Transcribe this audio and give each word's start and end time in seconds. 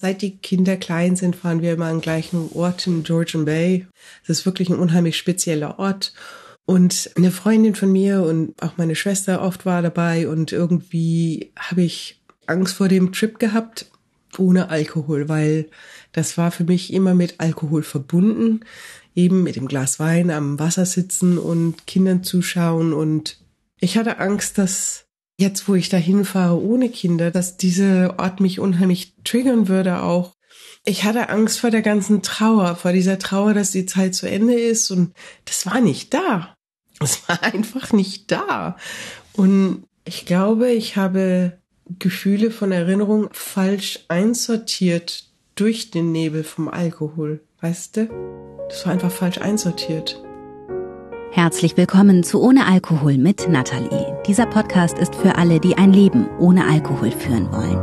Seit 0.00 0.22
die 0.22 0.38
Kinder 0.38 0.78
klein 0.78 1.14
sind, 1.14 1.36
fahren 1.36 1.60
wir 1.60 1.74
immer 1.74 1.86
an 1.86 2.00
gleichen 2.00 2.48
Ort 2.54 2.86
in 2.86 3.02
Georgian 3.02 3.44
Bay. 3.44 3.86
Das 4.26 4.38
ist 4.38 4.46
wirklich 4.46 4.70
ein 4.70 4.78
unheimlich 4.78 5.18
spezieller 5.18 5.78
Ort. 5.78 6.14
Und 6.64 7.10
eine 7.16 7.30
Freundin 7.30 7.74
von 7.74 7.92
mir 7.92 8.22
und 8.22 8.54
auch 8.62 8.78
meine 8.78 8.94
Schwester 8.94 9.42
oft 9.42 9.66
war 9.66 9.82
dabei 9.82 10.26
und 10.26 10.52
irgendwie 10.52 11.52
habe 11.58 11.82
ich 11.82 12.22
Angst 12.46 12.74
vor 12.74 12.88
dem 12.88 13.12
Trip 13.12 13.38
gehabt 13.38 13.90
ohne 14.38 14.70
Alkohol, 14.70 15.28
weil 15.28 15.68
das 16.12 16.38
war 16.38 16.50
für 16.50 16.64
mich 16.64 16.92
immer 16.92 17.14
mit 17.14 17.34
Alkohol 17.38 17.82
verbunden, 17.82 18.60
eben 19.14 19.42
mit 19.42 19.56
dem 19.56 19.68
Glas 19.68 19.98
Wein 19.98 20.30
am 20.30 20.58
Wasser 20.58 20.86
sitzen 20.86 21.36
und 21.36 21.86
Kindern 21.86 22.22
zuschauen 22.22 22.92
und 22.92 23.38
ich 23.80 23.98
hatte 23.98 24.18
Angst, 24.18 24.56
dass 24.56 25.06
jetzt, 25.40 25.68
wo 25.68 25.74
ich 25.74 25.88
dahin 25.88 26.24
fahre 26.24 26.60
ohne 26.60 26.88
Kinder, 26.90 27.30
dass 27.30 27.56
dieser 27.56 28.18
Ort 28.18 28.40
mich 28.40 28.60
unheimlich 28.60 29.14
triggern 29.24 29.68
würde 29.68 30.02
auch. 30.02 30.34
Ich 30.84 31.04
hatte 31.04 31.28
Angst 31.28 31.60
vor 31.60 31.70
der 31.70 31.82
ganzen 31.82 32.22
Trauer, 32.22 32.76
vor 32.76 32.92
dieser 32.92 33.18
Trauer, 33.18 33.54
dass 33.54 33.70
die 33.70 33.86
Zeit 33.86 34.14
zu 34.14 34.28
Ende 34.28 34.54
ist 34.54 34.90
und 34.90 35.14
das 35.44 35.66
war 35.66 35.80
nicht 35.80 36.14
da. 36.14 36.54
Es 37.00 37.28
war 37.28 37.42
einfach 37.54 37.92
nicht 37.92 38.30
da. 38.30 38.76
Und 39.32 39.84
ich 40.04 40.26
glaube, 40.26 40.70
ich 40.70 40.96
habe 40.96 41.58
Gefühle 41.98 42.50
von 42.50 42.72
Erinnerung 42.72 43.28
falsch 43.32 44.00
einsortiert 44.08 45.24
durch 45.54 45.90
den 45.90 46.12
Nebel 46.12 46.44
vom 46.44 46.68
Alkohol. 46.68 47.40
Weißt 47.60 47.96
du? 47.96 48.06
Das 48.68 48.86
war 48.86 48.92
einfach 48.92 49.10
falsch 49.10 49.38
einsortiert. 49.38 50.22
Herzlich 51.32 51.76
willkommen 51.76 52.24
zu 52.24 52.42
Ohne 52.42 52.66
Alkohol 52.66 53.16
mit 53.16 53.48
Nathalie. 53.48 54.20
Dieser 54.26 54.46
Podcast 54.46 54.98
ist 54.98 55.14
für 55.14 55.36
alle, 55.36 55.60
die 55.60 55.78
ein 55.78 55.92
Leben 55.92 56.28
ohne 56.40 56.66
Alkohol 56.66 57.12
führen 57.12 57.52
wollen. 57.52 57.78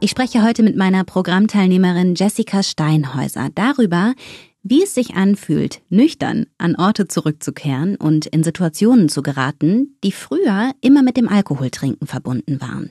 Ich 0.00 0.10
spreche 0.10 0.42
heute 0.42 0.62
mit 0.62 0.74
meiner 0.74 1.04
Programmteilnehmerin 1.04 2.14
Jessica 2.14 2.62
Steinhäuser 2.62 3.50
darüber, 3.54 4.14
wie 4.62 4.84
es 4.84 4.94
sich 4.94 5.16
anfühlt, 5.16 5.82
nüchtern 5.90 6.46
an 6.56 6.76
Orte 6.76 7.08
zurückzukehren 7.08 7.96
und 7.96 8.24
in 8.24 8.42
Situationen 8.42 9.10
zu 9.10 9.20
geraten, 9.20 9.98
die 10.02 10.12
früher 10.12 10.72
immer 10.80 11.02
mit 11.02 11.18
dem 11.18 11.28
Alkoholtrinken 11.28 12.06
verbunden 12.06 12.58
waren. 12.62 12.90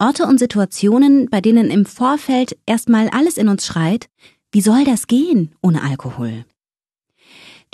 Orte 0.00 0.26
und 0.26 0.40
Situationen, 0.40 1.30
bei 1.30 1.40
denen 1.40 1.70
im 1.70 1.86
Vorfeld 1.86 2.56
erstmal 2.66 3.08
alles 3.10 3.36
in 3.36 3.48
uns 3.48 3.64
schreit, 3.64 4.08
wie 4.52 4.60
soll 4.60 4.84
das 4.84 5.06
gehen 5.06 5.54
ohne 5.62 5.82
Alkohol? 5.82 6.44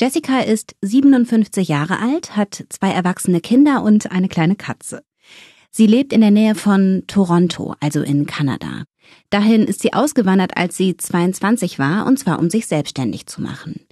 Jessica 0.01 0.39
ist 0.39 0.77
57 0.81 1.67
Jahre 1.67 1.99
alt, 1.99 2.37
hat 2.37 2.65
zwei 2.69 2.91
erwachsene 2.91 3.41
Kinder 3.41 3.83
und 3.83 4.13
eine 4.13 4.29
kleine 4.29 4.55
Katze. 4.55 5.03
Sie 5.71 5.87
lebt 5.87 6.13
in 6.13 6.21
der 6.21 6.31
Nähe 6.31 6.55
von 6.55 7.03
Toronto, 7.09 7.75
also 7.81 8.03
in 8.03 8.27
Kanada. 8.27 8.85
Dahin 9.31 9.65
ist 9.65 9.81
sie 9.81 9.93
ausgewandert, 9.93 10.57
als 10.57 10.77
sie 10.77 10.97
22 10.97 11.79
war, 11.79 12.07
und 12.07 12.19
zwar 12.19 12.39
um 12.39 12.49
sich 12.49 12.67
selbstständig 12.67 13.27
zu 13.27 13.43
machen. 13.43 13.87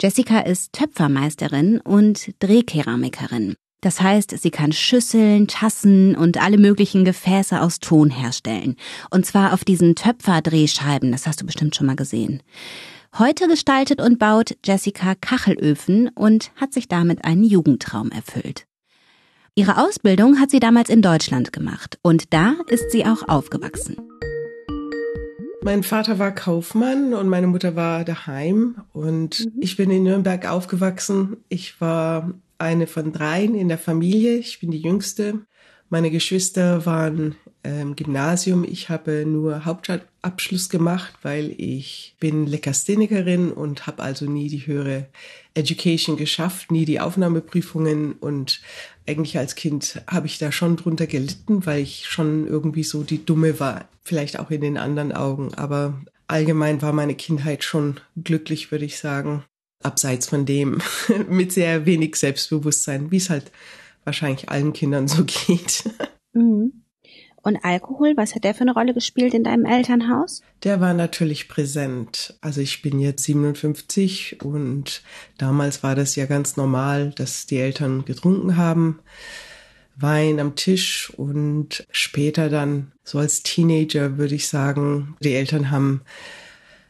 Jessica 0.00 0.40
ist 0.40 0.72
Töpfermeisterin 0.72 1.80
und 1.80 2.32
Drehkeramikerin. 2.38 3.54
Das 3.82 4.00
heißt, 4.00 4.30
sie 4.40 4.50
kann 4.52 4.70
Schüsseln, 4.70 5.48
Tassen 5.48 6.14
und 6.14 6.40
alle 6.40 6.56
möglichen 6.56 7.04
Gefäße 7.04 7.60
aus 7.60 7.80
Ton 7.80 8.10
herstellen. 8.10 8.76
Und 9.10 9.26
zwar 9.26 9.52
auf 9.52 9.64
diesen 9.64 9.96
Töpferdrehscheiben, 9.96 11.10
das 11.10 11.26
hast 11.26 11.42
du 11.42 11.46
bestimmt 11.46 11.74
schon 11.74 11.88
mal 11.88 11.96
gesehen. 11.96 12.42
Heute 13.18 13.48
gestaltet 13.48 14.00
und 14.00 14.20
baut 14.20 14.56
Jessica 14.64 15.14
Kachelöfen 15.16 16.08
und 16.14 16.52
hat 16.56 16.72
sich 16.72 16.86
damit 16.86 17.24
einen 17.24 17.42
Jugendtraum 17.42 18.10
erfüllt. 18.12 18.66
Ihre 19.56 19.84
Ausbildung 19.84 20.38
hat 20.38 20.50
sie 20.50 20.60
damals 20.60 20.88
in 20.88 21.02
Deutschland 21.02 21.52
gemacht 21.52 21.98
und 22.02 22.32
da 22.32 22.54
ist 22.68 22.92
sie 22.92 23.04
auch 23.04 23.28
aufgewachsen. 23.28 23.96
Mein 25.64 25.82
Vater 25.82 26.18
war 26.20 26.32
Kaufmann 26.32 27.14
und 27.14 27.28
meine 27.28 27.48
Mutter 27.48 27.74
war 27.74 28.04
daheim 28.04 28.76
und 28.92 29.40
mhm. 29.40 29.52
ich 29.60 29.76
bin 29.76 29.90
in 29.90 30.04
Nürnberg 30.04 30.48
aufgewachsen. 30.48 31.36
Ich 31.48 31.80
war 31.80 32.32
eine 32.62 32.86
von 32.86 33.12
dreien 33.12 33.54
in 33.54 33.68
der 33.68 33.78
Familie. 33.78 34.36
Ich 34.36 34.60
bin 34.60 34.70
die 34.70 34.80
jüngste. 34.80 35.40
Meine 35.90 36.10
Geschwister 36.10 36.86
waren 36.86 37.34
ähm, 37.64 37.96
Gymnasium. 37.96 38.64
Ich 38.64 38.88
habe 38.88 39.26
nur 39.26 39.66
Hauptabschluss 39.66 40.70
gemacht, 40.70 41.12
weil 41.22 41.54
ich 41.58 42.16
bin 42.18 42.46
Lekasthenikerin 42.46 43.52
und 43.52 43.86
habe 43.86 44.02
also 44.02 44.24
nie 44.24 44.48
die 44.48 44.66
höhere 44.66 45.08
Education 45.54 46.16
geschafft, 46.16 46.70
nie 46.70 46.86
die 46.86 47.00
Aufnahmeprüfungen 47.00 48.14
und 48.14 48.62
eigentlich 49.06 49.36
als 49.36 49.54
Kind 49.54 50.00
habe 50.06 50.26
ich 50.26 50.38
da 50.38 50.50
schon 50.50 50.76
drunter 50.76 51.06
gelitten, 51.06 51.66
weil 51.66 51.82
ich 51.82 52.06
schon 52.06 52.46
irgendwie 52.46 52.84
so 52.84 53.02
die 53.02 53.26
Dumme 53.26 53.60
war, 53.60 53.86
vielleicht 54.02 54.38
auch 54.38 54.50
in 54.50 54.62
den 54.62 54.78
anderen 54.78 55.12
Augen. 55.12 55.52
Aber 55.54 56.00
allgemein 56.26 56.80
war 56.80 56.94
meine 56.94 57.16
Kindheit 57.16 57.64
schon 57.64 58.00
glücklich, 58.16 58.70
würde 58.70 58.86
ich 58.86 58.96
sagen 58.96 59.44
abseits 59.84 60.28
von 60.28 60.46
dem, 60.46 60.80
mit 61.28 61.52
sehr 61.52 61.86
wenig 61.86 62.16
Selbstbewusstsein, 62.16 63.10
wie 63.10 63.16
es 63.16 63.30
halt 63.30 63.50
wahrscheinlich 64.04 64.48
allen 64.48 64.72
Kindern 64.72 65.08
so 65.08 65.24
geht. 65.46 65.84
Mhm. 66.32 66.82
Und 67.44 67.64
Alkohol, 67.64 68.16
was 68.16 68.36
hat 68.36 68.44
der 68.44 68.54
für 68.54 68.60
eine 68.60 68.72
Rolle 68.72 68.94
gespielt 68.94 69.34
in 69.34 69.42
deinem 69.42 69.64
Elternhaus? 69.64 70.42
Der 70.62 70.80
war 70.80 70.94
natürlich 70.94 71.48
präsent. 71.48 72.38
Also 72.40 72.60
ich 72.60 72.82
bin 72.82 73.00
jetzt 73.00 73.24
57 73.24 74.42
und 74.42 75.02
damals 75.38 75.82
war 75.82 75.96
das 75.96 76.14
ja 76.14 76.26
ganz 76.26 76.56
normal, 76.56 77.10
dass 77.16 77.46
die 77.46 77.58
Eltern 77.58 78.04
getrunken 78.04 78.56
haben. 78.56 79.00
Wein 79.96 80.38
am 80.38 80.54
Tisch 80.54 81.12
und 81.16 81.84
später 81.90 82.48
dann, 82.48 82.92
so 83.02 83.18
als 83.18 83.42
Teenager 83.42 84.18
würde 84.18 84.36
ich 84.36 84.46
sagen, 84.48 85.16
die 85.20 85.34
Eltern 85.34 85.72
haben 85.72 86.02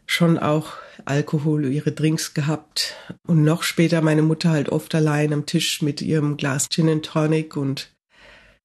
schon 0.06 0.38
auch 0.38 0.74
Alkohol, 1.04 1.66
ihre 1.66 1.92
Drinks 1.92 2.34
gehabt. 2.34 2.94
Und 3.26 3.44
noch 3.44 3.62
später 3.62 4.00
meine 4.02 4.22
Mutter 4.22 4.50
halt 4.50 4.68
oft 4.68 4.94
allein 4.94 5.32
am 5.32 5.46
Tisch 5.46 5.82
mit 5.82 6.02
ihrem 6.02 6.36
Glas 6.36 6.68
Gin 6.68 6.88
and 6.88 7.04
Tonic 7.04 7.56
und 7.56 7.92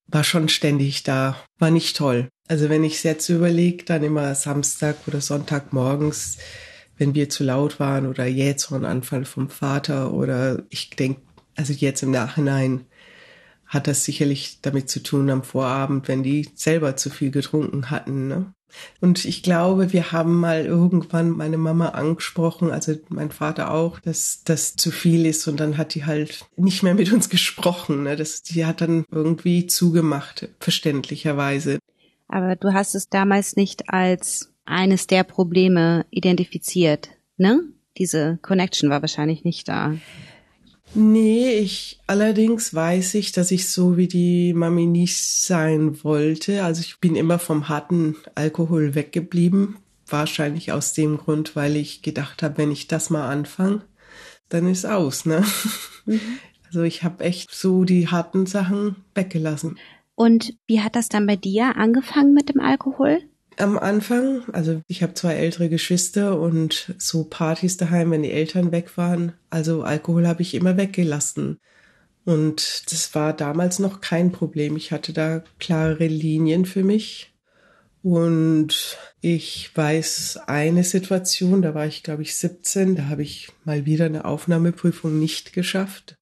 war 0.07 0.23
schon 0.23 0.49
ständig 0.49 1.03
da. 1.03 1.37
War 1.59 1.71
nicht 1.71 1.97
toll. 1.97 2.29
Also 2.47 2.69
wenn 2.69 2.83
ich 2.83 2.95
es 2.95 3.03
jetzt 3.03 3.29
überlege, 3.29 3.83
dann 3.83 4.03
immer 4.03 4.33
Samstag 4.35 4.95
oder 5.07 5.21
Sonntag 5.21 5.73
morgens, 5.73 6.37
wenn 6.97 7.13
wir 7.13 7.29
zu 7.29 7.43
laut 7.43 7.79
waren 7.79 8.07
oder 8.07 8.25
jetzt 8.25 8.67
so 8.67 8.75
ein 8.75 8.85
Anfall 8.85 9.25
vom 9.25 9.49
Vater 9.49 10.13
oder 10.13 10.63
ich 10.69 10.89
denke, 10.91 11.21
also 11.55 11.73
jetzt 11.73 12.03
im 12.03 12.11
Nachhinein 12.11 12.85
hat 13.65 13.87
das 13.87 14.05
sicherlich 14.05 14.61
damit 14.61 14.89
zu 14.89 15.03
tun 15.03 15.29
am 15.29 15.43
Vorabend, 15.43 16.07
wenn 16.07 16.23
die 16.23 16.49
selber 16.55 16.95
zu 16.95 17.09
viel 17.09 17.31
getrunken 17.31 17.91
hatten. 17.91 18.27
Ne? 18.29 18.53
Und 19.01 19.25
ich 19.25 19.43
glaube, 19.43 19.93
wir 19.93 20.11
haben 20.11 20.39
mal 20.39 20.65
irgendwann 20.65 21.31
meine 21.31 21.57
Mama 21.57 21.89
angesprochen, 21.89 22.71
also 22.71 22.93
mein 23.09 23.31
Vater 23.31 23.71
auch, 23.71 23.99
dass 23.99 24.41
das 24.43 24.75
zu 24.75 24.91
viel 24.91 25.25
ist 25.25 25.47
und 25.47 25.59
dann 25.59 25.77
hat 25.77 25.95
die 25.95 26.05
halt 26.05 26.45
nicht 26.55 26.83
mehr 26.83 26.93
mit 26.93 27.11
uns 27.11 27.29
gesprochen. 27.29 28.03
Ne? 28.03 28.15
Das, 28.15 28.43
die 28.43 28.65
hat 28.65 28.81
dann 28.81 29.05
irgendwie 29.11 29.67
zugemacht, 29.67 30.49
verständlicherweise. 30.59 31.79
Aber 32.27 32.55
du 32.55 32.73
hast 32.73 32.95
es 32.95 33.09
damals 33.09 33.55
nicht 33.55 33.89
als 33.89 34.53
eines 34.65 35.07
der 35.07 35.23
Probleme 35.23 36.05
identifiziert, 36.09 37.09
ne? 37.37 37.61
Diese 37.97 38.37
Connection 38.41 38.89
war 38.89 39.01
wahrscheinlich 39.01 39.43
nicht 39.43 39.67
da. 39.67 39.95
Nee, 40.93 41.59
ich 41.59 41.99
allerdings 42.07 42.73
weiß 42.73 43.15
ich, 43.15 43.31
dass 43.31 43.51
ich 43.51 43.69
so 43.69 43.97
wie 43.97 44.07
die 44.07 44.53
Mami 44.53 44.85
nicht 44.85 45.21
sein 45.23 46.03
wollte. 46.03 46.63
Also 46.63 46.81
ich 46.81 46.99
bin 46.99 47.15
immer 47.15 47.39
vom 47.39 47.69
harten 47.69 48.15
Alkohol 48.35 48.95
weggeblieben. 48.95 49.77
Wahrscheinlich 50.07 50.71
aus 50.71 50.93
dem 50.93 51.17
Grund, 51.17 51.55
weil 51.55 51.75
ich 51.75 52.01
gedacht 52.01 52.41
habe, 52.41 52.57
wenn 52.57 52.71
ich 52.71 52.87
das 52.87 53.09
mal 53.09 53.29
anfange, 53.29 53.81
dann 54.49 54.67
ist 54.69 54.85
aus, 54.85 55.25
ne? 55.25 55.43
Mhm. 56.05 56.21
Also 56.67 56.83
ich 56.83 57.03
habe 57.03 57.23
echt 57.23 57.53
so 57.53 57.83
die 57.83 58.07
harten 58.07 58.45
Sachen 58.45 58.97
weggelassen. 59.15 59.77
Und 60.15 60.53
wie 60.65 60.81
hat 60.81 60.95
das 60.95 61.09
dann 61.09 61.27
bei 61.27 61.35
dir 61.35 61.77
angefangen 61.77 62.33
mit 62.33 62.49
dem 62.49 62.59
Alkohol? 62.59 63.19
Am 63.57 63.77
Anfang, 63.77 64.43
also 64.53 64.81
ich 64.87 65.03
habe 65.03 65.13
zwei 65.13 65.33
ältere 65.33 65.69
Geschwister 65.69 66.39
und 66.39 66.93
so 66.97 67.23
Partys 67.23 67.77
daheim, 67.77 68.11
wenn 68.11 68.23
die 68.23 68.31
Eltern 68.31 68.71
weg 68.71 68.97
waren. 68.97 69.33
Also 69.49 69.83
Alkohol 69.83 70.27
habe 70.27 70.41
ich 70.41 70.53
immer 70.53 70.77
weggelassen. 70.77 71.59
Und 72.25 72.91
das 72.91 73.15
war 73.15 73.33
damals 73.33 73.79
noch 73.79 74.01
kein 74.01 74.31
Problem. 74.31 74.75
Ich 74.75 74.91
hatte 74.91 75.13
da 75.13 75.43
klare 75.59 76.07
Linien 76.07 76.65
für 76.65 76.83
mich. 76.83 77.33
Und 78.03 78.97
ich 79.21 79.75
weiß 79.75 80.41
eine 80.45 80.83
Situation, 80.83 81.61
da 81.61 81.73
war 81.73 81.87
ich, 81.87 82.03
glaube 82.03 82.21
ich, 82.21 82.35
17, 82.35 82.95
da 82.95 83.05
habe 83.05 83.23
ich 83.23 83.49
mal 83.65 83.85
wieder 83.85 84.05
eine 84.05 84.25
Aufnahmeprüfung 84.25 85.17
nicht 85.17 85.53
geschafft. 85.53 86.15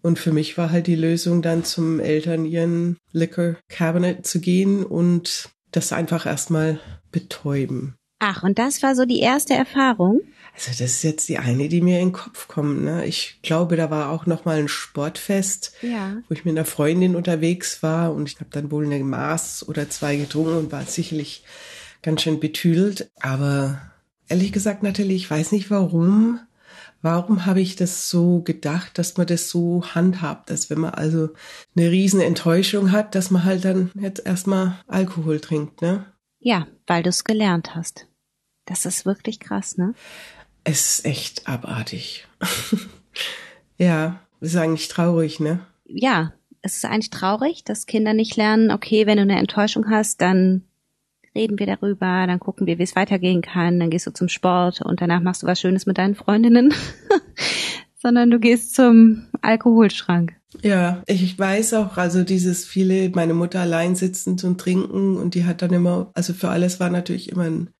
Und 0.00 0.18
für 0.18 0.32
mich 0.32 0.56
war 0.56 0.70
halt 0.70 0.86
die 0.86 0.94
Lösung 0.94 1.42
dann 1.42 1.64
zum 1.64 1.98
Eltern 1.98 2.44
ihren 2.44 2.96
Liquor 3.12 3.56
Cabinet 3.68 4.26
zu 4.26 4.40
gehen 4.40 4.84
und 4.84 5.50
das 5.72 5.92
einfach 5.92 6.26
erstmal 6.26 6.80
betäuben. 7.12 7.94
Ach, 8.20 8.42
und 8.42 8.58
das 8.58 8.82
war 8.82 8.94
so 8.96 9.04
die 9.04 9.20
erste 9.20 9.54
Erfahrung? 9.54 10.20
Also 10.54 10.70
das 10.70 10.80
ist 10.80 11.04
jetzt 11.04 11.28
die 11.28 11.38
eine, 11.38 11.68
die 11.68 11.80
mir 11.80 12.00
in 12.00 12.08
den 12.08 12.12
Kopf 12.12 12.48
kommt. 12.48 12.82
Ne? 12.82 13.06
Ich 13.06 13.38
glaube, 13.42 13.76
da 13.76 13.90
war 13.90 14.10
auch 14.10 14.26
noch 14.26 14.44
mal 14.44 14.58
ein 14.58 14.66
Sportfest, 14.66 15.72
ja. 15.82 16.16
wo 16.28 16.34
ich 16.34 16.44
mit 16.44 16.56
einer 16.56 16.64
Freundin 16.64 17.14
unterwegs 17.14 17.82
war 17.84 18.12
und 18.12 18.28
ich 18.28 18.40
habe 18.40 18.50
dann 18.50 18.72
wohl 18.72 18.84
eine 18.84 18.98
Maß 18.98 19.68
oder 19.68 19.88
zwei 19.88 20.16
getrunken 20.16 20.56
und 20.56 20.72
war 20.72 20.84
sicherlich 20.84 21.44
ganz 22.02 22.22
schön 22.22 22.40
betüdelt. 22.40 23.08
Aber 23.20 23.80
ehrlich 24.28 24.50
gesagt, 24.50 24.82
Natalie, 24.82 25.14
ich 25.14 25.30
weiß 25.30 25.52
nicht 25.52 25.70
warum. 25.70 26.40
Warum 27.00 27.46
habe 27.46 27.60
ich 27.60 27.76
das 27.76 28.10
so 28.10 28.40
gedacht, 28.42 28.98
dass 28.98 29.16
man 29.16 29.26
das 29.26 29.50
so 29.50 29.84
handhabt, 29.94 30.50
dass 30.50 30.68
wenn 30.68 30.80
man 30.80 30.94
also 30.94 31.30
eine 31.76 31.90
riesen 31.90 32.20
Enttäuschung 32.20 32.90
hat, 32.90 33.14
dass 33.14 33.30
man 33.30 33.44
halt 33.44 33.64
dann 33.64 33.92
jetzt 33.94 34.26
erstmal 34.26 34.78
Alkohol 34.88 35.40
trinkt, 35.40 35.80
ne? 35.80 36.06
Ja, 36.40 36.66
weil 36.86 37.02
du 37.02 37.10
es 37.10 37.24
gelernt 37.24 37.74
hast. 37.76 38.08
Das 38.64 38.84
ist 38.84 39.06
wirklich 39.06 39.38
krass, 39.38 39.76
ne? 39.76 39.94
Es 40.64 40.98
ist 40.98 41.04
echt 41.04 41.48
abartig. 41.48 42.26
ja, 43.78 44.20
ist 44.40 44.56
eigentlich 44.56 44.88
traurig, 44.88 45.40
ne? 45.40 45.60
Ja, 45.84 46.32
es 46.62 46.76
ist 46.76 46.84
eigentlich 46.84 47.10
traurig, 47.10 47.64
dass 47.64 47.86
Kinder 47.86 48.12
nicht 48.12 48.36
lernen, 48.36 48.70
okay, 48.70 49.06
wenn 49.06 49.16
du 49.16 49.22
eine 49.22 49.38
Enttäuschung 49.38 49.88
hast, 49.88 50.20
dann 50.20 50.67
reden 51.38 51.58
wir 51.58 51.66
darüber, 51.66 52.26
dann 52.26 52.40
gucken 52.40 52.66
wir, 52.66 52.78
wie 52.78 52.82
es 52.82 52.96
weitergehen 52.96 53.42
kann, 53.42 53.78
dann 53.78 53.90
gehst 53.90 54.06
du 54.06 54.12
zum 54.12 54.28
Sport 54.28 54.82
und 54.82 55.00
danach 55.00 55.20
machst 55.20 55.42
du 55.42 55.46
was 55.46 55.60
Schönes 55.60 55.86
mit 55.86 55.98
deinen 55.98 56.16
Freundinnen, 56.16 56.74
sondern 57.96 58.30
du 58.30 58.40
gehst 58.40 58.74
zum 58.74 59.26
Alkoholschrank. 59.40 60.34
Ja, 60.62 61.02
ich 61.06 61.38
weiß 61.38 61.74
auch, 61.74 61.96
also 61.96 62.24
dieses 62.24 62.64
viele, 62.64 63.10
meine 63.10 63.34
Mutter 63.34 63.60
allein 63.60 63.94
sitzend 63.94 64.42
und 64.44 64.60
trinken 64.60 65.16
und 65.16 65.34
die 65.34 65.44
hat 65.44 65.62
dann 65.62 65.72
immer, 65.72 66.10
also 66.14 66.32
für 66.32 66.48
alles 66.48 66.80
war 66.80 66.90
natürlich 66.90 67.30
immer 67.30 67.44
ein 67.44 67.70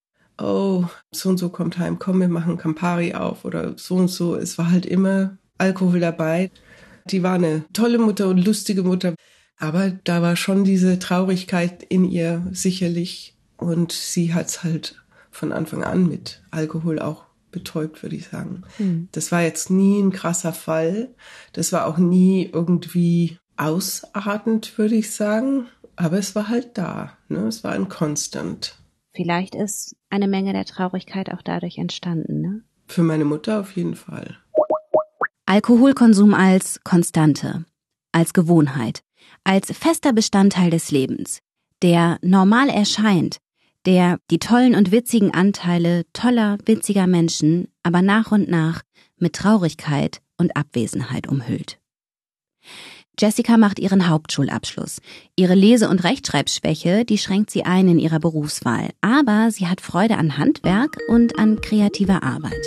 oh, 0.40 0.84
so 1.10 1.28
und 1.30 1.38
so 1.38 1.48
kommt 1.48 1.78
heim, 1.78 1.98
komm, 1.98 2.20
wir 2.20 2.28
machen 2.28 2.58
Campari 2.58 3.14
auf 3.14 3.44
oder 3.44 3.76
so 3.76 3.96
und 3.96 4.08
so. 4.08 4.36
Es 4.36 4.56
war 4.58 4.70
halt 4.70 4.86
immer 4.86 5.36
Alkohol 5.58 6.00
dabei. 6.00 6.50
Die 7.10 7.22
war 7.22 7.34
eine 7.34 7.64
tolle 7.72 7.98
Mutter 7.98 8.28
und 8.28 8.44
lustige 8.44 8.82
Mutter. 8.82 9.14
Aber 9.58 9.90
da 10.04 10.22
war 10.22 10.36
schon 10.36 10.64
diese 10.64 10.98
Traurigkeit 10.98 11.82
in 11.82 12.04
ihr 12.04 12.46
sicherlich. 12.52 13.34
Und 13.58 13.92
sie 13.92 14.32
hat's 14.32 14.64
halt 14.64 15.02
von 15.30 15.52
Anfang 15.52 15.84
an 15.84 16.08
mit 16.08 16.42
Alkohol 16.50 16.98
auch 16.98 17.24
betäubt, 17.50 18.02
würde 18.02 18.16
ich 18.16 18.28
sagen. 18.28 18.62
Hm. 18.76 19.08
Das 19.12 19.32
war 19.32 19.42
jetzt 19.42 19.70
nie 19.70 20.00
ein 20.00 20.12
krasser 20.12 20.52
Fall. 20.52 21.14
Das 21.52 21.72
war 21.72 21.86
auch 21.86 21.98
nie 21.98 22.48
irgendwie 22.52 23.38
ausartend, 23.56 24.78
würde 24.78 24.94
ich 24.94 25.12
sagen. 25.12 25.66
Aber 25.96 26.18
es 26.18 26.34
war 26.34 26.48
halt 26.48 26.78
da. 26.78 27.16
Ne? 27.28 27.46
Es 27.46 27.64
war 27.64 27.72
ein 27.72 27.88
Konstant. 27.88 28.76
Vielleicht 29.14 29.54
ist 29.54 29.96
eine 30.10 30.28
Menge 30.28 30.52
der 30.52 30.64
Traurigkeit 30.64 31.32
auch 31.32 31.42
dadurch 31.42 31.78
entstanden, 31.78 32.40
ne? 32.40 32.62
Für 32.86 33.02
meine 33.02 33.24
Mutter 33.24 33.60
auf 33.60 33.72
jeden 33.72 33.96
Fall. 33.96 34.38
Alkoholkonsum 35.46 36.34
als 36.34 36.80
Konstante, 36.84 37.64
als 38.12 38.32
Gewohnheit, 38.32 39.02
als 39.44 39.72
fester 39.72 40.12
Bestandteil 40.12 40.70
des 40.70 40.90
Lebens, 40.90 41.40
der 41.82 42.18
normal 42.22 42.68
erscheint, 42.68 43.38
der 43.86 44.18
die 44.30 44.38
tollen 44.38 44.74
und 44.74 44.92
witzigen 44.92 45.32
Anteile 45.32 46.04
toller, 46.12 46.58
witziger 46.64 47.06
Menschen 47.06 47.68
aber 47.82 48.02
nach 48.02 48.32
und 48.32 48.48
nach 48.48 48.82
mit 49.18 49.34
Traurigkeit 49.34 50.20
und 50.36 50.56
Abwesenheit 50.56 51.28
umhüllt. 51.28 51.78
Jessica 53.20 53.56
macht 53.56 53.80
ihren 53.80 54.08
Hauptschulabschluss. 54.08 55.00
Ihre 55.34 55.54
Lese- 55.54 55.88
und 55.88 56.04
Rechtschreibschwäche, 56.04 57.04
die 57.04 57.18
schränkt 57.18 57.50
sie 57.50 57.64
ein 57.64 57.88
in 57.88 57.98
ihrer 57.98 58.20
Berufswahl. 58.20 58.90
Aber 59.00 59.50
sie 59.50 59.66
hat 59.66 59.80
Freude 59.80 60.18
an 60.18 60.38
Handwerk 60.38 60.96
und 61.08 61.36
an 61.36 61.60
kreativer 61.60 62.22
Arbeit. 62.22 62.64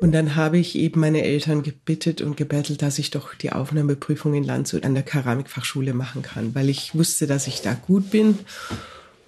Und 0.00 0.12
dann 0.12 0.36
habe 0.36 0.58
ich 0.58 0.76
eben 0.76 1.00
meine 1.00 1.24
Eltern 1.24 1.62
gebittet 1.62 2.22
und 2.22 2.36
gebettelt, 2.36 2.80
dass 2.80 2.98
ich 2.98 3.10
doch 3.10 3.34
die 3.34 3.52
Aufnahmeprüfung 3.52 4.32
in 4.32 4.44
Landshut 4.44 4.84
an 4.84 4.94
der 4.94 5.02
Keramikfachschule 5.02 5.92
machen 5.92 6.22
kann, 6.22 6.54
weil 6.54 6.68
ich 6.68 6.94
wusste, 6.94 7.26
dass 7.26 7.48
ich 7.48 7.60
da 7.60 7.74
gut 7.74 8.10
bin. 8.10 8.38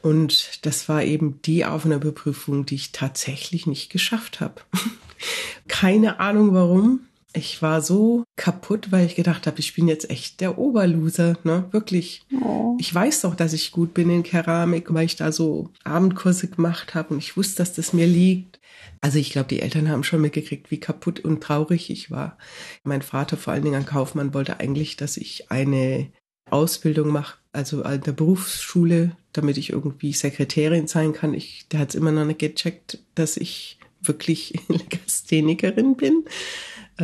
Und 0.02 0.64
das 0.64 0.88
war 0.88 1.04
eben 1.04 1.40
die 1.42 1.64
Aufnahmeprüfung, 1.64 2.66
die 2.66 2.76
ich 2.76 2.92
tatsächlich 2.92 3.66
nicht 3.66 3.90
geschafft 3.90 4.40
habe. 4.40 4.62
Keine 5.68 6.20
Ahnung 6.20 6.54
warum 6.54 7.00
ich 7.32 7.62
war 7.62 7.80
so 7.80 8.24
kaputt, 8.36 8.90
weil 8.90 9.06
ich 9.06 9.14
gedacht 9.14 9.46
habe, 9.46 9.60
ich 9.60 9.74
bin 9.74 9.86
jetzt 9.86 10.10
echt 10.10 10.40
der 10.40 10.58
Oberloser, 10.58 11.38
ne? 11.44 11.68
Wirklich. 11.70 12.22
Oh. 12.42 12.76
Ich 12.80 12.92
weiß 12.92 13.20
doch, 13.22 13.34
dass 13.34 13.52
ich 13.52 13.70
gut 13.70 13.94
bin 13.94 14.10
in 14.10 14.22
Keramik, 14.22 14.92
weil 14.92 15.06
ich 15.06 15.16
da 15.16 15.30
so 15.30 15.70
Abendkurse 15.84 16.48
gemacht 16.48 16.94
habe 16.94 17.14
und 17.14 17.18
ich 17.18 17.36
wusste, 17.36 17.56
dass 17.58 17.72
das 17.72 17.92
mir 17.92 18.06
liegt. 18.06 18.58
Also 19.00 19.18
ich 19.18 19.30
glaube, 19.30 19.48
die 19.48 19.62
Eltern 19.62 19.88
haben 19.88 20.04
schon 20.04 20.20
mitgekriegt, 20.20 20.70
wie 20.70 20.80
kaputt 20.80 21.20
und 21.20 21.42
traurig 21.42 21.90
ich 21.90 22.10
war. 22.10 22.36
Mein 22.82 23.02
Vater, 23.02 23.36
vor 23.36 23.52
allen 23.52 23.62
Dingen 23.62 23.76
ein 23.76 23.86
Kaufmann, 23.86 24.34
wollte 24.34 24.58
eigentlich, 24.58 24.96
dass 24.96 25.16
ich 25.16 25.50
eine 25.50 26.10
Ausbildung 26.50 27.08
mache, 27.08 27.38
also 27.52 27.82
an 27.82 28.00
der 28.02 28.12
Berufsschule, 28.12 29.16
damit 29.32 29.58
ich 29.58 29.70
irgendwie 29.70 30.12
Sekretärin 30.12 30.86
sein 30.86 31.12
kann. 31.12 31.34
Ich, 31.34 31.66
der 31.70 31.80
hat 31.80 31.90
es 31.90 31.94
immer 31.94 32.12
noch 32.12 32.24
nicht 32.24 32.38
gecheckt, 32.38 32.98
dass 33.14 33.36
ich 33.36 33.78
wirklich 34.00 34.54
Legasthenikerin 34.68 35.96
bin 35.96 36.24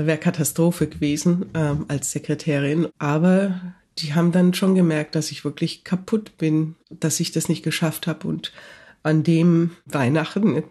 wäre 0.04 0.18
Katastrophe 0.18 0.86
gewesen 0.88 1.46
ähm, 1.54 1.86
als 1.88 2.12
Sekretärin. 2.12 2.88
Aber 2.98 3.60
die 3.98 4.14
haben 4.14 4.32
dann 4.32 4.52
schon 4.52 4.74
gemerkt, 4.74 5.14
dass 5.14 5.30
ich 5.30 5.44
wirklich 5.44 5.84
kaputt 5.84 6.36
bin, 6.36 6.74
dass 6.90 7.20
ich 7.20 7.32
das 7.32 7.48
nicht 7.48 7.62
geschafft 7.62 8.06
habe. 8.06 8.28
Und 8.28 8.52
an 9.02 9.22
dem 9.22 9.70
Weihnachten, 9.86 10.62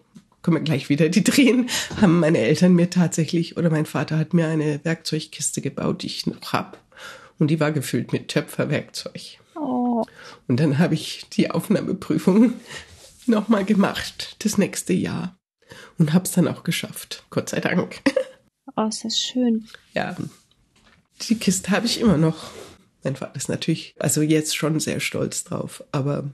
kommen 0.42 0.57
wir 0.57 0.63
gleich 0.63 0.89
wieder 0.89 1.10
die 1.10 1.24
Drehen, 1.24 1.69
haben 2.01 2.19
meine 2.19 2.38
Eltern 2.39 2.74
mir 2.74 2.89
tatsächlich, 2.89 3.57
oder 3.57 3.69
mein 3.69 3.88
Vater 3.88 4.19
hat 4.19 4.33
mir 4.33 4.48
eine 4.48 4.80
Werkzeugkiste 4.83 5.62
gebaut, 5.62 6.04
die 6.04 6.07
ich 6.07 6.27
noch 6.27 6.54
hab. 6.54 6.80
Und 7.39 7.50
die 7.50 7.60
war 7.60 7.72
gefüllt 7.72 8.13
mit 8.13 8.27
Töpferwerkzeug. 8.30 9.39
Und 10.47 10.59
dann 10.59 10.77
habe 10.77 10.94
ich 10.94 11.27
die 11.31 11.51
Aufnahmeprüfung 11.51 12.53
nochmal 13.25 13.65
gemacht, 13.65 14.36
das 14.39 14.57
nächste 14.57 14.94
Jahr. 14.94 15.38
Und 15.97 16.13
hab's 16.13 16.31
dann 16.31 16.47
auch 16.47 16.63
geschafft, 16.63 17.25
Gott 17.30 17.50
sei 17.50 17.59
Dank. 17.59 18.01
Oh, 18.77 18.88
ist 18.88 19.06
das 19.06 19.18
schön. 19.18 19.68
Ja. 19.94 20.18
Die 21.21 21.36
Kiste 21.36 21.71
habe 21.71 21.86
ich 21.86 22.01
immer 22.01 22.18
noch. 22.18 22.51
Mein 23.03 23.15
Vater 23.15 23.36
ist 23.36 23.47
natürlich, 23.47 23.95
also 24.00 24.21
jetzt 24.21 24.57
schon 24.57 24.80
sehr 24.80 25.00
stolz 25.00 25.45
drauf, 25.45 25.83
aber 25.94 26.30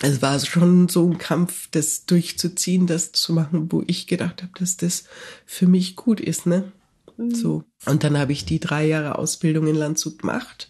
es 0.00 0.22
war 0.22 0.38
schon 0.40 0.88
so 0.88 1.06
ein 1.06 1.18
Kampf, 1.18 1.68
das 1.72 2.06
durchzuziehen, 2.06 2.86
das 2.86 3.12
zu 3.12 3.32
machen, 3.32 3.70
wo 3.70 3.82
ich 3.86 4.06
gedacht 4.06 4.42
habe, 4.42 4.52
dass 4.58 4.76
das 4.76 5.04
für 5.44 5.66
mich 5.66 5.96
gut 5.96 6.20
ist, 6.20 6.46
ne? 6.46 6.72
Mhm. 7.16 7.34
So. 7.34 7.64
Und 7.86 8.04
dann 8.04 8.18
habe 8.18 8.32
ich 8.32 8.44
die 8.44 8.60
drei 8.60 8.86
Jahre 8.86 9.18
Ausbildung 9.18 9.66
in 9.66 9.76
Landshut 9.76 10.20
gemacht. 10.20 10.69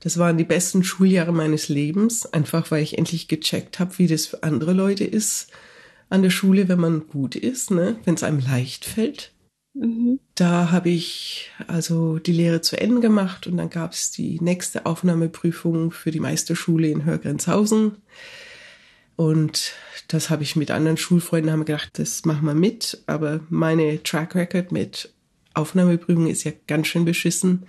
Das 0.00 0.18
waren 0.18 0.38
die 0.38 0.44
besten 0.44 0.82
Schuljahre 0.82 1.32
meines 1.32 1.68
Lebens, 1.68 2.26
einfach 2.26 2.70
weil 2.70 2.82
ich 2.82 2.98
endlich 2.98 3.28
gecheckt 3.28 3.78
habe, 3.78 3.98
wie 3.98 4.06
das 4.06 4.26
für 4.26 4.42
andere 4.42 4.72
Leute 4.72 5.04
ist 5.04 5.48
an 6.08 6.22
der 6.22 6.30
Schule, 6.30 6.68
wenn 6.68 6.80
man 6.80 7.06
gut 7.06 7.36
ist, 7.36 7.70
ne? 7.70 7.96
wenn 8.04 8.14
es 8.14 8.22
einem 8.22 8.40
leicht 8.40 8.84
fällt. 8.84 9.32
Mhm. 9.74 10.18
Da 10.34 10.70
habe 10.72 10.90
ich 10.90 11.50
also 11.68 12.18
die 12.18 12.32
Lehre 12.32 12.60
zu 12.60 12.80
Ende 12.80 13.00
gemacht 13.00 13.46
und 13.46 13.56
dann 13.56 13.70
gab 13.70 13.92
es 13.92 14.10
die 14.10 14.40
nächste 14.40 14.86
Aufnahmeprüfung 14.86 15.92
für 15.92 16.10
die 16.10 16.20
Meisterschule 16.20 16.88
in 16.88 17.04
Hörgrenzhausen. 17.04 17.96
Und 19.16 19.72
das 20.08 20.30
habe 20.30 20.42
ich 20.42 20.56
mit 20.56 20.70
anderen 20.70 20.96
Schulfreunden 20.96 21.52
haben 21.52 21.64
gedacht, 21.64 21.90
das 21.98 22.24
machen 22.24 22.46
wir 22.46 22.54
mit. 22.54 23.02
Aber 23.06 23.40
meine 23.48 24.02
Track 24.02 24.34
Record 24.34 24.72
mit 24.72 25.12
Aufnahmeprüfungen 25.54 26.30
ist 26.30 26.44
ja 26.44 26.52
ganz 26.66 26.88
schön 26.88 27.04
beschissen. 27.04 27.66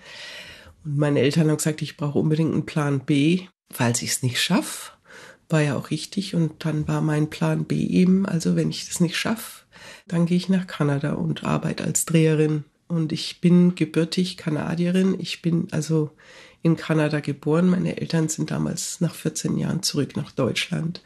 Und 0.83 0.97
meine 0.97 1.19
Eltern 1.19 1.49
haben 1.49 1.57
gesagt, 1.57 1.81
ich 1.81 1.97
brauche 1.97 2.19
unbedingt 2.19 2.53
einen 2.53 2.65
Plan 2.65 3.01
B, 3.01 3.41
falls 3.71 4.01
ich 4.01 4.11
es 4.11 4.23
nicht 4.23 4.41
schaffe. 4.41 4.91
War 5.49 5.61
ja 5.61 5.75
auch 5.75 5.91
richtig. 5.91 6.35
Und 6.35 6.65
dann 6.65 6.87
war 6.87 7.01
mein 7.01 7.29
Plan 7.29 7.65
B 7.65 7.85
eben, 7.85 8.25
also 8.25 8.55
wenn 8.55 8.69
ich 8.69 8.87
das 8.87 8.99
nicht 8.99 9.17
schaffe, 9.17 9.65
dann 10.07 10.25
gehe 10.25 10.37
ich 10.37 10.49
nach 10.49 10.67
Kanada 10.67 11.13
und 11.13 11.43
arbeite 11.43 11.83
als 11.83 12.05
Dreherin. 12.05 12.63
Und 12.87 13.11
ich 13.11 13.41
bin 13.41 13.75
gebürtig 13.75 14.37
Kanadierin. 14.37 15.15
Ich 15.19 15.41
bin 15.41 15.67
also 15.71 16.11
in 16.61 16.75
Kanada 16.75 17.19
geboren. 17.19 17.69
Meine 17.69 17.99
Eltern 17.99 18.29
sind 18.29 18.51
damals 18.51 19.01
nach 19.01 19.15
14 19.15 19.57
Jahren 19.57 19.83
zurück 19.83 20.15
nach 20.15 20.31
Deutschland. 20.31 21.01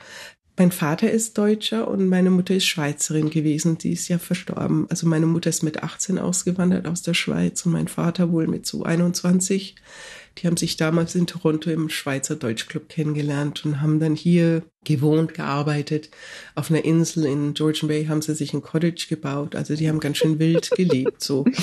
Mein 0.57 0.71
Vater 0.71 1.11
ist 1.11 1.37
Deutscher 1.37 1.87
und 1.87 2.07
meine 2.07 2.29
Mutter 2.29 2.55
ist 2.55 2.65
Schweizerin 2.65 3.29
gewesen. 3.29 3.77
Die 3.77 3.91
ist 3.91 4.07
ja 4.07 4.17
verstorben. 4.17 4.87
Also 4.89 5.05
meine 5.05 5.25
Mutter 5.25 5.49
ist 5.49 5.63
mit 5.63 5.83
18 5.83 6.17
ausgewandert 6.17 6.87
aus 6.87 7.01
der 7.01 7.13
Schweiz 7.13 7.65
und 7.65 7.73
mein 7.73 7.89
Vater 7.89 8.31
wohl 8.31 8.47
mit 8.47 8.65
so 8.65 8.83
21. 8.83 9.75
Die 10.37 10.47
haben 10.47 10.55
sich 10.55 10.77
damals 10.77 11.15
in 11.15 11.27
Toronto 11.27 11.69
im 11.69 11.89
Schweizer 11.89 12.37
Deutschclub 12.37 12.87
kennengelernt 12.87 13.65
und 13.65 13.81
haben 13.81 13.99
dann 13.99 14.15
hier 14.15 14.63
gewohnt, 14.85 15.33
gearbeitet. 15.33 16.09
Auf 16.55 16.69
einer 16.69 16.85
Insel 16.85 17.25
in 17.25 17.53
Georgian 17.53 17.89
Bay 17.89 18.05
haben 18.05 18.21
sie 18.21 18.33
sich 18.33 18.53
ein 18.53 18.61
Cottage 18.61 19.07
gebaut. 19.09 19.55
Also 19.55 19.75
die 19.75 19.89
haben 19.89 19.99
ganz 19.99 20.17
schön 20.17 20.39
wild 20.39 20.71
gelebt, 20.71 21.21
so. 21.23 21.45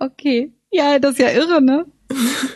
Okay. 0.00 0.52
Ja, 0.72 0.98
das 0.98 1.12
ist 1.12 1.20
ja 1.20 1.30
irre, 1.30 1.62
ne? 1.62 1.86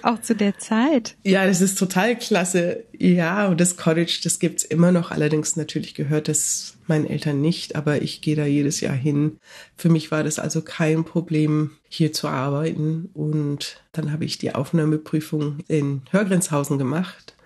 Auch 0.02 0.20
zu 0.20 0.34
der 0.34 0.58
Zeit. 0.58 1.16
Ja, 1.24 1.46
das 1.46 1.60
ist 1.60 1.78
total 1.78 2.16
klasse. 2.16 2.84
Ja, 2.96 3.48
und 3.48 3.60
das 3.60 3.76
Cottage, 3.76 4.20
das 4.22 4.38
gibt's 4.38 4.64
immer 4.64 4.92
noch. 4.92 5.10
Allerdings 5.10 5.56
natürlich 5.56 5.94
gehört 5.94 6.28
das 6.28 6.76
meinen 6.86 7.06
Eltern 7.06 7.40
nicht, 7.40 7.76
aber 7.76 8.02
ich 8.02 8.20
gehe 8.20 8.36
da 8.36 8.44
jedes 8.44 8.80
Jahr 8.80 8.94
hin. 8.94 9.38
Für 9.76 9.88
mich 9.88 10.10
war 10.10 10.24
das 10.24 10.38
also 10.38 10.62
kein 10.62 11.04
Problem, 11.04 11.72
hier 11.88 12.12
zu 12.12 12.28
arbeiten. 12.28 13.10
Und 13.14 13.82
dann 13.92 14.12
habe 14.12 14.24
ich 14.24 14.38
die 14.38 14.54
Aufnahmeprüfung 14.54 15.58
in 15.68 16.02
Hörgrenshausen 16.10 16.78
gemacht 16.78 17.36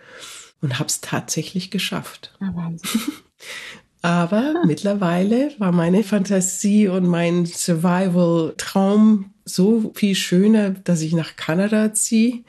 und 0.61 0.79
habe 0.79 0.89
es 0.89 1.01
tatsächlich 1.01 1.71
geschafft. 1.71 2.35
Ah, 2.41 2.51
Wahnsinn. 2.55 3.01
Aber 4.03 4.55
mittlerweile 4.67 5.53
war 5.59 5.71
meine 5.71 6.03
Fantasie 6.03 6.89
und 6.89 7.07
mein 7.07 7.47
Survival-Traum 7.47 9.33
so 9.45 9.93
viel 9.95 10.17
schöner, 10.17 10.71
dass 10.71 11.03
ich 11.03 11.13
nach 11.13 11.37
Kanada 11.37 11.95
ziehe. 11.95 12.43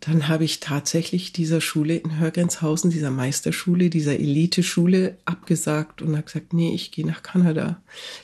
Dann 0.00 0.28
habe 0.28 0.44
ich 0.44 0.60
tatsächlich 0.60 1.32
dieser 1.32 1.62
Schule 1.62 1.96
in 1.96 2.18
Hörgrenshausen, 2.18 2.90
dieser 2.90 3.10
Meisterschule, 3.10 3.88
dieser 3.88 4.14
Elite-Schule 4.14 5.16
abgesagt 5.24 6.02
und 6.02 6.12
habe 6.12 6.24
gesagt, 6.24 6.52
nee, 6.52 6.74
ich 6.74 6.92
gehe 6.92 7.06
nach 7.06 7.22
Kanada 7.22 7.80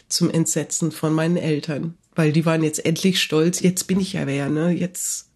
zum 0.08 0.30
Entsetzen 0.30 0.92
von 0.92 1.14
meinen 1.14 1.38
Eltern, 1.38 1.94
weil 2.14 2.32
die 2.32 2.44
waren 2.44 2.62
jetzt 2.62 2.84
endlich 2.84 3.20
stolz. 3.20 3.60
Jetzt 3.60 3.84
bin 3.84 3.98
ich 3.98 4.12
ja 4.12 4.26
wer, 4.26 4.50
ne? 4.50 4.70
Jetzt. 4.70 5.30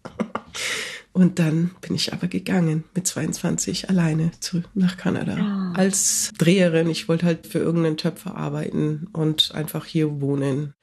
Und 1.17 1.39
dann 1.39 1.71
bin 1.81 1.95
ich 1.95 2.13
aber 2.13 2.27
gegangen 2.27 2.83
mit 2.93 3.07
22 3.07 3.89
alleine 3.89 4.29
zurück 4.39 4.69
nach 4.75 4.97
Kanada 4.97 5.35
ja. 5.35 5.73
als 5.75 6.31
Dreherin. 6.37 6.91
Ich 6.91 7.09
wollte 7.09 7.25
halt 7.25 7.47
für 7.47 7.57
irgendeinen 7.57 7.97
Töpfer 7.97 8.35
arbeiten 8.35 9.07
und 9.13 9.51
einfach 9.55 9.87
hier 9.87 10.21
wohnen. 10.21 10.75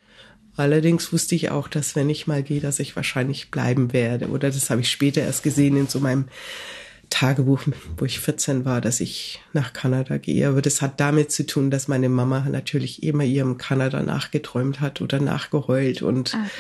Allerdings 0.57 1.13
wusste 1.13 1.37
ich 1.37 1.51
auch, 1.51 1.69
dass 1.69 1.95
wenn 1.95 2.11
ich 2.11 2.27
mal 2.27 2.43
gehe, 2.43 2.61
dass 2.61 2.81
ich 2.81 2.97
wahrscheinlich 2.97 3.53
bleiben 3.53 3.93
werde. 3.93 4.27
Oder 4.27 4.51
das 4.51 4.71
habe 4.71 4.81
ich 4.81 4.91
später 4.91 5.21
erst 5.21 5.45
gesehen 5.45 5.77
in 5.77 5.87
so 5.87 6.01
meinem 6.01 6.25
Tagebuch, 7.11 7.61
wo 7.97 8.05
ich 8.05 8.19
14 8.19 8.65
war, 8.65 8.81
dass 8.81 8.99
ich 8.99 9.41
nach 9.53 9.73
Kanada 9.73 10.17
gehe. 10.17 10.49
Aber 10.49 10.63
das 10.63 10.83
hat 10.83 10.99
damit 10.99 11.31
zu 11.31 11.47
tun, 11.47 11.71
dass 11.71 11.87
meine 11.87 12.09
Mama 12.09 12.45
natürlich 12.51 13.05
immer 13.05 13.23
ihrem 13.23 13.57
Kanada 13.57 14.03
nachgeträumt 14.03 14.81
hat 14.81 15.01
oder 15.01 15.21
nachgeheult. 15.21 16.03
Und 16.03 16.35
ah. 16.35 16.51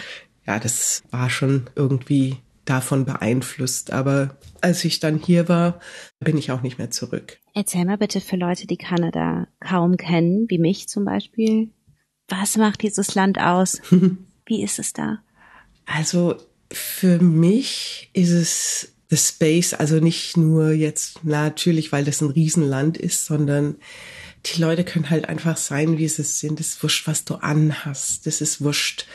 ja, 0.46 0.60
das 0.60 1.02
war 1.10 1.28
schon 1.28 1.64
irgendwie 1.74 2.36
davon 2.64 3.04
beeinflusst. 3.04 3.92
Aber 3.92 4.36
als 4.60 4.84
ich 4.84 5.00
dann 5.00 5.18
hier 5.18 5.48
war, 5.48 5.80
bin 6.20 6.38
ich 6.38 6.50
auch 6.50 6.62
nicht 6.62 6.78
mehr 6.78 6.90
zurück. 6.90 7.38
Erzähl 7.54 7.84
mal 7.84 7.98
bitte 7.98 8.20
für 8.20 8.36
Leute, 8.36 8.66
die 8.66 8.76
Kanada 8.76 9.46
kaum 9.60 9.96
kennen, 9.96 10.46
wie 10.48 10.58
mich 10.58 10.88
zum 10.88 11.04
Beispiel, 11.04 11.70
was 12.28 12.56
macht 12.56 12.82
dieses 12.82 13.14
Land 13.14 13.38
aus? 13.38 13.80
Wie 14.46 14.62
ist 14.62 14.78
es 14.78 14.92
da? 14.92 15.22
Also 15.86 16.36
für 16.70 17.18
mich 17.18 18.10
ist 18.12 18.30
es 18.30 18.94
the 19.08 19.16
space, 19.16 19.74
also 19.74 20.00
nicht 20.00 20.36
nur 20.36 20.72
jetzt 20.72 21.24
natürlich, 21.24 21.92
weil 21.92 22.04
das 22.04 22.20
ein 22.20 22.30
Riesenland 22.30 22.98
ist, 22.98 23.26
sondern 23.26 23.76
die 24.46 24.60
Leute 24.60 24.84
können 24.84 25.10
halt 25.10 25.28
einfach 25.28 25.56
sein, 25.56 25.98
wie 25.98 26.08
sie 26.08 26.22
sind. 26.22 26.60
Das 26.60 26.68
ist 26.68 26.82
wurscht, 26.82 27.06
was 27.06 27.24
du 27.24 27.36
anhast. 27.36 28.26
Das 28.26 28.40
ist 28.40 28.60
wurscht. 28.60 29.06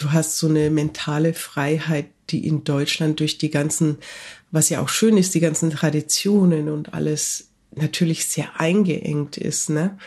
Du 0.00 0.12
hast 0.12 0.38
so 0.38 0.48
eine 0.48 0.70
mentale 0.70 1.34
Freiheit, 1.34 2.06
die 2.30 2.46
in 2.46 2.64
Deutschland 2.64 3.20
durch 3.20 3.36
die 3.36 3.50
ganzen, 3.50 3.98
was 4.50 4.70
ja 4.70 4.80
auch 4.80 4.88
schön 4.88 5.18
ist, 5.18 5.34
die 5.34 5.40
ganzen 5.40 5.70
Traditionen 5.70 6.70
und 6.70 6.94
alles 6.94 7.48
natürlich 7.72 8.26
sehr 8.26 8.58
eingeengt 8.58 9.36
ist. 9.36 9.68
Ne? 9.68 9.98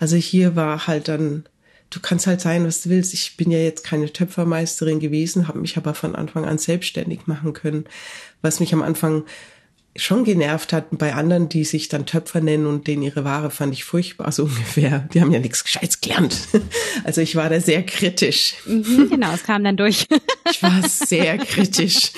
Also 0.00 0.16
hier 0.16 0.56
war 0.56 0.86
halt 0.86 1.08
dann 1.08 1.44
du 1.90 2.00
kannst 2.00 2.26
halt 2.26 2.40
sein, 2.40 2.64
was 2.66 2.82
du 2.82 2.90
willst. 2.90 3.12
Ich 3.12 3.36
bin 3.36 3.50
ja 3.50 3.58
jetzt 3.58 3.84
keine 3.84 4.10
Töpfermeisterin 4.12 4.98
gewesen, 4.98 5.46
habe 5.48 5.58
mich 5.58 5.76
aber 5.76 5.94
von 5.94 6.16
Anfang 6.16 6.44
an 6.44 6.58
selbstständig 6.58 7.26
machen 7.26 7.52
können, 7.52 7.84
was 8.40 8.60
mich 8.60 8.72
am 8.72 8.82
Anfang 8.82 9.24
schon 9.96 10.24
genervt 10.24 10.72
hat 10.72 10.86
bei 10.98 11.14
anderen, 11.14 11.48
die 11.48 11.64
sich 11.64 11.88
dann 11.88 12.06
Töpfer 12.06 12.40
nennen 12.40 12.66
und 12.66 12.86
denen 12.86 13.02
ihre 13.02 13.24
Ware 13.24 13.50
fand 13.50 13.74
ich 13.74 13.84
furchtbar, 13.84 14.32
so 14.32 14.44
ungefähr. 14.44 15.08
Die 15.12 15.20
haben 15.20 15.32
ja 15.32 15.38
nichts 15.38 15.64
Gescheites 15.64 16.00
gelernt. 16.00 16.48
Also 17.04 17.20
ich 17.20 17.36
war 17.36 17.48
da 17.48 17.60
sehr 17.60 17.82
kritisch. 17.84 18.54
Mhm, 18.64 19.08
genau, 19.10 19.32
es 19.32 19.42
kam 19.42 19.64
dann 19.64 19.76
durch. 19.76 20.06
Ich 20.50 20.62
war 20.62 20.82
sehr 20.86 21.38
kritisch. 21.38 22.12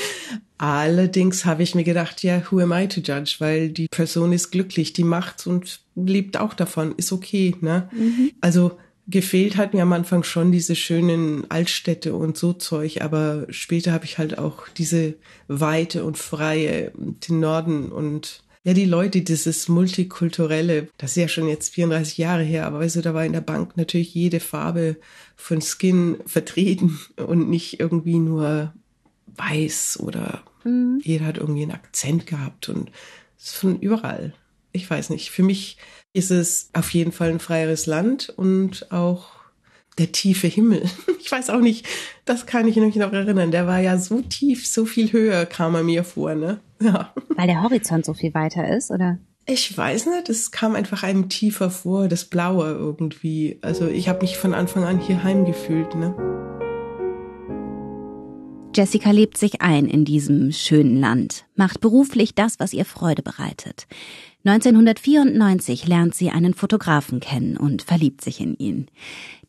Allerdings 0.58 1.44
habe 1.44 1.62
ich 1.62 1.74
mir 1.74 1.84
gedacht, 1.84 2.22
ja, 2.22 2.42
who 2.50 2.58
am 2.60 2.72
I 2.72 2.88
to 2.88 3.00
judge? 3.00 3.36
Weil 3.38 3.68
die 3.68 3.86
Person 3.88 4.32
ist 4.32 4.50
glücklich, 4.50 4.92
die 4.92 5.04
macht's 5.04 5.46
und 5.46 5.80
lebt 5.94 6.36
auch 6.36 6.54
davon, 6.54 6.94
ist 6.96 7.12
okay, 7.12 7.54
ne? 7.60 7.88
Mhm. 7.92 8.32
Also 8.40 8.78
gefehlt 9.06 9.56
hat 9.56 9.74
mir 9.74 9.82
am 9.82 9.92
Anfang 9.92 10.22
schon 10.22 10.50
diese 10.50 10.74
schönen 10.74 11.50
Altstädte 11.50 12.14
und 12.14 12.38
so 12.38 12.52
Zeug, 12.52 13.02
aber 13.02 13.46
später 13.50 13.92
habe 13.92 14.04
ich 14.04 14.18
halt 14.18 14.38
auch 14.38 14.68
diese 14.68 15.14
Weite 15.46 16.04
und 16.04 16.16
Freie, 16.16 16.92
den 16.96 17.40
Norden 17.40 17.92
und 17.92 18.42
ja, 18.66 18.72
die 18.72 18.86
Leute, 18.86 19.20
dieses 19.20 19.68
Multikulturelle, 19.68 20.88
das 20.96 21.10
ist 21.10 21.16
ja 21.16 21.28
schon 21.28 21.48
jetzt 21.48 21.74
34 21.74 22.16
Jahre 22.16 22.42
her, 22.42 22.66
aber 22.66 22.80
weißt 22.80 22.96
du, 22.96 23.02
da 23.02 23.12
war 23.12 23.26
in 23.26 23.34
der 23.34 23.42
Bank 23.42 23.76
natürlich 23.76 24.14
jede 24.14 24.40
Farbe 24.40 24.96
von 25.36 25.60
Skin 25.60 26.16
vertreten 26.24 26.98
und 27.16 27.50
nicht 27.50 27.78
irgendwie 27.78 28.18
nur 28.18 28.72
weiß 29.36 30.00
oder 30.00 30.42
mhm. 30.64 30.98
jeder 31.04 31.26
hat 31.26 31.36
irgendwie 31.36 31.62
einen 31.62 31.72
Akzent 31.72 32.26
gehabt 32.26 32.70
und 32.70 32.90
es 33.38 33.46
ist 33.46 33.56
von 33.56 33.78
überall. 33.80 34.32
Ich 34.72 34.88
weiß 34.88 35.10
nicht, 35.10 35.30
für 35.30 35.42
mich 35.42 35.76
ist 36.14 36.30
es 36.30 36.70
auf 36.72 36.90
jeden 36.90 37.12
Fall 37.12 37.28
ein 37.28 37.40
freieres 37.40 37.86
Land 37.86 38.32
und 38.36 38.90
auch 38.90 39.32
der 39.98 40.12
tiefe 40.12 40.46
Himmel. 40.46 40.82
Ich 41.24 41.32
weiß 41.32 41.48
auch 41.48 41.60
nicht, 41.60 41.86
das 42.26 42.44
kann 42.44 42.68
ich 42.68 42.76
mich 42.76 42.96
noch 42.96 43.14
erinnern. 43.14 43.50
Der 43.50 43.66
war 43.66 43.78
ja 43.78 43.96
so 43.96 44.20
tief, 44.20 44.66
so 44.66 44.84
viel 44.84 45.10
höher 45.10 45.46
kam 45.46 45.74
er 45.74 45.82
mir 45.82 46.04
vor, 46.04 46.34
ne? 46.34 46.60
Ja. 46.82 47.14
Weil 47.30 47.46
der 47.46 47.62
Horizont 47.62 48.04
so 48.04 48.12
viel 48.12 48.34
weiter 48.34 48.68
ist, 48.68 48.90
oder? 48.90 49.18
Ich 49.46 49.74
weiß 49.74 50.04
nicht, 50.04 50.28
es 50.28 50.50
kam 50.50 50.74
einfach 50.74 51.02
einem 51.02 51.30
tiefer 51.30 51.70
vor, 51.70 52.08
das 52.08 52.26
Blaue 52.26 52.72
irgendwie. 52.72 53.58
Also 53.62 53.88
ich 53.88 54.10
habe 54.10 54.20
mich 54.20 54.36
von 54.36 54.52
Anfang 54.52 54.84
an 54.84 54.98
hier 54.98 55.24
heimgefühlt, 55.24 55.94
ne? 55.94 56.14
Jessica 58.74 59.12
lebt 59.12 59.38
sich 59.38 59.62
ein 59.62 59.86
in 59.86 60.04
diesem 60.04 60.52
schönen 60.52 61.00
Land, 61.00 61.46
macht 61.54 61.80
beruflich 61.80 62.34
das, 62.34 62.60
was 62.60 62.74
ihr 62.74 62.84
Freude 62.84 63.22
bereitet. 63.22 63.86
1994 64.46 65.86
lernt 65.86 66.14
sie 66.14 66.30
einen 66.30 66.52
Fotografen 66.52 67.20
kennen 67.20 67.56
und 67.56 67.82
verliebt 67.82 68.20
sich 68.22 68.40
in 68.40 68.54
ihn. 68.56 68.88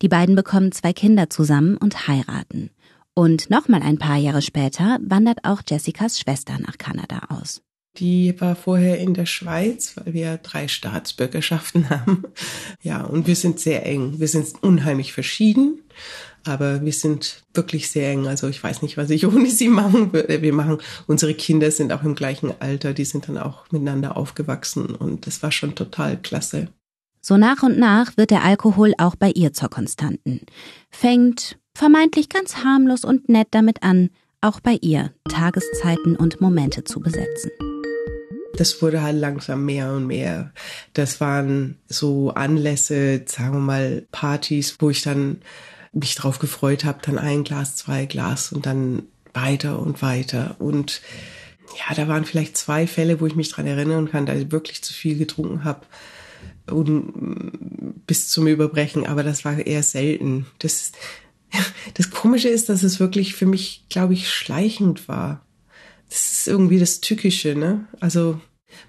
Die 0.01 0.07
beiden 0.07 0.35
bekommen 0.35 0.71
zwei 0.71 0.93
Kinder 0.93 1.29
zusammen 1.29 1.75
und 1.75 2.07
heiraten. 2.07 2.69
Und 3.13 3.49
nochmal 3.49 3.81
ein 3.81 3.97
paar 3.97 4.17
Jahre 4.17 4.41
später 4.41 4.99
wandert 5.01 5.39
auch 5.43 5.61
Jessicas 5.67 6.19
Schwester 6.19 6.57
nach 6.59 6.77
Kanada 6.77 7.23
aus. 7.29 7.61
Die 7.97 8.39
war 8.39 8.55
vorher 8.55 8.99
in 8.99 9.13
der 9.13 9.25
Schweiz, 9.25 9.95
weil 9.95 10.13
wir 10.13 10.37
drei 10.37 10.67
Staatsbürgerschaften 10.67 11.89
haben. 11.89 12.23
Ja, 12.81 13.03
und 13.03 13.27
wir 13.27 13.35
sind 13.35 13.59
sehr 13.59 13.85
eng. 13.85 14.19
Wir 14.19 14.27
sind 14.27 14.61
unheimlich 14.63 15.13
verschieden, 15.13 15.79
aber 16.45 16.83
wir 16.83 16.93
sind 16.93 17.43
wirklich 17.53 17.89
sehr 17.89 18.11
eng. 18.11 18.27
Also 18.27 18.47
ich 18.47 18.63
weiß 18.63 18.81
nicht, 18.81 18.97
was 18.97 19.09
ich 19.09 19.25
ohne 19.27 19.49
sie 19.49 19.69
machen 19.69 20.13
würde. 20.13 20.41
Wir 20.41 20.53
machen, 20.53 20.79
unsere 21.07 21.33
Kinder 21.33 21.71
sind 21.71 21.91
auch 21.91 22.03
im 22.03 22.15
gleichen 22.15 22.53
Alter, 22.59 22.93
die 22.93 23.05
sind 23.05 23.27
dann 23.27 23.37
auch 23.37 23.71
miteinander 23.71 24.17
aufgewachsen 24.17 24.95
und 24.95 25.27
das 25.27 25.43
war 25.43 25.51
schon 25.51 25.75
total 25.75 26.17
klasse. 26.17 26.69
So 27.21 27.37
nach 27.37 27.63
und 27.63 27.79
nach 27.79 28.17
wird 28.17 28.29
der 28.29 28.43
Alkohol 28.43 28.93
auch 28.99 29.15
bei 29.15 29.31
ihr 29.31 29.51
zur 29.51 29.69
Konstanten. 29.69 30.41
Fängt 30.91 31.57
vermeintlich 31.73 32.29
ganz 32.29 32.57
harmlos 32.57 33.03
und 33.03 33.29
nett 33.29 33.47
damit 33.51 33.81
an, 33.81 34.11
auch 34.41 34.59
bei 34.59 34.77
ihr 34.81 35.11
Tageszeiten 35.27 36.15
und 36.15 36.39
Momente 36.39 36.83
zu 36.83 36.99
besetzen 36.99 37.49
das 38.55 38.81
wurde 38.81 39.01
halt 39.01 39.17
langsam 39.17 39.65
mehr 39.65 39.91
und 39.93 40.07
mehr. 40.07 40.51
Das 40.93 41.19
waren 41.21 41.77
so 41.87 42.31
Anlässe, 42.31 43.23
sagen 43.25 43.53
wir 43.53 43.59
mal 43.59 44.07
Partys, 44.11 44.77
wo 44.79 44.89
ich 44.89 45.01
dann 45.01 45.41
mich 45.95 46.15
drauf 46.15 46.39
gefreut 46.39 46.85
habe, 46.85 46.99
dann 47.01 47.17
ein 47.17 47.43
Glas, 47.43 47.75
zwei 47.75 48.05
Glas 48.05 48.51
und 48.51 48.65
dann 48.65 49.03
weiter 49.33 49.79
und 49.79 50.01
weiter. 50.01 50.55
Und 50.59 51.01
ja, 51.77 51.95
da 51.95 52.07
waren 52.07 52.25
vielleicht 52.25 52.57
zwei 52.57 52.85
Fälle, 52.85 53.19
wo 53.19 53.25
ich 53.25 53.35
mich 53.35 53.49
dran 53.49 53.65
erinnern 53.65 54.09
kann, 54.09 54.25
da 54.25 54.35
ich 54.35 54.51
wirklich 54.51 54.83
zu 54.83 54.93
viel 54.93 55.17
getrunken 55.17 55.63
habe 55.63 55.81
und 56.67 58.05
bis 58.07 58.29
zum 58.29 58.47
Überbrechen, 58.47 59.05
aber 59.05 59.23
das 59.23 59.45
war 59.45 59.57
eher 59.57 59.83
selten. 59.83 60.45
Das, 60.59 60.91
das 61.93 62.09
Komische 62.09 62.49
ist, 62.49 62.69
dass 62.69 62.83
es 62.83 62.99
wirklich 62.99 63.35
für 63.35 63.45
mich, 63.45 63.85
glaube 63.89 64.13
ich, 64.13 64.29
schleichend 64.29 65.07
war. 65.07 65.45
Das 66.09 66.31
ist 66.31 66.47
irgendwie 66.47 66.79
das 66.79 67.01
Tückische, 67.01 67.55
ne? 67.55 67.87
Also 67.99 68.39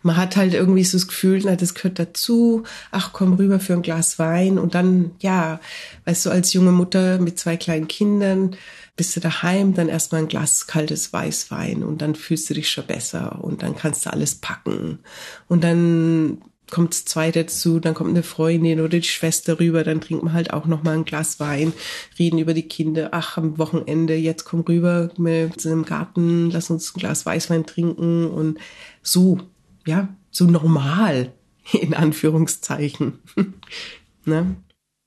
man 0.02 0.16
hat 0.16 0.37
halt 0.37 0.55
irgendwie 0.55 0.85
so 0.85 0.99
das 0.99 1.09
Gefühl, 1.09 1.40
na, 1.45 1.57
das 1.57 1.75
gehört 1.75 1.99
dazu. 1.99 2.64
Ach, 2.90 3.12
komm 3.12 3.35
rüber 3.35 3.61
für 3.61 3.75
ein 3.75 3.83
Glas 3.83 4.19
Wein. 4.19 4.59
Und 4.59 4.75
dann, 4.75 5.12
ja, 5.21 5.61
weißt 6.05 6.26
du, 6.26 6.31
als 6.31 6.52
junge 6.52 6.73
Mutter 6.73 7.19
mit 7.19 7.38
zwei 7.38 7.57
kleinen 7.57 7.88
Kindern 7.88 8.57
bist 8.97 9.14
du 9.14 9.21
daheim, 9.21 9.75
dann 9.75 9.88
erstmal 9.88 10.23
ein 10.23 10.28
Glas 10.28 10.66
kaltes 10.66 11.12
Weißwein 11.12 11.83
und 11.83 12.00
dann 12.00 12.14
fühlst 12.14 12.49
du 12.49 12.55
dich 12.55 12.71
schon 12.71 12.87
besser 12.87 13.45
und 13.45 13.62
dann 13.62 13.76
kannst 13.76 14.07
du 14.07 14.11
alles 14.11 14.37
packen. 14.37 15.00
Und 15.49 15.62
dann 15.62 16.38
kommt 16.71 16.95
das 16.95 17.05
zweite 17.05 17.45
dazu, 17.45 17.78
dann 17.78 17.95
kommt 17.95 18.11
eine 18.11 18.23
Freundin 18.23 18.81
oder 18.81 18.99
die 18.99 19.02
Schwester 19.02 19.61
rüber, 19.61 19.85
dann 19.85 20.00
trinkt 20.00 20.25
man 20.25 20.33
halt 20.33 20.52
auch 20.52 20.66
noch 20.66 20.83
mal 20.83 20.95
ein 20.95 21.05
Glas 21.05 21.38
Wein, 21.38 21.73
reden 22.19 22.38
über 22.38 22.55
die 22.55 22.66
Kinder, 22.66 23.11
ach, 23.12 23.37
am 23.37 23.59
Wochenende, 23.59 24.16
jetzt 24.16 24.45
komm 24.45 24.62
rüber 24.62 25.11
mit 25.16 25.64
im 25.64 25.85
Garten, 25.85 26.50
lass 26.50 26.71
uns 26.71 26.95
ein 26.95 26.99
Glas 26.99 27.25
Weißwein 27.25 27.66
trinken 27.66 28.26
und 28.26 28.59
so, 29.02 29.38
ja, 29.87 30.09
so 30.31 30.45
normal, 30.45 31.33
in 31.73 31.95
Anführungszeichen. 31.95 33.21
ne? 34.25 34.57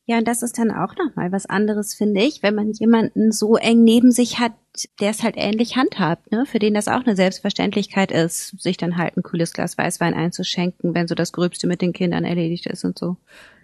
Ja, 0.10 0.18
und 0.18 0.28
das 0.28 0.42
ist 0.42 0.58
dann 0.58 0.72
auch 0.72 0.96
nochmal 0.96 1.32
was 1.32 1.46
anderes, 1.46 1.94
finde 1.94 2.22
ich, 2.22 2.42
wenn 2.42 2.56
man 2.56 2.72
jemanden 2.72 3.32
so 3.32 3.58
eng 3.58 3.84
neben 3.84 4.12
sich 4.12 4.40
hat, 4.40 4.54
der 5.00 5.12
es 5.12 5.22
halt 5.22 5.36
ähnlich 5.38 5.76
handhabt, 5.76 6.32
ne? 6.32 6.48
für 6.48 6.58
den 6.58 6.74
das 6.74 6.88
auch 6.88 7.06
eine 7.06 7.16
Selbstverständlichkeit 7.16 8.12
ist, 8.12 8.60
sich 8.60 8.78
dann 8.78 8.98
halt 8.98 9.18
ein 9.18 9.24
kühles 9.24 9.54
Glas 9.54 9.78
Weißwein 9.78 10.16
einzuschenken, 10.16 10.96
wenn 10.96 11.08
so 11.08 11.14
das 11.14 11.32
Gröbste 11.32 11.68
mit 11.68 11.84
den 11.84 11.94
Kindern 11.94 12.26
erledigt 12.26 12.66
ist 12.66 12.86
und 12.86 12.98
so. 12.98 13.18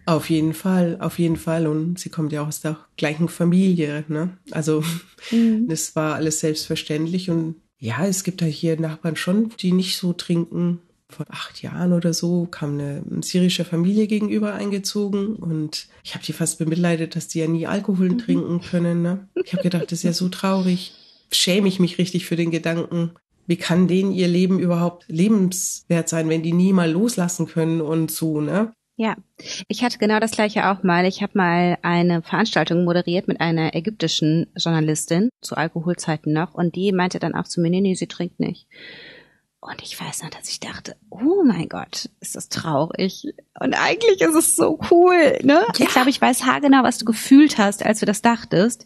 Auf 0.05 0.29
jeden 0.29 0.53
Fall, 0.53 0.97
auf 1.01 1.17
jeden 1.17 1.37
Fall. 1.37 1.65
Und 1.65 1.97
sie 1.97 2.09
kommt 2.09 2.31
ja 2.31 2.43
auch 2.43 2.47
aus 2.49 2.61
der 2.61 2.77
gleichen 2.95 3.27
Familie, 3.27 4.05
ne? 4.07 4.37
Also 4.51 4.83
mhm. 5.31 5.67
das 5.67 5.95
war 5.95 6.13
alles 6.13 6.41
selbstverständlich. 6.41 7.31
Und 7.31 7.55
ja, 7.79 8.05
es 8.05 8.23
gibt 8.23 8.43
da 8.43 8.45
hier 8.45 8.79
Nachbarn 8.79 9.15
schon, 9.15 9.49
die 9.59 9.71
nicht 9.71 9.97
so 9.97 10.13
trinken 10.13 10.79
vor 11.15 11.25
acht 11.29 11.61
Jahren 11.61 11.93
oder 11.93 12.13
so 12.13 12.45
kam 12.45 12.73
eine, 12.73 13.03
syrische 13.21 13.65
Familie 13.65 14.07
gegenüber 14.07 14.53
eingezogen 14.53 15.35
und 15.35 15.87
ich 16.03 16.13
habe 16.13 16.25
die 16.25 16.33
fast 16.33 16.59
bemitleidet, 16.59 17.15
dass 17.15 17.27
die 17.27 17.39
ja 17.39 17.47
nie 17.47 17.67
Alkohol 17.67 18.09
mhm. 18.09 18.17
trinken 18.17 18.61
können. 18.61 19.01
Ne? 19.01 19.27
Ich 19.43 19.53
habe 19.53 19.63
gedacht, 19.63 19.85
das 19.85 19.99
ist 19.99 20.03
ja 20.03 20.13
so 20.13 20.29
traurig. 20.29 20.93
Schäme 21.31 21.67
ich 21.67 21.79
mich 21.79 21.97
richtig 21.97 22.25
für 22.25 22.35
den 22.35 22.51
Gedanken. 22.51 23.11
Wie 23.47 23.57
kann 23.57 23.87
denen 23.87 24.11
ihr 24.11 24.27
Leben 24.27 24.59
überhaupt 24.59 25.05
lebenswert 25.07 26.09
sein, 26.09 26.29
wenn 26.29 26.43
die 26.43 26.53
nie 26.53 26.73
mal 26.73 26.91
loslassen 26.91 27.47
können 27.47 27.81
und 27.81 28.11
so, 28.11 28.41
ne? 28.41 28.73
Ja, 28.97 29.17
ich 29.67 29.83
hatte 29.83 29.97
genau 29.97 30.19
das 30.19 30.31
gleiche 30.31 30.69
auch 30.69 30.81
mal. 30.81 31.05
Ich 31.05 31.21
habe 31.21 31.37
mal 31.37 31.77
eine 31.81 32.21
Veranstaltung 32.21 32.85
moderiert 32.85 33.27
mit 33.27 33.41
einer 33.41 33.75
ägyptischen 33.75 34.47
Journalistin 34.55 35.29
zu 35.41 35.55
Alkoholzeiten 35.55 36.31
noch 36.31 36.53
und 36.53 36.75
die 36.75 36.93
meinte 36.93 37.19
dann 37.19 37.35
auch 37.35 37.43
zu 37.43 37.59
mir, 37.59 37.69
nee, 37.69 37.81
nee, 37.81 37.95
sie 37.95 38.07
trinkt 38.07 38.39
nicht. 38.39 38.67
Und 39.67 39.81
ich 39.81 39.99
weiß 39.99 40.21
noch, 40.21 40.29
dass 40.29 40.47
ich 40.47 40.59
dachte, 40.59 40.95
oh 41.09 41.43
mein 41.43 41.67
Gott, 41.67 42.09
ist 42.19 42.35
das 42.35 42.49
traurig. 42.49 43.33
Und 43.59 43.73
eigentlich 43.73 44.21
ist 44.21 44.35
es 44.35 44.55
so 44.55 44.79
cool, 44.91 45.39
ne? 45.43 45.65
Ja. 45.65 45.73
Ich 45.79 45.87
glaube, 45.87 46.11
ich 46.11 46.21
weiß 46.21 46.43
haargenau, 46.43 46.83
was 46.83 46.99
du 46.99 47.05
gefühlt 47.05 47.57
hast, 47.57 47.83
als 47.83 47.99
du 47.99 48.05
das 48.05 48.21
dachtest. 48.21 48.85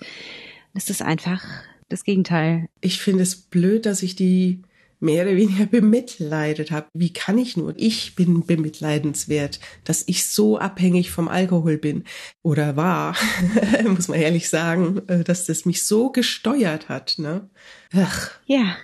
Das 0.74 0.90
ist 0.90 1.02
einfach 1.02 1.44
das 1.90 2.06
Gegenteil. 2.06 2.70
Ich 2.80 3.02
finde 3.02 3.24
es 3.24 3.36
blöd, 3.36 3.86
dass 3.86 4.04
ich 4.04 4.16
die 4.16 4.62
mehr 5.02 5.24
oder 5.24 5.36
weniger 5.36 5.66
bemitleidet 5.66 6.72
habe. 6.72 6.88
Wie 6.94 7.12
kann 7.12 7.38
ich 7.38 7.58
nur? 7.58 7.74
Ich 7.76 8.16
bin 8.16 8.46
bemitleidenswert, 8.46 9.60
dass 9.84 10.04
ich 10.08 10.28
so 10.28 10.60
abhängig 10.60 11.12
vom 11.12 11.28
Alkohol 11.28 11.78
bin 11.78 12.06
oder 12.42 12.78
war, 12.78 13.16
muss 13.86 14.08
man 14.08 14.20
ehrlich 14.20 14.50
sagen, 14.50 15.02
äh, 15.08 15.24
dass 15.26 15.46
das 15.46 15.66
mich 15.66 15.86
so 15.86 16.10
gesteuert 16.10 16.88
hat. 16.88 17.16
Ne? 17.18 17.50
Ach. 17.94 18.32
Ja. 18.46 18.78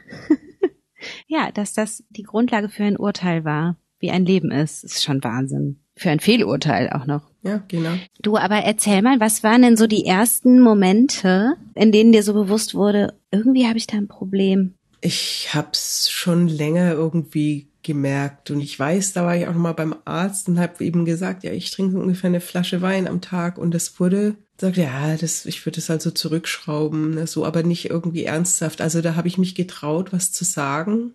Ja, 1.35 1.51
dass 1.51 1.73
das 1.73 2.01
die 2.09 2.23
Grundlage 2.23 2.69
für 2.69 2.85
ein 2.85 2.95
Urteil 2.95 3.43
war, 3.43 3.75
wie 3.99 4.09
ein 4.09 4.25
Leben 4.25 4.51
ist, 4.51 4.85
ist 4.85 5.03
schon 5.03 5.21
Wahnsinn. 5.21 5.81
Für 5.97 6.09
ein 6.09 6.21
Fehlurteil 6.21 6.89
auch 6.89 7.05
noch. 7.05 7.23
Ja, 7.43 7.61
genau. 7.67 7.91
Du, 8.21 8.37
aber 8.37 8.55
erzähl 8.55 9.01
mal, 9.01 9.19
was 9.19 9.43
waren 9.43 9.61
denn 9.61 9.75
so 9.75 9.85
die 9.85 10.05
ersten 10.05 10.61
Momente, 10.61 11.55
in 11.73 11.91
denen 11.91 12.13
dir 12.13 12.23
so 12.23 12.33
bewusst 12.33 12.73
wurde, 12.73 13.15
irgendwie 13.31 13.67
habe 13.67 13.77
ich 13.77 13.85
da 13.85 13.97
ein 13.97 14.07
Problem? 14.07 14.75
Ich 15.01 15.49
hab's 15.53 16.09
schon 16.09 16.47
länger 16.47 16.93
irgendwie 16.93 17.67
gemerkt 17.83 18.49
und 18.49 18.61
ich 18.61 18.79
weiß, 18.79 19.11
da 19.13 19.25
war 19.25 19.35
ich 19.35 19.45
auch 19.45 19.53
noch 19.53 19.59
mal 19.59 19.73
beim 19.73 19.95
Arzt 20.05 20.47
und 20.47 20.57
habe 20.57 20.83
eben 20.83 21.03
gesagt, 21.03 21.43
ja, 21.43 21.51
ich 21.51 21.69
trinke 21.69 21.99
ungefähr 21.99 22.29
eine 22.29 22.41
Flasche 22.41 22.81
Wein 22.81 23.07
am 23.07 23.19
Tag 23.19 23.57
und 23.57 23.73
das 23.73 23.99
wurde 23.99 24.35
sagt 24.57 24.77
ja, 24.77 25.15
das, 25.17 25.45
ich 25.45 25.65
würde 25.65 25.79
es 25.79 25.89
also 25.89 26.11
zurückschrauben, 26.11 27.15
ne, 27.15 27.27
so, 27.27 27.45
aber 27.45 27.63
nicht 27.63 27.89
irgendwie 27.89 28.23
ernsthaft. 28.23 28.81
Also 28.81 29.01
da 29.01 29.15
habe 29.15 29.27
ich 29.27 29.37
mich 29.37 29.55
getraut, 29.55 30.13
was 30.13 30.31
zu 30.31 30.45
sagen. 30.45 31.13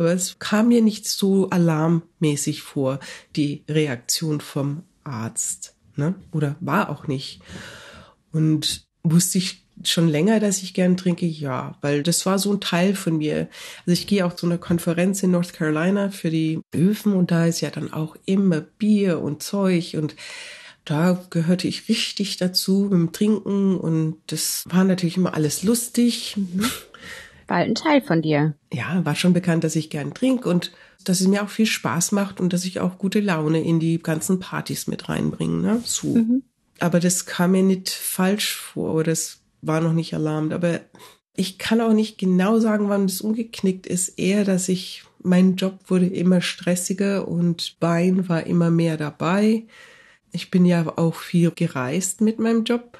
Aber 0.00 0.14
es 0.14 0.38
kam 0.38 0.68
mir 0.68 0.80
nicht 0.80 1.06
so 1.06 1.50
alarmmäßig 1.50 2.62
vor, 2.62 3.00
die 3.36 3.64
Reaktion 3.68 4.40
vom 4.40 4.82
Arzt, 5.04 5.74
ne? 5.94 6.14
Oder 6.32 6.56
war 6.60 6.88
auch 6.88 7.06
nicht. 7.06 7.42
Und 8.32 8.86
wusste 9.02 9.36
ich 9.36 9.66
schon 9.84 10.08
länger, 10.08 10.40
dass 10.40 10.62
ich 10.62 10.72
gern 10.72 10.96
trinke, 10.96 11.26
ja, 11.26 11.76
weil 11.82 12.02
das 12.02 12.24
war 12.24 12.38
so 12.38 12.50
ein 12.50 12.60
Teil 12.60 12.94
von 12.94 13.18
mir. 13.18 13.50
Also 13.80 13.92
ich 13.92 14.06
gehe 14.06 14.24
auch 14.24 14.32
zu 14.32 14.46
einer 14.46 14.56
Konferenz 14.56 15.22
in 15.22 15.32
North 15.32 15.52
Carolina 15.52 16.08
für 16.08 16.30
die 16.30 16.60
Öfen 16.74 17.12
und 17.12 17.30
da 17.30 17.44
ist 17.44 17.60
ja 17.60 17.68
dann 17.68 17.92
auch 17.92 18.16
immer 18.24 18.62
Bier 18.62 19.20
und 19.20 19.42
Zeug 19.42 19.96
und 19.98 20.16
da 20.86 21.22
gehörte 21.28 21.68
ich 21.68 21.90
richtig 21.90 22.38
dazu 22.38 22.84
mit 22.84 22.92
dem 22.92 23.12
Trinken 23.12 23.76
und 23.76 24.16
das 24.28 24.64
war 24.66 24.84
natürlich 24.84 25.18
immer 25.18 25.34
alles 25.34 25.62
lustig. 25.62 26.38
War 27.50 27.56
ein 27.56 27.74
Teil 27.74 28.00
von 28.00 28.22
dir. 28.22 28.54
Ja, 28.72 29.04
war 29.04 29.16
schon 29.16 29.32
bekannt, 29.32 29.64
dass 29.64 29.74
ich 29.74 29.90
gern 29.90 30.14
trinke 30.14 30.48
und 30.48 30.70
dass 31.04 31.20
es 31.20 31.26
mir 31.26 31.42
auch 31.42 31.48
viel 31.48 31.66
Spaß 31.66 32.12
macht 32.12 32.38
und 32.38 32.52
dass 32.52 32.64
ich 32.64 32.78
auch 32.78 32.96
gute 32.96 33.18
Laune 33.18 33.60
in 33.60 33.80
die 33.80 34.00
ganzen 34.00 34.38
Partys 34.38 34.86
mit 34.86 35.08
reinbringe, 35.08 35.56
ne? 35.60 35.82
So. 35.84 36.14
Mhm. 36.14 36.44
Aber 36.78 37.00
das 37.00 37.26
kam 37.26 37.50
mir 37.50 37.64
nicht 37.64 37.90
falsch 37.90 38.54
vor 38.54 38.94
oder 38.94 39.10
das 39.10 39.40
war 39.62 39.80
noch 39.80 39.94
nicht 39.94 40.14
alarmt. 40.14 40.52
Aber 40.52 40.78
ich 41.34 41.58
kann 41.58 41.80
auch 41.80 41.92
nicht 41.92 42.18
genau 42.18 42.60
sagen, 42.60 42.88
wann 42.88 43.08
das 43.08 43.20
umgeknickt 43.20 43.88
ist. 43.88 44.16
Eher, 44.16 44.44
dass 44.44 44.68
ich, 44.68 45.02
mein 45.20 45.56
Job 45.56 45.80
wurde 45.88 46.06
immer 46.06 46.42
stressiger 46.42 47.26
und 47.26 47.76
Wein 47.80 48.28
war 48.28 48.46
immer 48.46 48.70
mehr 48.70 48.96
dabei. 48.96 49.64
Ich 50.30 50.52
bin 50.52 50.64
ja 50.64 50.86
auch 50.96 51.16
viel 51.16 51.50
gereist 51.50 52.20
mit 52.20 52.38
meinem 52.38 52.62
Job. 52.62 52.96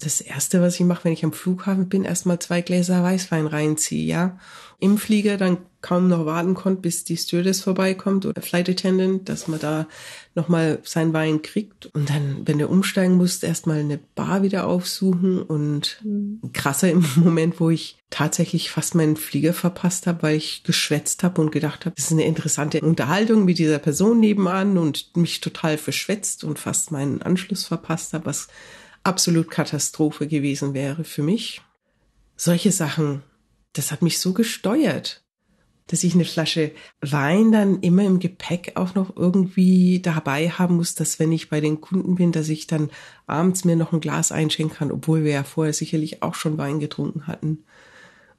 Das 0.00 0.20
erste, 0.20 0.60
was 0.60 0.76
ich 0.76 0.86
mache, 0.86 1.04
wenn 1.04 1.12
ich 1.12 1.24
am 1.24 1.32
Flughafen 1.32 1.88
bin, 1.88 2.04
erstmal 2.04 2.38
zwei 2.38 2.60
Gläser 2.60 3.02
Weißwein 3.02 3.48
reinziehe, 3.48 4.06
ja. 4.06 4.38
Im 4.78 4.96
Flieger 4.96 5.36
dann 5.36 5.58
kaum 5.80 6.06
noch 6.06 6.24
warten 6.24 6.54
konnte, 6.54 6.82
bis 6.82 7.02
die 7.02 7.16
Stewardess 7.16 7.62
vorbeikommt 7.62 8.24
oder 8.24 8.40
Flight 8.40 8.68
Attendant, 8.68 9.28
dass 9.28 9.48
man 9.48 9.58
da 9.58 9.88
nochmal 10.36 10.78
sein 10.84 11.12
Wein 11.12 11.42
kriegt. 11.42 11.86
Und 11.86 12.10
dann, 12.10 12.42
wenn 12.46 12.58
du 12.58 12.68
umsteigen 12.68 13.16
musst, 13.16 13.42
erstmal 13.42 13.80
eine 13.80 13.98
Bar 13.98 14.42
wieder 14.42 14.68
aufsuchen 14.68 15.42
und 15.42 15.98
mhm. 16.04 16.40
krasser 16.52 16.92
im 16.92 17.04
Moment, 17.16 17.58
wo 17.58 17.70
ich 17.70 17.98
tatsächlich 18.10 18.70
fast 18.70 18.94
meinen 18.94 19.16
Flieger 19.16 19.52
verpasst 19.52 20.06
habe, 20.06 20.22
weil 20.22 20.36
ich 20.36 20.62
geschwätzt 20.62 21.24
habe 21.24 21.40
und 21.40 21.50
gedacht 21.50 21.86
habe, 21.86 21.96
das 21.96 22.06
ist 22.06 22.12
eine 22.12 22.24
interessante 22.24 22.80
Unterhaltung 22.80 23.44
mit 23.44 23.58
dieser 23.58 23.80
Person 23.80 24.20
nebenan 24.20 24.78
und 24.78 25.16
mich 25.16 25.40
total 25.40 25.76
verschwätzt 25.76 26.44
und 26.44 26.60
fast 26.60 26.92
meinen 26.92 27.20
Anschluss 27.20 27.64
verpasst 27.64 28.12
habe, 28.12 28.26
was 28.26 28.46
absolut 29.02 29.50
Katastrophe 29.50 30.26
gewesen 30.26 30.74
wäre 30.74 31.04
für 31.04 31.22
mich. 31.22 31.62
Solche 32.36 32.72
Sachen, 32.72 33.22
das 33.72 33.90
hat 33.90 34.02
mich 34.02 34.18
so 34.18 34.32
gesteuert 34.32 35.22
dass 35.88 36.04
ich 36.04 36.14
eine 36.14 36.24
Flasche 36.24 36.70
Wein 37.00 37.50
dann 37.50 37.80
immer 37.80 38.04
im 38.04 38.20
Gepäck 38.20 38.72
auch 38.76 38.94
noch 38.94 39.16
irgendwie 39.16 40.00
dabei 40.00 40.50
haben 40.50 40.76
muss, 40.76 40.94
dass 40.94 41.18
wenn 41.18 41.32
ich 41.32 41.48
bei 41.48 41.60
den 41.60 41.80
Kunden 41.80 42.14
bin, 42.14 42.30
dass 42.30 42.48
ich 42.50 42.66
dann 42.66 42.90
abends 43.26 43.64
mir 43.64 43.74
noch 43.74 43.92
ein 43.92 44.00
Glas 44.00 44.30
einschenken 44.30 44.76
kann, 44.76 44.92
obwohl 44.92 45.24
wir 45.24 45.32
ja 45.32 45.44
vorher 45.44 45.72
sicherlich 45.72 46.22
auch 46.22 46.34
schon 46.34 46.58
Wein 46.58 46.78
getrunken 46.78 47.26
hatten. 47.26 47.64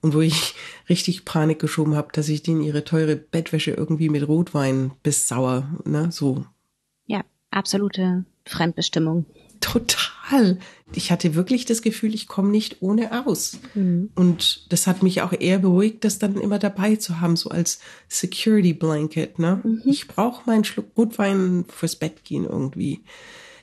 Und 0.02 0.14
wo 0.14 0.22
ich 0.22 0.56
richtig 0.88 1.26
Panik 1.26 1.60
geschoben 1.60 1.96
habe, 1.96 2.10
dass 2.14 2.30
ich 2.30 2.44
denen 2.44 2.62
ihre 2.62 2.86
teure 2.86 3.18
Bettwäsche 3.18 3.72
irgendwie 3.72 4.10
mit 4.10 4.26
Rotwein 4.28 4.92
bis 5.04 5.28
sauer, 5.28 5.68
ne, 5.84 6.10
so. 6.12 6.46
Ja, 7.08 7.22
absolute 7.52 8.24
Fremdbestimmung. 8.46 9.26
Total. 9.60 10.09
Ich 10.94 11.12
hatte 11.12 11.36
wirklich 11.36 11.66
das 11.66 11.82
Gefühl, 11.82 12.14
ich 12.14 12.28
komme 12.28 12.50
nicht 12.50 12.82
ohne 12.82 13.26
aus. 13.26 13.60
Mhm. 13.74 14.10
Und 14.16 14.72
das 14.72 14.88
hat 14.88 15.04
mich 15.04 15.22
auch 15.22 15.34
eher 15.34 15.60
beruhigt, 15.60 16.04
das 16.04 16.20
dann 16.20 16.36
immer 16.36 16.60
dabei 16.60 16.96
zu 16.96 17.20
haben, 17.22 17.36
so 17.36 17.50
als 17.50 17.80
Security 18.08 18.74
Blanket. 18.74 19.40
Ne? 19.40 19.62
Mhm. 19.64 19.82
Ich 19.86 20.08
brauche 20.08 20.50
meinen 20.50 20.64
Schluck 20.64 20.88
Rotwein 20.98 21.66
fürs 21.68 21.96
Bett 21.96 22.24
gehen 22.24 22.46
irgendwie. 22.46 23.02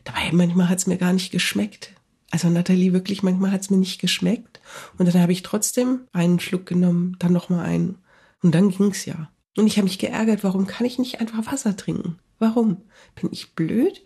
Dabei 0.04 0.30
manchmal 0.32 0.68
hat 0.68 0.78
es 0.78 0.86
mir 0.86 0.98
gar 0.98 1.12
nicht 1.12 1.32
geschmeckt. 1.32 1.92
Also 2.30 2.48
Nathalie, 2.48 2.92
wirklich, 2.92 3.22
manchmal 3.22 3.52
hat 3.52 3.62
es 3.62 3.70
mir 3.70 3.78
nicht 3.78 4.00
geschmeckt. 4.00 4.60
Und 4.98 5.06
dann 5.06 5.20
habe 5.20 5.32
ich 5.32 5.42
trotzdem 5.42 6.00
einen 6.12 6.40
Schluck 6.40 6.66
genommen, 6.66 7.16
dann 7.18 7.32
nochmal 7.32 7.64
einen. 7.64 7.98
Und 8.42 8.54
dann 8.54 8.70
ging's 8.70 9.04
ja. 9.04 9.30
Und 9.56 9.66
ich 9.66 9.78
habe 9.78 9.84
mich 9.84 9.98
geärgert, 9.98 10.44
warum 10.44 10.66
kann 10.66 10.86
ich 10.86 10.98
nicht 10.98 11.20
einfach 11.20 11.50
Wasser 11.50 11.76
trinken? 11.76 12.18
Warum? 12.38 12.82
Bin 13.14 13.30
ich 13.32 13.54
blöd? 13.54 14.04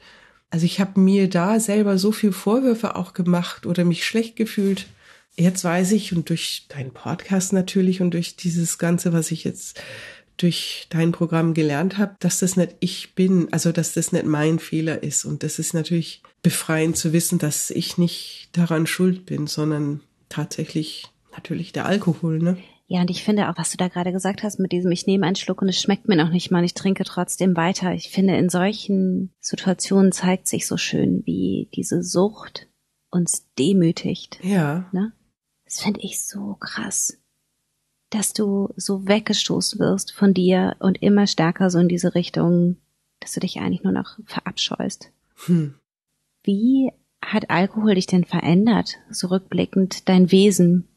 Also 0.50 0.66
ich 0.66 0.80
habe 0.80 0.98
mir 0.98 1.28
da 1.28 1.60
selber 1.60 1.96
so 1.96 2.12
viel 2.12 2.32
Vorwürfe 2.32 2.96
auch 2.96 3.12
gemacht 3.12 3.66
oder 3.66 3.84
mich 3.84 4.04
schlecht 4.04 4.36
gefühlt. 4.36 4.86
Jetzt 5.36 5.62
weiß 5.62 5.92
ich 5.92 6.14
und 6.14 6.28
durch 6.28 6.66
deinen 6.68 6.92
Podcast 6.92 7.52
natürlich 7.52 8.02
und 8.02 8.12
durch 8.12 8.36
dieses 8.36 8.78
Ganze, 8.78 9.12
was 9.12 9.30
ich 9.30 9.44
jetzt 9.44 9.80
durch 10.36 10.86
dein 10.90 11.12
Programm 11.12 11.54
gelernt 11.54 11.98
habe, 11.98 12.16
dass 12.18 12.40
das 12.40 12.56
nicht 12.56 12.74
ich 12.80 13.14
bin, 13.14 13.52
also 13.52 13.72
dass 13.72 13.92
das 13.92 14.10
nicht 14.10 14.24
mein 14.24 14.58
Fehler 14.58 15.02
ist. 15.02 15.24
Und 15.24 15.42
das 15.42 15.58
ist 15.58 15.74
natürlich 15.74 16.22
befreiend 16.42 16.96
zu 16.96 17.12
wissen, 17.12 17.38
dass 17.38 17.70
ich 17.70 17.98
nicht 17.98 18.48
daran 18.52 18.86
schuld 18.86 19.26
bin, 19.26 19.46
sondern 19.46 20.00
tatsächlich 20.28 21.06
natürlich 21.32 21.72
der 21.72 21.86
Alkohol, 21.86 22.38
ne? 22.38 22.56
Ja, 22.92 23.02
und 23.02 23.10
ich 23.10 23.22
finde 23.22 23.48
auch, 23.48 23.56
was 23.56 23.70
du 23.70 23.76
da 23.76 23.86
gerade 23.86 24.10
gesagt 24.10 24.42
hast 24.42 24.58
mit 24.58 24.72
diesem, 24.72 24.90
ich 24.90 25.06
nehme 25.06 25.24
einen 25.24 25.36
Schluck 25.36 25.62
und 25.62 25.68
es 25.68 25.80
schmeckt 25.80 26.08
mir 26.08 26.16
noch 26.16 26.30
nicht 26.30 26.50
mal, 26.50 26.64
ich 26.64 26.74
trinke 26.74 27.04
trotzdem 27.04 27.56
weiter. 27.56 27.94
Ich 27.94 28.10
finde, 28.10 28.36
in 28.36 28.48
solchen 28.48 29.32
Situationen 29.38 30.10
zeigt 30.10 30.48
sich 30.48 30.66
so 30.66 30.76
schön, 30.76 31.22
wie 31.24 31.70
diese 31.72 32.02
Sucht 32.02 32.66
uns 33.08 33.46
demütigt. 33.56 34.40
Ja. 34.42 34.88
Ne? 34.90 35.12
Das 35.66 35.78
finde 35.78 36.00
ich 36.00 36.26
so 36.26 36.56
krass, 36.58 37.16
dass 38.10 38.32
du 38.32 38.70
so 38.74 39.06
weggestoßen 39.06 39.78
wirst 39.78 40.10
von 40.10 40.34
dir 40.34 40.74
und 40.80 41.00
immer 41.00 41.28
stärker 41.28 41.70
so 41.70 41.78
in 41.78 41.86
diese 41.86 42.16
Richtung, 42.16 42.76
dass 43.20 43.30
du 43.30 43.38
dich 43.38 43.60
eigentlich 43.60 43.84
nur 43.84 43.92
noch 43.92 44.18
verabscheust. 44.24 45.12
Hm. 45.46 45.76
Wie 46.42 46.90
hat 47.22 47.50
Alkohol 47.50 47.94
dich 47.94 48.06
denn 48.06 48.24
verändert, 48.24 48.96
so 49.12 49.28
rückblickend 49.28 50.08
dein 50.08 50.32
Wesen? 50.32 50.88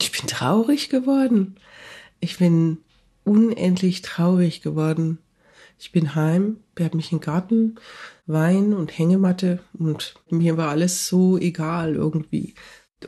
Ich 0.00 0.12
bin 0.12 0.26
traurig 0.26 0.88
geworden. 0.88 1.56
Ich 2.20 2.38
bin 2.38 2.78
unendlich 3.24 4.02
traurig 4.02 4.62
geworden. 4.62 5.18
Ich 5.78 5.90
bin 5.90 6.14
heim, 6.14 6.58
wir 6.76 6.86
haben 6.86 6.96
mich 6.96 7.10
im 7.10 7.20
Garten, 7.20 7.74
Wein 8.26 8.72
und 8.72 8.96
Hängematte 8.96 9.58
und 9.76 10.14
mir 10.30 10.56
war 10.56 10.68
alles 10.68 11.08
so 11.08 11.38
egal 11.38 11.96
irgendwie. 11.96 12.54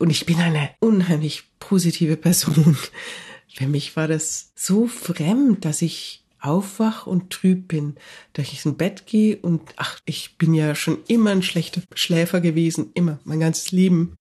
Und 0.01 0.11
ich 0.11 0.27
bin 0.27 0.39
eine 0.39 0.71
unheimlich 0.81 1.45
positive 1.61 2.17
Person. 2.17 2.77
Für 3.55 3.69
mich 3.69 3.95
war 3.95 4.09
das 4.09 4.53
so 4.57 4.89
fremd, 4.89 5.65
dass 5.65 5.83
ich 5.83 6.25
aufwach 6.41 7.07
und 7.07 7.31
trüb 7.31 7.69
bin, 7.69 7.95
dass 8.33 8.53
ich 8.53 8.65
ins 8.67 8.77
Bett 8.77 9.07
gehe 9.07 9.37
und 9.37 9.63
ach, 9.77 10.01
ich 10.05 10.37
bin 10.37 10.53
ja 10.53 10.75
schon 10.75 10.99
immer 11.07 11.31
ein 11.31 11.43
schlechter 11.43 11.81
Schläfer 11.95 12.41
gewesen, 12.41 12.91
immer, 12.95 13.19
mein 13.25 13.41
ganzes 13.41 13.73
Leben. 13.73 14.17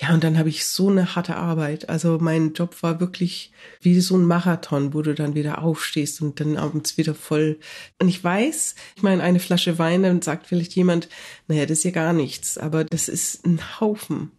Ja, 0.00 0.14
und 0.14 0.24
dann 0.24 0.38
habe 0.38 0.48
ich 0.48 0.64
so 0.64 0.88
eine 0.88 1.14
harte 1.14 1.36
Arbeit. 1.36 1.90
Also 1.90 2.16
mein 2.18 2.54
Job 2.54 2.82
war 2.82 3.00
wirklich 3.00 3.52
wie 3.82 4.00
so 4.00 4.16
ein 4.16 4.24
Marathon, 4.24 4.94
wo 4.94 5.02
du 5.02 5.14
dann 5.14 5.34
wieder 5.34 5.62
aufstehst 5.62 6.22
und 6.22 6.40
dann 6.40 6.56
abends 6.56 6.96
wieder 6.96 7.14
voll. 7.14 7.58
Und 7.98 8.08
ich 8.08 8.24
weiß, 8.24 8.76
ich 8.96 9.02
meine, 9.02 9.22
eine 9.22 9.40
Flasche 9.40 9.78
Wein, 9.78 10.02
dann 10.02 10.22
sagt 10.22 10.46
vielleicht 10.46 10.74
jemand, 10.74 11.10
naja, 11.48 11.66
das 11.66 11.78
ist 11.78 11.84
ja 11.84 11.90
gar 11.90 12.14
nichts, 12.14 12.56
aber 12.56 12.84
das 12.84 13.08
ist 13.08 13.44
ein 13.44 13.60
Haufen. 13.78 14.30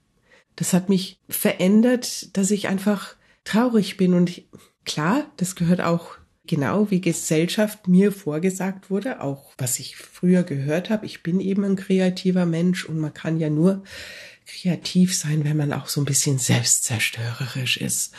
Das 0.56 0.74
hat 0.74 0.90
mich 0.90 1.20
verändert, 1.30 2.36
dass 2.36 2.50
ich 2.50 2.68
einfach 2.68 3.16
traurig 3.44 3.98
bin 3.98 4.16
und 4.16 4.32
ich, 4.32 4.48
klar, 4.84 5.30
das 5.38 5.56
gehört 5.56 5.82
auch 5.82 6.18
genau 6.48 6.90
wie 6.90 7.02
Gesellschaft 7.02 7.88
mir 7.88 8.12
vorgesagt 8.12 8.90
wurde, 8.90 9.22
auch 9.22 9.54
was 9.60 9.80
ich 9.80 9.96
früher 9.96 10.42
gehört 10.42 10.90
habe. 10.90 11.06
Ich 11.06 11.22
bin 11.22 11.40
eben 11.40 11.64
ein 11.64 11.76
kreativer 11.76 12.48
Mensch 12.48 12.86
und 12.86 13.00
man 13.00 13.14
kann 13.14 13.40
ja 13.40 13.50
nur 13.52 13.84
kreativ 14.46 15.16
sein, 15.16 15.44
wenn 15.44 15.58
man 15.58 15.74
auch 15.74 15.88
so 15.88 16.02
ein 16.02 16.06
bisschen 16.06 16.38
selbstzerstörerisch 16.38 17.78
ist. 17.78 18.14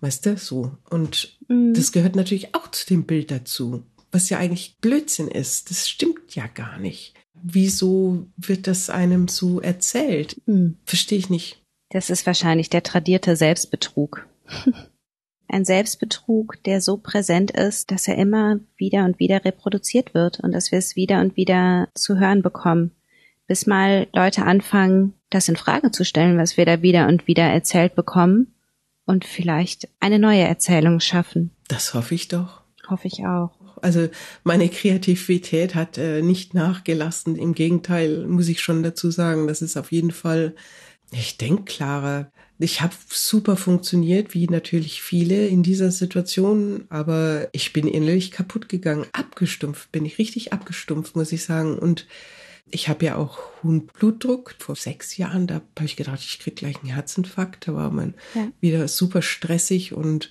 Weißt 0.00 0.26
du, 0.26 0.36
so. 0.36 0.76
Und 0.90 1.38
mhm. 1.48 1.74
das 1.74 1.92
gehört 1.92 2.16
natürlich 2.16 2.54
auch 2.54 2.70
zu 2.70 2.86
dem 2.86 3.04
Bild 3.04 3.30
dazu, 3.30 3.84
was 4.12 4.28
ja 4.28 4.38
eigentlich 4.38 4.76
Blödsinn 4.80 5.28
ist. 5.28 5.70
Das 5.70 5.88
stimmt 5.88 6.34
ja 6.34 6.46
gar 6.46 6.78
nicht. 6.78 7.14
Wieso 7.34 8.26
wird 8.36 8.66
das 8.66 8.90
einem 8.90 9.28
so 9.28 9.60
erzählt? 9.60 10.40
Mhm. 10.46 10.76
Verstehe 10.84 11.18
ich 11.18 11.30
nicht. 11.30 11.62
Das 11.90 12.10
ist 12.10 12.26
wahrscheinlich 12.26 12.70
der 12.70 12.82
tradierte 12.82 13.36
Selbstbetrug. 13.36 14.26
Ein 15.48 15.64
Selbstbetrug, 15.64 16.60
der 16.64 16.80
so 16.80 16.96
präsent 16.96 17.52
ist, 17.52 17.92
dass 17.92 18.08
er 18.08 18.16
immer 18.16 18.58
wieder 18.76 19.04
und 19.04 19.20
wieder 19.20 19.44
reproduziert 19.44 20.12
wird 20.12 20.40
und 20.40 20.50
dass 20.50 20.72
wir 20.72 20.78
es 20.78 20.96
wieder 20.96 21.20
und 21.20 21.36
wieder 21.36 21.88
zu 21.94 22.18
hören 22.18 22.42
bekommen 22.42 22.90
bis 23.46 23.66
mal 23.66 24.06
Leute 24.12 24.44
anfangen, 24.44 25.14
das 25.30 25.48
in 25.48 25.56
Frage 25.56 25.90
zu 25.90 26.04
stellen, 26.04 26.38
was 26.38 26.56
wir 26.56 26.66
da 26.66 26.82
wieder 26.82 27.08
und 27.08 27.26
wieder 27.26 27.44
erzählt 27.44 27.94
bekommen 27.94 28.54
und 29.04 29.24
vielleicht 29.24 29.88
eine 30.00 30.18
neue 30.18 30.42
Erzählung 30.42 31.00
schaffen. 31.00 31.50
Das 31.68 31.94
hoffe 31.94 32.14
ich 32.14 32.28
doch. 32.28 32.62
Hoffe 32.88 33.08
ich 33.08 33.26
auch. 33.26 33.50
Also 33.82 34.08
meine 34.44 34.68
Kreativität 34.68 35.74
hat 35.74 35.98
äh, 35.98 36.22
nicht 36.22 36.54
nachgelassen. 36.54 37.36
Im 37.36 37.54
Gegenteil, 37.54 38.26
muss 38.26 38.48
ich 38.48 38.60
schon 38.60 38.82
dazu 38.82 39.10
sagen, 39.10 39.46
das 39.46 39.62
ist 39.62 39.76
auf 39.76 39.92
jeden 39.92 40.12
Fall, 40.12 40.54
ich 41.12 41.36
denke 41.36 41.64
klarer. 41.64 42.30
Ich 42.58 42.80
habe 42.80 42.94
super 43.08 43.56
funktioniert, 43.56 44.32
wie 44.32 44.48
natürlich 44.48 45.02
viele 45.02 45.46
in 45.46 45.62
dieser 45.62 45.90
Situation, 45.90 46.86
aber 46.88 47.48
ich 47.52 47.74
bin 47.74 47.86
innerlich 47.86 48.30
kaputt 48.30 48.68
gegangen. 48.70 49.04
Abgestumpft 49.12 49.92
bin 49.92 50.06
ich, 50.06 50.18
richtig 50.18 50.54
abgestumpft, 50.54 51.16
muss 51.16 51.32
ich 51.32 51.44
sagen. 51.44 51.78
Und 51.78 52.06
ich 52.70 52.88
habe 52.88 53.04
ja 53.04 53.16
auch 53.16 53.38
hohen 53.62 53.86
Blutdruck. 53.86 54.54
Vor 54.58 54.76
sechs 54.76 55.16
Jahren, 55.16 55.46
da 55.46 55.54
habe 55.54 55.84
ich 55.84 55.96
gedacht, 55.96 56.20
ich 56.20 56.38
krieg 56.38 56.56
gleich 56.56 56.76
einen 56.80 56.92
Herzinfarkt. 56.92 57.68
Da 57.68 57.74
war 57.74 57.90
man 57.90 58.14
ja. 58.34 58.48
wieder 58.60 58.88
super 58.88 59.22
stressig 59.22 59.92
und 59.92 60.30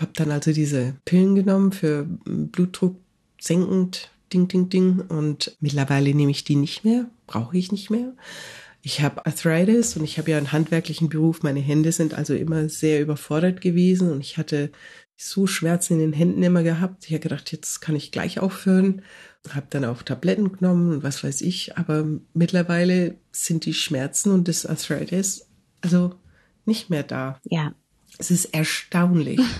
habe 0.00 0.12
dann 0.14 0.30
also 0.30 0.52
diese 0.52 0.94
Pillen 1.04 1.34
genommen 1.34 1.72
für 1.72 2.06
Blutdruck 2.24 2.96
senkend, 3.40 4.10
ding, 4.32 4.48
ding, 4.48 4.68
ding. 4.68 5.00
Und 5.08 5.56
mittlerweile 5.60 6.14
nehme 6.14 6.30
ich 6.30 6.44
die 6.44 6.56
nicht 6.56 6.84
mehr, 6.84 7.06
brauche 7.26 7.56
ich 7.58 7.72
nicht 7.72 7.90
mehr. 7.90 8.12
Ich 8.82 9.02
habe 9.02 9.26
Arthritis 9.26 9.96
und 9.96 10.04
ich 10.04 10.18
habe 10.18 10.30
ja 10.30 10.38
einen 10.38 10.52
handwerklichen 10.52 11.10
Beruf. 11.10 11.42
Meine 11.42 11.60
Hände 11.60 11.92
sind 11.92 12.14
also 12.14 12.34
immer 12.34 12.68
sehr 12.68 13.02
überfordert 13.02 13.60
gewesen 13.60 14.10
und 14.10 14.20
ich 14.20 14.38
hatte 14.38 14.70
so 15.16 15.46
Schmerzen 15.46 15.94
in 15.94 15.98
den 15.98 16.12
Händen 16.14 16.42
immer 16.42 16.62
gehabt. 16.62 17.04
Ich 17.04 17.12
habe 17.12 17.20
gedacht, 17.20 17.52
jetzt 17.52 17.80
kann 17.80 17.94
ich 17.94 18.10
gleich 18.10 18.40
aufhören 18.40 19.02
habe 19.48 19.66
dann 19.70 19.84
auch 19.84 20.02
Tabletten 20.02 20.52
genommen 20.52 20.92
und 20.92 21.02
was 21.02 21.24
weiß 21.24 21.40
ich, 21.40 21.78
aber 21.78 22.06
mittlerweile 22.34 23.16
sind 23.32 23.64
die 23.64 23.74
Schmerzen 23.74 24.30
und 24.30 24.48
das 24.48 24.66
Arthritis 24.66 25.46
also 25.80 26.14
nicht 26.64 26.90
mehr 26.90 27.02
da. 27.02 27.40
Ja. 27.44 27.74
Es 28.18 28.30
ist 28.30 28.46
erstaunlich. 28.46 29.40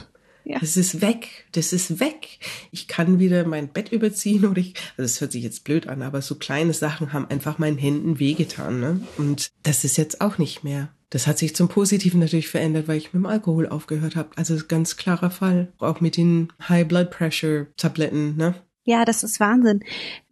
Ja. 0.42 0.58
Es 0.62 0.78
ist 0.78 1.00
weg. 1.02 1.46
Das 1.52 1.72
ist 1.72 2.00
weg. 2.00 2.40
Ich 2.72 2.88
kann 2.88 3.20
wieder 3.20 3.46
mein 3.46 3.68
Bett 3.68 3.92
überziehen 3.92 4.46
oder 4.46 4.58
ich, 4.58 4.74
also 4.96 5.02
das 5.02 5.20
hört 5.20 5.32
sich 5.32 5.44
jetzt 5.44 5.64
blöd 5.64 5.86
an, 5.86 6.00
aber 6.02 6.22
so 6.22 6.34
kleine 6.34 6.72
Sachen 6.72 7.12
haben 7.12 7.26
einfach 7.28 7.58
meinen 7.58 7.76
Händen 7.76 8.18
wehgetan, 8.18 8.80
ne? 8.80 9.00
Und 9.18 9.50
das 9.62 9.84
ist 9.84 9.98
jetzt 9.98 10.22
auch 10.22 10.38
nicht 10.38 10.64
mehr. 10.64 10.88
Das 11.10 11.26
hat 11.26 11.38
sich 11.38 11.54
zum 11.54 11.68
Positiven 11.68 12.20
natürlich 12.20 12.48
verändert, 12.48 12.88
weil 12.88 12.96
ich 12.96 13.12
mit 13.12 13.22
dem 13.22 13.26
Alkohol 13.26 13.68
aufgehört 13.68 14.16
habe. 14.16 14.30
Also 14.36 14.56
ganz 14.66 14.96
klarer 14.96 15.30
Fall. 15.30 15.72
Auch 15.78 16.00
mit 16.00 16.16
den 16.16 16.52
High 16.68 16.88
Blood 16.88 17.10
Pressure 17.10 17.66
Tabletten, 17.76 18.36
ne? 18.36 18.54
Ja, 18.90 19.05
das 19.05 19.22
ist 19.22 19.38
Wahnsinn, 19.38 19.85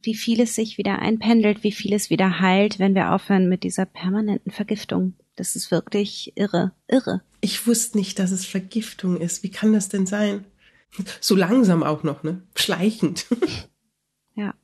wie 0.03 0.17
vieles 0.17 0.57
sich 0.57 0.79
wieder 0.79 0.99
einpendelt, 0.99 1.63
wie 1.63 1.71
vieles 1.71 2.11
wieder 2.11 2.41
heilt, 2.41 2.81
wenn 2.81 2.97
wir 2.97 3.13
aufhören 3.13 3.49
mit 3.49 3.63
dieser 3.63 3.87
permanenten 3.87 4.51
Vergiftung. 4.51 5.15
Das 5.37 5.55
ist 5.55 5.71
wirklich 5.71 6.33
irre, 6.35 6.73
irre. 6.89 7.23
Ich 7.41 7.69
wusste 7.69 7.97
nicht, 7.97 8.19
dass 8.19 8.33
es 8.33 8.45
Vergiftung 8.45 9.17
ist. 9.17 9.45
Wie 9.45 9.53
kann 9.53 9.73
das 9.73 9.89
denn 9.89 10.07
sein? 10.07 10.45
So 11.21 11.37
langsam 11.37 11.85
auch 11.85 12.03
noch, 12.03 12.25
ne? 12.25 12.43
Schleichend. 12.57 13.27
Ja. 14.35 14.55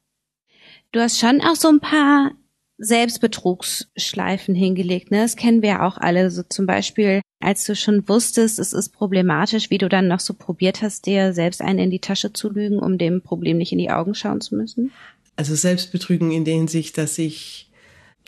Du 0.93 1.01
hast 1.01 1.19
schon 1.19 1.41
auch 1.41 1.57
so 1.57 1.69
ein 1.69 1.81
paar 1.81 2.31
Selbstbetrugsschleifen 2.79 4.55
hingelegt, 4.55 5.11
ne? 5.11 5.23
Das 5.23 5.37
kennen 5.37 5.63
wir 5.63 5.69
ja 5.69 5.87
auch 5.87 5.97
alle. 5.97 6.31
So 6.31 6.43
zum 6.43 6.67
Beispiel 6.67 7.21
als 7.45 7.67
du 7.67 7.77
schon 7.77 8.09
wusstest, 8.09 8.59
es 8.59 8.73
ist 8.73 8.89
problematisch, 8.91 9.69
wie 9.69 9.79
du 9.79 9.89
dann 9.89 10.09
noch 10.09 10.21
so 10.21 10.33
probiert 10.33 10.81
hast, 10.81 11.05
dir 11.05 11.35
selbst 11.35 11.61
einen 11.61 11.79
in 11.79 11.91
die 11.91 11.99
Tasche 11.99 12.33
zu 12.33 12.51
lügen, 12.51 12.79
um 12.79 12.97
dem 12.97 13.21
Problem 13.21 13.59
nicht 13.59 13.73
in 13.73 13.79
die 13.79 13.91
Augen 13.91 14.15
schauen 14.15 14.41
zu 14.41 14.57
müssen? 14.57 14.93
Also 15.37 15.55
Selbstbetrügen 15.55 16.31
in 16.31 16.47
der 16.47 16.55
Hinsicht, 16.55 16.97
dass 16.97 17.19
ich, 17.19 17.71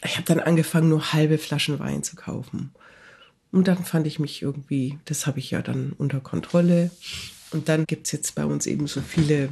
ich 0.04 0.16
habe 0.16 0.26
dann 0.26 0.40
angefangen, 0.40 0.90
nur 0.90 1.14
halbe 1.14 1.38
Flaschen 1.38 1.78
Wein 1.78 2.02
zu 2.02 2.14
kaufen. 2.14 2.72
Und 3.52 3.68
dann 3.68 3.84
fand 3.84 4.06
ich 4.06 4.18
mich 4.18 4.42
irgendwie, 4.42 4.98
das 5.06 5.26
habe 5.26 5.38
ich 5.38 5.50
ja 5.50 5.62
dann 5.62 5.94
unter 5.96 6.20
Kontrolle. 6.20 6.90
Und 7.52 7.70
dann 7.70 7.86
gibt's 7.86 8.12
jetzt 8.12 8.34
bei 8.34 8.44
uns 8.44 8.66
eben 8.66 8.86
so 8.86 9.00
viele 9.00 9.48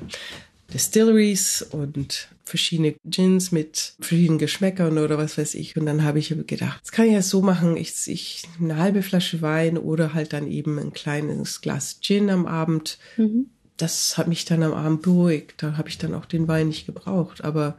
Distilleries 0.73 1.63
und 1.63 2.29
verschiedene 2.45 2.95
Gins 3.05 3.53
mit 3.53 3.95
verschiedenen 4.01 4.39
Geschmäckern 4.39 4.99
oder 4.99 5.19
was 5.19 5.39
weiß 5.39 5.55
ich. 5.55 5.77
Und 5.77 5.87
dann 5.87 6.05
habe 6.05 6.19
ich 6.19 6.35
gedacht, 6.47 6.81
das 6.83 6.93
kann 6.93 7.07
ich 7.07 7.13
ja 7.13 7.23
so 7.23 7.43
machen, 7.43 7.77
ich, 7.77 7.95
ich 8.07 8.43
eine 8.61 8.77
halbe 8.77 9.03
Flasche 9.03 9.43
Wein 9.43 9.79
oder 9.79 10.15
halt 10.15 10.33
dann 10.33 10.47
eben 10.47 10.79
ein 10.79 10.93
kleines 10.93 11.61
Glas 11.61 12.01
Gin 12.01 12.31
am 12.31 12.47
Abend. 12.47 12.99
Mhm. 13.17 13.51
Das 13.77 14.17
hat 14.17 14.29
mich 14.29 14.45
dann 14.45 14.63
am 14.63 14.73
Abend 14.73 15.03
beruhigt. 15.03 15.63
Da 15.63 15.77
habe 15.77 15.89
ich 15.89 15.99
dann 15.99 16.15
auch 16.15 16.27
den 16.27 16.47
Wein 16.47 16.69
nicht 16.69 16.87
gebraucht. 16.87 17.43
Aber 17.43 17.77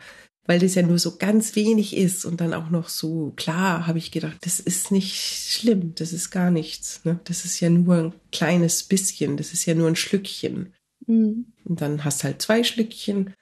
weil 0.48 0.60
das 0.60 0.76
ja 0.76 0.84
nur 0.84 1.00
so 1.00 1.18
ganz 1.18 1.56
wenig 1.56 1.96
ist 1.96 2.26
und 2.26 2.40
dann 2.40 2.54
auch 2.54 2.70
noch 2.70 2.90
so 2.90 3.34
klar, 3.36 3.88
habe 3.88 3.98
ich 3.98 4.12
gedacht, 4.12 4.38
das 4.42 4.60
ist 4.60 4.92
nicht 4.92 5.16
schlimm, 5.16 5.94
das 5.96 6.14
ist 6.14 6.30
gar 6.30 6.52
nichts. 6.52 7.02
Ne? 7.04 7.20
Das 7.24 7.46
ist 7.46 7.60
ja 7.60 7.70
nur 7.70 7.96
ein 7.96 8.14
kleines 8.32 8.84
bisschen, 8.84 9.38
das 9.38 9.54
ist 9.54 9.66
ja 9.66 9.74
nur 9.74 9.88
ein 9.88 9.96
Schlückchen. 9.96 10.74
Mhm. 11.08 11.46
Und 11.64 11.82
dann 11.82 12.04
hast 12.04 12.24
halt 12.24 12.42
zwei 12.42 12.64
Schlückchen. 12.64 13.34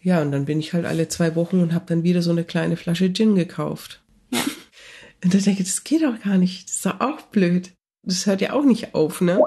Ja, 0.00 0.22
und 0.22 0.32
dann 0.32 0.44
bin 0.44 0.60
ich 0.60 0.72
halt 0.72 0.84
alle 0.84 1.08
zwei 1.08 1.34
Wochen 1.34 1.60
und 1.60 1.72
habe 1.72 1.86
dann 1.86 2.02
wieder 2.04 2.22
so 2.22 2.30
eine 2.30 2.44
kleine 2.44 2.76
Flasche 2.76 3.12
Gin 3.12 3.34
gekauft. 3.34 4.02
Ja. 4.30 4.40
Und 5.24 5.32
da 5.34 5.38
denke 5.38 5.62
ich, 5.62 5.68
das 5.68 5.82
geht 5.82 6.02
doch 6.02 6.20
gar 6.22 6.36
nicht. 6.36 6.68
Das 6.68 6.76
ist 6.76 6.86
doch 6.86 7.00
auch 7.00 7.22
blöd. 7.22 7.72
Das 8.02 8.26
hört 8.26 8.42
ja 8.42 8.52
auch 8.52 8.64
nicht 8.64 8.94
auf, 8.94 9.20
ne? 9.20 9.40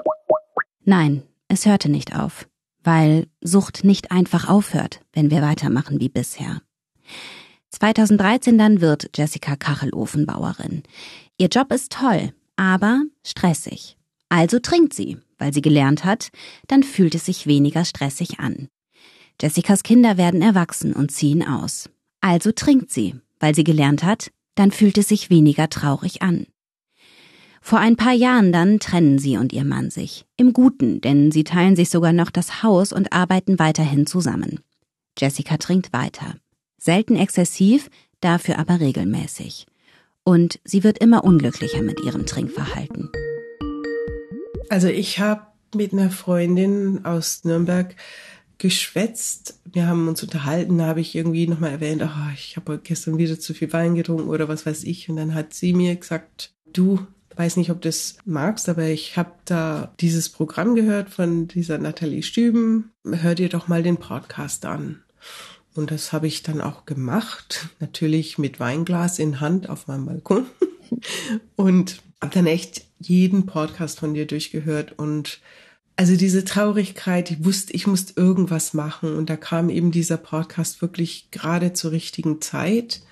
Nein, 0.84 1.22
es 1.48 1.64
hörte 1.64 1.88
nicht 1.88 2.14
auf, 2.14 2.48
weil 2.82 3.28
Sucht 3.40 3.84
nicht 3.84 4.10
einfach 4.10 4.48
aufhört, 4.48 5.00
wenn 5.12 5.30
wir 5.30 5.40
weitermachen 5.42 6.00
wie 6.00 6.08
bisher. 6.08 6.60
2013 7.70 8.58
dann 8.58 8.80
wird 8.80 9.10
Jessica 9.16 9.56
Kachelofenbauerin. 9.56 10.82
Ihr 11.38 11.48
Job 11.48 11.72
ist 11.72 11.92
toll, 11.92 12.32
aber 12.56 13.02
stressig. 13.24 13.96
Also 14.28 14.58
trinkt 14.58 14.92
sie, 14.92 15.18
weil 15.40 15.52
sie 15.52 15.62
gelernt 15.62 16.04
hat, 16.04 16.28
dann 16.68 16.82
fühlt 16.82 17.14
es 17.14 17.26
sich 17.26 17.46
weniger 17.46 17.84
stressig 17.84 18.38
an. 18.38 18.68
Jessicas 19.40 19.82
Kinder 19.82 20.16
werden 20.16 20.42
erwachsen 20.42 20.92
und 20.92 21.10
ziehen 21.10 21.46
aus. 21.46 21.88
Also 22.20 22.52
trinkt 22.52 22.90
sie, 22.90 23.14
weil 23.38 23.54
sie 23.54 23.64
gelernt 23.64 24.04
hat, 24.04 24.30
dann 24.54 24.70
fühlt 24.70 24.98
es 24.98 25.08
sich 25.08 25.30
weniger 25.30 25.70
traurig 25.70 26.22
an. 26.22 26.46
Vor 27.62 27.78
ein 27.78 27.96
paar 27.96 28.12
Jahren 28.12 28.52
dann 28.52 28.80
trennen 28.80 29.18
sie 29.18 29.36
und 29.36 29.52
ihr 29.52 29.64
Mann 29.64 29.90
sich. 29.90 30.24
Im 30.36 30.52
Guten, 30.52 31.00
denn 31.00 31.30
sie 31.30 31.44
teilen 31.44 31.76
sich 31.76 31.90
sogar 31.90 32.12
noch 32.12 32.30
das 32.30 32.62
Haus 32.62 32.92
und 32.92 33.12
arbeiten 33.12 33.58
weiterhin 33.58 34.06
zusammen. 34.06 34.60
Jessica 35.18 35.56
trinkt 35.58 35.92
weiter. 35.92 36.36
Selten 36.78 37.16
exzessiv, 37.16 37.90
dafür 38.20 38.58
aber 38.58 38.80
regelmäßig. 38.80 39.66
Und 40.24 40.60
sie 40.64 40.84
wird 40.84 40.98
immer 40.98 41.24
unglücklicher 41.24 41.82
mit 41.82 42.00
ihrem 42.00 42.26
Trinkverhalten. 42.26 43.10
Also 44.70 44.86
ich 44.86 45.18
habe 45.18 45.42
mit 45.74 45.92
einer 45.92 46.10
Freundin 46.10 47.04
aus 47.04 47.42
Nürnberg 47.42 47.96
geschwätzt. 48.58 49.58
Wir 49.64 49.88
haben 49.88 50.06
uns 50.06 50.22
unterhalten, 50.22 50.78
da 50.78 50.86
habe 50.86 51.00
ich 51.00 51.16
irgendwie 51.16 51.48
nochmal 51.48 51.72
erwähnt, 51.72 52.02
oh, 52.04 52.32
ich 52.34 52.56
habe 52.56 52.78
gestern 52.78 53.18
wieder 53.18 53.40
zu 53.40 53.52
viel 53.52 53.72
Wein 53.72 53.96
getrunken 53.96 54.28
oder 54.28 54.48
was 54.48 54.66
weiß 54.66 54.84
ich. 54.84 55.08
Und 55.08 55.16
dann 55.16 55.34
hat 55.34 55.54
sie 55.54 55.72
mir 55.72 55.96
gesagt, 55.96 56.52
du, 56.72 57.04
weiß 57.34 57.56
nicht, 57.56 57.72
ob 57.72 57.80
du 57.80 57.88
das 57.88 58.18
magst, 58.24 58.68
aber 58.68 58.84
ich 58.84 59.16
habe 59.16 59.32
da 59.44 59.92
dieses 59.98 60.28
Programm 60.28 60.76
gehört 60.76 61.10
von 61.10 61.48
dieser 61.48 61.78
Nathalie 61.78 62.22
Stüben. 62.22 62.92
Hör 63.04 63.34
dir 63.34 63.48
doch 63.48 63.66
mal 63.66 63.82
den 63.82 63.96
Podcast 63.96 64.66
an. 64.66 65.02
Und 65.74 65.90
das 65.90 66.12
habe 66.12 66.28
ich 66.28 66.44
dann 66.44 66.60
auch 66.60 66.84
gemacht, 66.84 67.70
natürlich 67.80 68.38
mit 68.38 68.60
Weinglas 68.60 69.18
in 69.18 69.40
Hand 69.40 69.68
auf 69.68 69.88
meinem 69.88 70.06
Balkon. 70.06 70.46
Und 71.56 72.02
habe 72.20 72.34
dann 72.34 72.46
echt 72.46 72.89
jeden 73.00 73.46
Podcast 73.46 73.98
von 73.98 74.14
dir 74.14 74.26
durchgehört 74.26 74.98
und 74.98 75.40
also 75.96 76.16
diese 76.16 76.44
Traurigkeit, 76.44 77.30
ich 77.30 77.44
wusste, 77.44 77.74
ich 77.74 77.86
musste 77.86 78.18
irgendwas 78.18 78.72
machen 78.72 79.16
und 79.16 79.28
da 79.28 79.36
kam 79.36 79.68
eben 79.68 79.90
dieser 79.90 80.16
Podcast 80.16 80.80
wirklich 80.80 81.30
gerade 81.30 81.74
zur 81.74 81.92
richtigen 81.92 82.40
Zeit. 82.40 83.02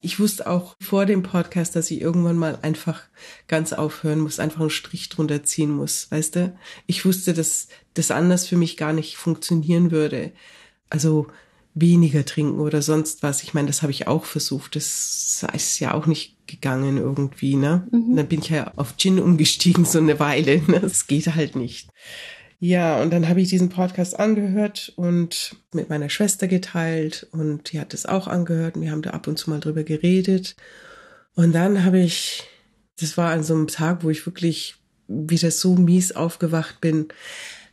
Ich 0.00 0.18
wusste 0.18 0.48
auch 0.48 0.74
vor 0.80 1.06
dem 1.06 1.22
Podcast, 1.22 1.76
dass 1.76 1.88
ich 1.92 2.00
irgendwann 2.00 2.36
mal 2.36 2.58
einfach 2.62 3.04
ganz 3.46 3.72
aufhören 3.72 4.18
muss, 4.18 4.40
einfach 4.40 4.60
einen 4.60 4.70
Strich 4.70 5.08
drunter 5.08 5.44
ziehen 5.44 5.70
muss, 5.70 6.10
weißt 6.10 6.34
du? 6.34 6.58
Ich 6.86 7.04
wusste, 7.04 7.32
dass 7.32 7.68
das 7.94 8.10
anders 8.10 8.48
für 8.48 8.56
mich 8.56 8.76
gar 8.76 8.92
nicht 8.92 9.16
funktionieren 9.16 9.92
würde. 9.92 10.32
Also 10.90 11.28
weniger 11.74 12.24
trinken 12.24 12.60
oder 12.60 12.82
sonst 12.82 13.22
was. 13.22 13.42
Ich 13.42 13.54
meine, 13.54 13.68
das 13.68 13.82
habe 13.82 13.92
ich 13.92 14.06
auch 14.06 14.24
versucht. 14.24 14.76
Das 14.76 15.44
ist 15.54 15.80
ja 15.80 15.94
auch 15.94 16.06
nicht 16.06 16.36
gegangen 16.46 16.98
irgendwie, 16.98 17.56
ne? 17.56 17.86
Mhm. 17.90 18.16
Dann 18.16 18.28
bin 18.28 18.40
ich 18.40 18.50
ja 18.50 18.72
auf 18.76 18.96
Gin 18.96 19.18
umgestiegen 19.18 19.84
so 19.84 19.98
eine 19.98 20.20
Weile. 20.20 20.60
Ne? 20.66 20.80
Das 20.80 21.06
geht 21.06 21.34
halt 21.34 21.56
nicht. 21.56 21.88
Ja, 22.60 23.02
und 23.02 23.12
dann 23.12 23.28
habe 23.28 23.40
ich 23.40 23.48
diesen 23.48 23.70
Podcast 23.70 24.18
angehört 24.20 24.92
und 24.94 25.56
mit 25.72 25.88
meiner 25.88 26.08
Schwester 26.08 26.46
geteilt 26.46 27.26
und 27.32 27.72
die 27.72 27.80
hat 27.80 27.92
es 27.92 28.06
auch 28.06 28.28
angehört 28.28 28.76
und 28.76 28.82
wir 28.82 28.92
haben 28.92 29.02
da 29.02 29.10
ab 29.10 29.26
und 29.26 29.36
zu 29.36 29.50
mal 29.50 29.58
drüber 29.58 29.82
geredet. 29.82 30.54
Und 31.34 31.52
dann 31.52 31.84
habe 31.84 31.98
ich, 31.98 32.44
das 33.00 33.16
war 33.16 33.32
an 33.32 33.42
so 33.42 33.54
einem 33.54 33.66
Tag, 33.66 34.04
wo 34.04 34.10
ich 34.10 34.26
wirklich 34.26 34.76
wieder 35.08 35.50
so 35.50 35.74
mies 35.74 36.12
aufgewacht 36.12 36.80
bin, 36.80 37.08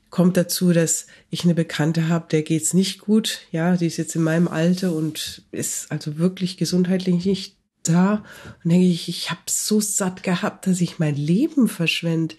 kommt 0.10 0.38
dazu, 0.38 0.74
dass 0.74 1.08
ich 1.30 1.44
eine 1.44 1.56
Bekannte 1.56 2.08
habe, 2.08 2.28
der 2.32 2.42
geht's 2.42 2.74
nicht 2.74 3.00
gut. 3.00 3.42
Ja, 3.52 3.78
die 3.78 3.88
ist 3.88 3.98
jetzt 3.98 4.16
in 4.16 4.24
meinem 4.24 4.48
Alter 4.48 4.94
und 4.94 5.44
ist 5.52 5.92
also 5.92 6.18
wirklich 6.18 6.58
gesundheitlich 6.58 7.26
nicht 7.26 7.56
da. 7.84 8.24
Und 8.64 8.72
denke 8.72 8.88
ich, 8.88 9.08
ich 9.08 9.30
habe 9.30 9.42
so 9.48 9.80
satt 9.80 10.24
gehabt, 10.24 10.68
dass 10.68 10.82
ich 10.82 11.00
mein 11.00 11.16
Leben 11.16 11.68
verschwende 11.68 12.36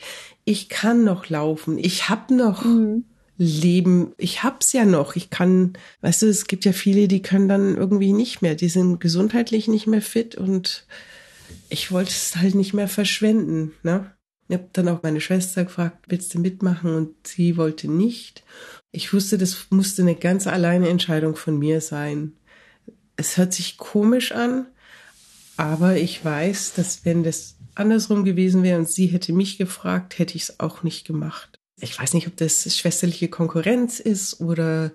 ich 0.51 0.69
kann 0.69 1.05
noch 1.05 1.29
laufen, 1.29 1.79
ich 1.79 2.09
habe 2.09 2.35
noch 2.35 2.65
mhm. 2.65 3.05
Leben, 3.37 4.13
ich 4.19 4.43
hab's 4.43 4.73
ja 4.73 4.85
noch, 4.85 5.17
ich 5.17 5.31
kann, 5.31 5.75
weißt 6.03 6.23
du, 6.23 6.27
es 6.27 6.47
gibt 6.47 6.65
ja 6.65 6.73
viele, 6.73 7.09
die 7.09 7.23
können 7.23 7.49
dann 7.49 7.77
irgendwie 7.77 8.13
nicht 8.13 8.43
mehr, 8.43 8.55
die 8.55 8.69
sind 8.69 9.01
gesundheitlich 9.01 9.69
nicht 9.69 9.87
mehr 9.87 10.03
fit 10.03 10.35
und 10.35 10.87
ich 11.69 11.91
wollte 11.91 12.11
es 12.11 12.37
halt 12.37 12.55
nicht 12.55 12.75
mehr 12.75 12.89
verschwenden, 12.89 13.73
ne? 13.83 14.13
Ich 14.51 14.55
habe 14.55 14.69
dann 14.73 14.89
auch 14.89 15.05
meine 15.05 15.21
Schwester 15.21 15.63
gefragt, 15.63 16.07
willst 16.09 16.35
du 16.35 16.41
mitmachen? 16.41 16.93
Und 16.93 17.25
sie 17.25 17.57
wollte 17.57 17.89
nicht. 17.89 18.43
Ich 18.91 19.13
wusste, 19.13 19.39
das 19.39 19.69
musste 19.71 20.03
eine 20.03 20.17
ganz 20.17 20.49
alleine 20.49 20.89
Entscheidung 20.89 21.37
von 21.37 21.57
mir 21.57 21.81
sein. 21.81 22.33
Es 23.15 23.37
hört 23.37 23.53
sich 23.53 23.79
komisch 23.79 24.33
an, 24.33 24.67
aber 25.57 25.99
ich 25.99 26.25
weiß, 26.25 26.73
dass 26.75 27.05
wenn 27.05 27.23
das 27.23 27.59
andersrum 27.77 28.25
gewesen 28.25 28.65
wäre 28.65 28.81
und 28.81 28.89
sie 28.89 29.07
hätte 29.07 29.33
mich 29.33 29.57
gefragt, 29.57 30.19
hätte 30.19 30.35
ich 30.35 30.43
es 30.43 30.59
auch 30.59 30.83
nicht 30.83 31.07
gemacht. 31.07 31.57
Ich 31.81 31.97
weiß 31.97 32.15
nicht, 32.15 32.27
ob 32.27 32.37
das 32.37 32.77
schwesterliche 32.77 33.29
Konkurrenz 33.29 34.01
ist 34.01 34.41
oder 34.41 34.91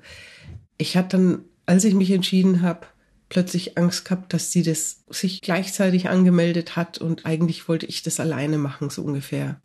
ich 0.77 0.97
hatte 0.97 1.15
dann, 1.15 1.45
als 1.65 1.85
ich 1.85 1.93
mich 1.93 2.11
entschieden 2.11 2.61
habe, 2.61 2.87
plötzlich 3.29 3.77
Angst 3.77 4.05
gehabt, 4.05 4.33
dass 4.33 4.51
sie 4.51 4.63
das 4.63 5.03
sich 5.09 5.41
gleichzeitig 5.41 6.09
angemeldet 6.09 6.75
hat 6.75 6.97
und 6.99 7.25
eigentlich 7.25 7.67
wollte 7.67 7.85
ich 7.85 8.03
das 8.03 8.19
alleine 8.19 8.57
machen, 8.57 8.89
so 8.89 9.01
ungefähr. 9.01 9.59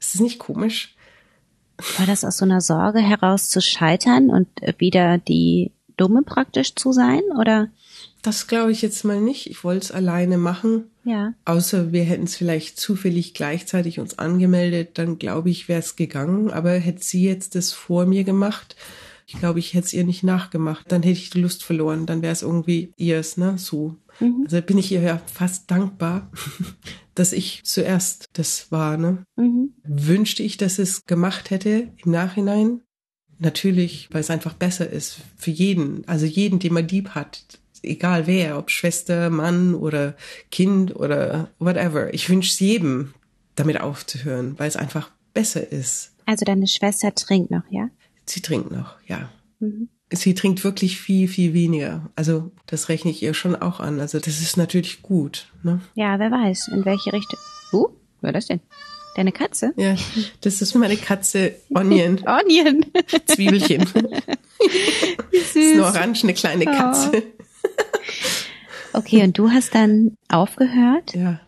Ist 0.00 0.14
das 0.14 0.20
nicht 0.20 0.38
komisch? 0.38 0.94
War 1.98 2.06
das 2.06 2.24
aus 2.24 2.38
so 2.38 2.44
einer 2.44 2.60
Sorge 2.60 3.00
heraus 3.00 3.48
zu 3.48 3.60
scheitern 3.60 4.30
und 4.30 4.48
wieder 4.78 5.18
die 5.18 5.72
Dumme 5.96 6.22
praktisch 6.22 6.74
zu 6.74 6.92
sein, 6.92 7.22
oder? 7.38 7.68
Das 8.22 8.46
glaube 8.46 8.70
ich 8.70 8.82
jetzt 8.82 9.04
mal 9.04 9.20
nicht. 9.20 9.50
Ich 9.50 9.64
wollte 9.64 9.86
es 9.86 9.92
alleine 9.92 10.38
machen. 10.38 10.84
Ja. 11.04 11.34
Außer 11.44 11.92
wir 11.92 12.04
hätten 12.04 12.24
es 12.24 12.36
vielleicht 12.36 12.78
zufällig 12.78 13.34
gleichzeitig 13.34 13.98
uns 13.98 14.18
angemeldet, 14.18 14.90
dann 14.94 15.18
glaube 15.18 15.50
ich, 15.50 15.68
wäre 15.68 15.80
es 15.80 15.96
gegangen. 15.96 16.50
Aber 16.50 16.70
hätte 16.72 17.02
sie 17.02 17.24
jetzt 17.24 17.56
das 17.56 17.72
vor 17.72 18.06
mir 18.06 18.22
gemacht, 18.22 18.76
ich 19.26 19.38
glaube, 19.38 19.58
ich 19.58 19.74
hätte 19.74 19.86
es 19.86 19.92
ihr 19.92 20.04
nicht 20.04 20.22
nachgemacht. 20.22 20.90
Dann 20.90 21.02
hätte 21.02 21.18
ich 21.18 21.30
die 21.30 21.40
Lust 21.40 21.64
verloren. 21.64 22.06
Dann 22.06 22.22
wäre 22.22 22.32
es 22.32 22.42
irgendwie 22.42 22.92
ihrs, 22.96 23.36
ne? 23.36 23.58
So. 23.58 23.96
Mhm. 24.20 24.42
Also 24.44 24.60
bin 24.62 24.78
ich 24.78 24.92
ihr 24.92 25.00
ja 25.00 25.20
fast 25.26 25.70
dankbar, 25.70 26.30
dass 27.14 27.32
ich 27.32 27.62
zuerst 27.64 28.26
das 28.34 28.70
war, 28.70 28.96
ne? 28.96 29.24
Mhm. 29.36 29.74
Wünschte 29.84 30.42
ich, 30.42 30.56
dass 30.56 30.78
es 30.78 31.04
gemacht 31.06 31.50
hätte 31.50 31.92
im 32.04 32.10
Nachhinein? 32.10 32.82
Natürlich, 33.38 34.08
weil 34.12 34.20
es 34.20 34.30
einfach 34.30 34.54
besser 34.54 34.88
ist 34.88 35.18
für 35.36 35.50
jeden, 35.50 36.06
also 36.06 36.26
jeden, 36.26 36.60
den 36.60 36.74
man 36.74 36.86
lieb 36.86 37.10
hat 37.10 37.44
egal 37.82 38.26
wer, 38.26 38.58
ob 38.58 38.70
Schwester, 38.70 39.30
Mann 39.30 39.74
oder 39.74 40.14
Kind 40.50 40.94
oder 40.96 41.50
whatever. 41.58 42.12
Ich 42.14 42.28
wünsche 42.28 42.50
es 42.50 42.60
jedem, 42.60 43.14
damit 43.54 43.80
aufzuhören, 43.80 44.58
weil 44.58 44.68
es 44.68 44.76
einfach 44.76 45.10
besser 45.34 45.70
ist. 45.70 46.12
Also 46.24 46.44
deine 46.44 46.66
Schwester 46.66 47.14
trinkt 47.14 47.50
noch, 47.50 47.64
ja? 47.70 47.88
Sie 48.26 48.40
trinkt 48.40 48.70
noch, 48.70 48.96
ja. 49.06 49.30
Mhm. 49.60 49.88
Sie 50.10 50.34
trinkt 50.34 50.62
wirklich 50.62 51.00
viel, 51.00 51.26
viel 51.26 51.54
weniger. 51.54 52.10
Also 52.16 52.52
das 52.66 52.88
rechne 52.88 53.10
ich 53.10 53.22
ihr 53.22 53.32
schon 53.32 53.56
auch 53.56 53.80
an. 53.80 53.98
Also 53.98 54.18
das 54.18 54.40
ist 54.40 54.56
natürlich 54.56 55.00
gut. 55.00 55.48
Ne? 55.62 55.80
Ja, 55.94 56.18
wer 56.18 56.30
weiß, 56.30 56.68
in 56.68 56.84
welche 56.84 57.12
Richtung. 57.12 57.38
Uh, 57.72 57.88
wer 58.20 58.32
das 58.32 58.46
denn? 58.46 58.60
Deine 59.16 59.32
Katze? 59.32 59.72
Ja, 59.76 59.94
das 60.40 60.62
ist 60.62 60.74
meine 60.74 60.96
Katze 60.96 61.54
Onion. 61.74 62.18
Onion. 62.26 62.84
Zwiebelchen. 63.26 63.86
Wie 65.30 65.38
süß. 65.38 65.54
Das 65.54 65.56
ist 65.56 65.72
eine 65.72 65.84
orange, 65.84 66.24
eine 66.24 66.34
kleine 66.34 66.64
oh. 66.66 66.70
Katze. 66.70 67.10
Oh. 67.14 68.98
Okay, 68.98 69.22
und 69.22 69.36
du 69.38 69.50
hast 69.50 69.74
dann 69.74 70.16
aufgehört? 70.28 71.14
Ja. 71.14 71.40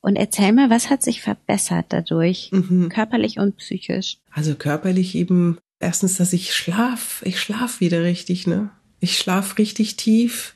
Und 0.00 0.16
erzähl 0.16 0.52
mal, 0.52 0.68
was 0.70 0.90
hat 0.90 1.02
sich 1.02 1.22
verbessert 1.22 1.86
dadurch, 1.90 2.50
mhm. 2.52 2.88
körperlich 2.88 3.38
und 3.38 3.56
psychisch? 3.56 4.18
Also 4.32 4.54
körperlich 4.56 5.14
eben 5.14 5.58
erstens, 5.82 6.16
dass 6.16 6.32
ich 6.32 6.54
schlaf, 6.54 7.22
ich 7.24 7.40
schlaf 7.40 7.80
wieder 7.80 8.02
richtig, 8.02 8.46
ne? 8.46 8.70
Ich 9.00 9.18
schlaf 9.18 9.58
richtig 9.58 9.96
tief. 9.96 10.54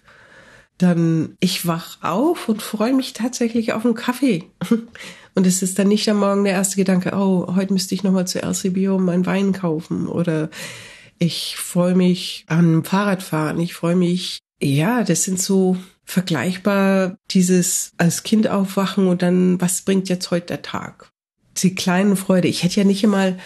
Dann 0.79 1.37
ich 1.41 1.67
wach 1.67 1.99
auf 2.03 2.49
und 2.49 2.63
freue 2.63 2.93
mich 2.93 3.13
tatsächlich 3.15 3.73
auf 3.73 3.85
einen 3.85 3.95
Kaffee. 3.95 4.45
Und 5.37 5.47
es 5.47 5.63
ist 5.63 5.79
dann 5.79 5.89
nicht 5.89 6.09
am 6.09 6.21
Morgen 6.21 6.45
der 6.45 6.55
erste 6.55 6.77
Gedanke, 6.77 7.13
oh, 7.15 7.55
heute 7.55 7.75
müsste 7.75 7.95
ich 7.95 8.03
nochmal 8.03 8.27
zu 8.27 8.43
LCBO 8.43 8.99
meinen 8.99 9.27
Wein 9.27 9.53
kaufen 9.53 10.09
oder 10.09 10.49
ich 11.19 11.57
freue 11.59 11.95
mich 11.95 12.45
an 12.47 12.85
Fahrradfahren, 12.85 13.61
ich 13.61 13.75
freue 13.75 13.97
mich 13.97 14.39
ja, 14.63 15.05
das 15.05 15.25
sind 15.25 15.39
so 15.39 15.77
vergleichbar 16.05 17.19
dieses 17.31 17.93
als 17.99 18.23
Kind 18.23 18.49
aufwachen 18.49 19.09
und 19.09 19.21
dann, 19.21 19.61
was 19.61 19.83
bringt 19.83 20.09
jetzt 20.09 20.31
heute 20.31 20.47
der 20.47 20.63
Tag? 20.63 21.11
Die 21.59 21.75
kleinen 21.75 22.17
Freude. 22.17 22.49
Ich 22.49 22.63
hätte 22.63 22.81
ja 22.81 22.85
nicht 22.85 23.05
einmal, 23.05 23.39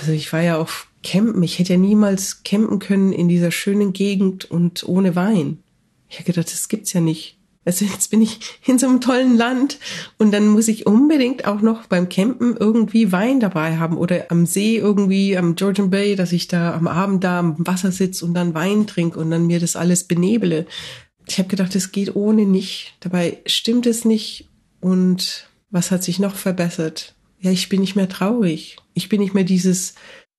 also 0.00 0.12
ich 0.12 0.32
war 0.32 0.42
ja 0.42 0.58
auf 0.58 0.86
Campen, 1.06 1.40
ich 1.44 1.60
hätte 1.60 1.74
ja 1.74 1.78
niemals 1.78 2.42
campen 2.42 2.80
können 2.80 3.12
in 3.12 3.28
dieser 3.28 3.52
schönen 3.52 3.92
Gegend 3.92 4.50
und 4.50 4.88
ohne 4.88 5.14
Wein. 5.14 5.62
Ich 6.08 6.16
habe 6.16 6.26
gedacht, 6.26 6.52
das 6.52 6.66
gibt's 6.66 6.92
ja 6.92 7.00
nicht. 7.00 7.38
Also 7.64 7.84
jetzt 7.84 8.10
bin 8.10 8.22
ich 8.22 8.40
in 8.66 8.80
so 8.80 8.88
einem 8.88 9.00
tollen 9.00 9.36
Land 9.36 9.78
und 10.18 10.32
dann 10.32 10.48
muss 10.48 10.66
ich 10.66 10.84
unbedingt 10.84 11.44
auch 11.44 11.60
noch 11.60 11.86
beim 11.86 12.08
Campen 12.08 12.56
irgendwie 12.56 13.12
Wein 13.12 13.38
dabei 13.38 13.78
haben 13.78 13.96
oder 13.98 14.32
am 14.32 14.46
See 14.46 14.78
irgendwie 14.78 15.38
am 15.38 15.54
Georgian 15.54 15.90
Bay, 15.90 16.16
dass 16.16 16.32
ich 16.32 16.48
da 16.48 16.74
am 16.74 16.88
Abend 16.88 17.22
da 17.22 17.38
am 17.38 17.54
Wasser 17.58 17.92
sitze 17.92 18.24
und 18.24 18.34
dann 18.34 18.54
Wein 18.54 18.88
trinke 18.88 19.20
und 19.20 19.30
dann 19.30 19.46
mir 19.46 19.60
das 19.60 19.76
alles 19.76 20.04
benebele. 20.04 20.66
Ich 21.28 21.38
habe 21.38 21.48
gedacht, 21.48 21.76
es 21.76 21.92
geht 21.92 22.16
ohne 22.16 22.46
nicht. 22.46 22.94
Dabei 22.98 23.38
stimmt 23.46 23.86
es 23.86 24.04
nicht. 24.04 24.48
Und 24.80 25.48
was 25.70 25.92
hat 25.92 26.02
sich 26.02 26.18
noch 26.18 26.34
verbessert? 26.34 27.14
Ja, 27.38 27.52
ich 27.52 27.68
bin 27.68 27.80
nicht 27.80 27.94
mehr 27.94 28.08
traurig. 28.08 28.76
Ich 28.92 29.08
bin 29.08 29.20
nicht 29.20 29.34
mehr 29.34 29.44
dieses 29.44 29.94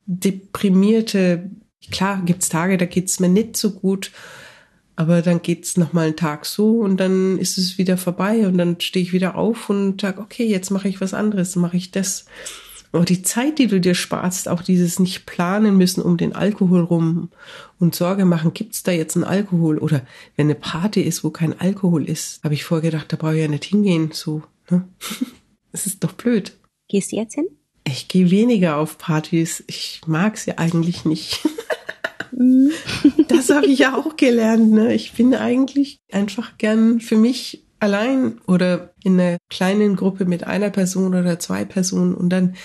deprimierte, 0.08 1.52
klar 1.91 2.22
gibt's 2.26 2.50
Tage, 2.50 2.78
da 2.78 2.86
geht's 2.86 3.20
mir 3.20 3.30
nicht 3.30 3.56
so 3.56 3.72
gut, 3.72 4.12
aber 4.96 5.22
dann 5.22 5.41
geht's 5.41 5.78
noch 5.78 5.93
mal 5.93 6.08
einen 6.08 6.15
Tag 6.15 6.46
so 6.46 6.80
und 6.80 6.98
dann 6.98 7.38
ist 7.38 7.58
es 7.58 7.78
wieder 7.78 7.98
vorbei 7.98 8.48
und 8.48 8.58
dann 8.58 8.80
stehe 8.82 9.04
ich 9.04 9.13
wieder 9.13 9.36
auf 9.36 9.70
und 9.70 10.02
sag, 10.02 10.17
okay, 10.20 10.48
jetzt 10.48 10.72
mache 10.72 10.88
ich 10.88 11.00
was 11.00 11.13
anderes, 11.13 11.56
mache 11.56 11.78
ich 11.78 11.91
das. 11.91 12.26
Aber 12.93 13.04
die 13.04 13.22
Zeit, 13.22 13.60
die 13.60 13.67
du 13.67 13.80
dir 13.80 13.93
sparst, 13.93 14.48
auch 14.48 14.62
dieses 14.62 14.98
nicht 15.00 15.26
planen 15.26 15.78
müssen 15.78 16.02
um 16.02 16.17
den 16.17 16.34
Alkohol 16.34 16.82
rum 16.82 17.30
und 17.80 17.93
Sorge 17.93 18.26
machen, 18.26 18.54
gibt's 18.54 18.82
da 18.82 18.91
jetzt 18.91 19.15
einen 19.15 19.26
Alkohol? 19.26 19.78
Oder 19.78 20.02
wenn 20.36 20.48
eine 20.48 20.56
Party 20.56 21.02
ist, 21.02 21.24
wo 21.24 21.30
kein 21.30 21.60
Alkohol 21.60 22.06
ist, 22.06 22.43
habe 22.43 22.54
ich 22.54 22.63
vorher 22.63 22.89
gedacht, 22.89 23.12
da 23.12 23.17
brauche 23.17 23.36
ich 23.36 23.41
ja 23.41 23.50
nicht 23.50 23.65
hingehen. 23.65 24.12
So, 24.13 24.41
ne? 24.70 24.88
Das 25.74 25.86
ist 25.86 26.04
doch 26.04 26.13
blöd. 26.13 26.58
Gehst 26.88 27.12
du 27.12 27.17
jetzt 27.17 27.36
hin? 27.36 27.46
Ich 27.88 28.10
gehe 28.10 28.30
weniger 28.30 28.78
auf 28.78 28.97
Partys. 28.97 29.63
Ich 29.67 30.02
mag 30.06 30.38
sie 30.38 30.58
eigentlich 30.58 31.06
nicht. 31.06 31.39
Das 33.30 33.50
habe 33.50 33.65
ich 33.65 33.80
ja 33.80 33.95
auch 33.95 34.15
gelernt. 34.15 34.71
Ne? 34.71 34.93
Ich 34.93 35.13
bin 35.13 35.34
eigentlich 35.34 35.97
einfach 36.12 36.58
gern 36.60 37.00
für 37.00 37.15
mich 37.15 37.63
allein 37.80 38.39
oder 38.45 38.93
in 39.04 39.19
einer 39.19 39.38
kleinen 39.50 39.95
Gruppe 39.95 40.26
mit 40.26 40.45
einer 40.45 40.69
Person 40.69 41.15
oder 41.15 41.39
zwei 41.39 41.65
Personen 41.65 42.13
und 42.13 42.30
dann, 42.30 42.56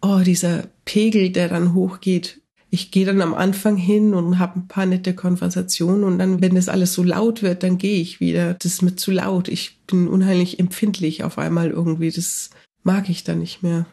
oh, 0.00 0.20
dieser 0.24 0.64
Pegel, 0.84 1.30
der 1.30 1.48
dann 1.48 1.74
hochgeht. 1.74 2.40
Ich 2.70 2.92
gehe 2.92 3.04
dann 3.04 3.20
am 3.20 3.34
Anfang 3.34 3.76
hin 3.76 4.14
und 4.14 4.38
habe 4.38 4.60
ein 4.60 4.68
paar 4.68 4.86
nette 4.86 5.14
Konversationen 5.14 6.04
und 6.04 6.18
dann, 6.18 6.40
wenn 6.40 6.54
das 6.54 6.68
alles 6.68 6.94
so 6.94 7.02
laut 7.02 7.42
wird, 7.42 7.64
dann 7.64 7.78
gehe 7.78 8.00
ich 8.00 8.20
wieder. 8.20 8.54
Das 8.54 8.74
ist 8.74 8.82
mir 8.82 8.94
zu 8.94 9.10
laut. 9.10 9.48
Ich 9.48 9.80
bin 9.86 10.06
unheimlich 10.06 10.60
empfindlich 10.60 11.24
auf 11.24 11.36
einmal 11.36 11.70
irgendwie. 11.70 12.12
Das 12.12 12.50
mag 12.84 13.08
ich 13.08 13.24
dann 13.24 13.40
nicht 13.40 13.64
mehr. 13.64 13.86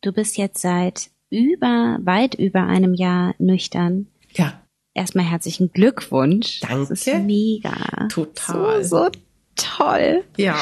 Du 0.00 0.12
bist 0.12 0.36
jetzt 0.36 0.60
seit 0.60 1.10
über, 1.30 1.98
weit 2.02 2.34
über 2.34 2.66
einem 2.66 2.94
Jahr 2.94 3.34
nüchtern. 3.38 4.06
Ja. 4.32 4.62
Erstmal 4.94 5.24
herzlichen 5.24 5.72
Glückwunsch. 5.72 6.60
Danke. 6.60 6.88
Das 6.90 7.06
ist 7.06 7.24
mega. 7.24 8.08
Total. 8.08 8.84
So, 8.84 9.04
so 9.04 9.10
toll. 9.56 10.24
Ja. 10.36 10.56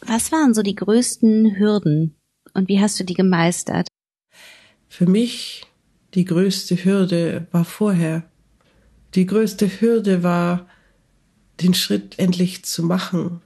Was 0.00 0.32
waren 0.32 0.54
so 0.54 0.62
die 0.62 0.74
größten 0.74 1.56
Hürden 1.58 2.16
und 2.54 2.68
wie 2.68 2.80
hast 2.80 2.98
du 2.98 3.04
die 3.04 3.14
gemeistert? 3.14 3.88
Für 4.88 5.06
mich 5.06 5.64
die 6.14 6.24
größte 6.24 6.84
Hürde 6.84 7.46
war 7.52 7.64
vorher. 7.64 8.24
Die 9.14 9.26
größte 9.26 9.80
Hürde 9.80 10.22
war, 10.22 10.66
den 11.60 11.74
Schritt 11.74 12.18
endlich 12.18 12.64
zu 12.64 12.82
machen. 12.82 13.40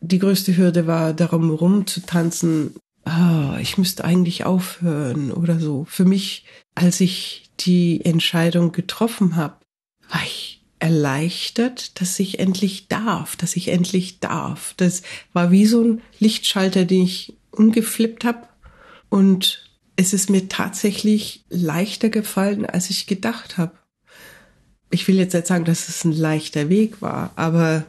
Die 0.00 0.18
größte 0.18 0.56
Hürde 0.56 0.86
war, 0.86 1.12
darum 1.12 1.50
rumzutanzen. 1.50 2.74
Ah, 3.04 3.58
ich 3.60 3.76
müsste 3.76 4.04
eigentlich 4.04 4.44
aufhören 4.44 5.30
oder 5.30 5.60
so. 5.60 5.84
Für 5.88 6.04
mich, 6.04 6.44
als 6.74 7.00
ich 7.00 7.50
die 7.60 8.04
Entscheidung 8.04 8.72
getroffen 8.72 9.36
habe, 9.36 9.56
war 10.08 10.22
ich 10.24 10.62
erleichtert, 10.78 12.00
dass 12.00 12.18
ich 12.18 12.38
endlich 12.38 12.88
darf, 12.88 13.36
dass 13.36 13.56
ich 13.56 13.68
endlich 13.68 14.20
darf. 14.20 14.74
Das 14.76 15.02
war 15.32 15.50
wie 15.50 15.66
so 15.66 15.82
ein 15.82 16.02
Lichtschalter, 16.18 16.84
den 16.84 17.04
ich 17.04 17.34
umgeflippt 17.50 18.24
habe 18.24 18.48
und 19.08 19.64
es 19.96 20.12
ist 20.12 20.28
mir 20.28 20.48
tatsächlich 20.48 21.44
leichter 21.48 22.08
gefallen, 22.08 22.66
als 22.66 22.90
ich 22.90 23.06
gedacht 23.06 23.58
habe. 23.58 23.72
Ich 24.90 25.06
will 25.08 25.16
jetzt 25.16 25.34
nicht 25.34 25.46
sagen, 25.46 25.64
dass 25.64 25.88
es 25.88 26.04
ein 26.04 26.12
leichter 26.12 26.68
Weg 26.68 27.00
war, 27.00 27.32
aber 27.36 27.84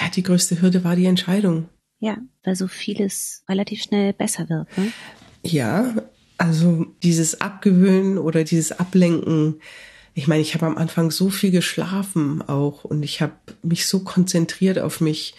ja, 0.00 0.08
die 0.14 0.22
größte 0.22 0.60
Hürde 0.60 0.84
war 0.84 0.96
die 0.96 1.06
Entscheidung. 1.06 1.68
Ja, 1.98 2.18
weil 2.46 2.56
so 2.56 2.68
vieles 2.68 3.42
relativ 3.48 3.82
schnell 3.82 4.12
besser 4.12 4.48
wird. 4.48 4.66
Ne? 4.78 4.92
Ja, 5.42 5.94
also 6.38 6.86
dieses 7.02 7.40
Abgewöhnen 7.40 8.18
oder 8.18 8.44
dieses 8.44 8.72
Ablenken. 8.72 9.60
Ich 10.14 10.28
meine, 10.28 10.42
ich 10.42 10.54
habe 10.54 10.66
am 10.66 10.78
Anfang 10.78 11.10
so 11.10 11.28
viel 11.28 11.50
geschlafen 11.50 12.42
auch 12.42 12.84
und 12.84 13.02
ich 13.02 13.20
habe 13.20 13.34
mich 13.62 13.86
so 13.86 14.00
konzentriert 14.00 14.78
auf 14.78 15.00
mich. 15.00 15.34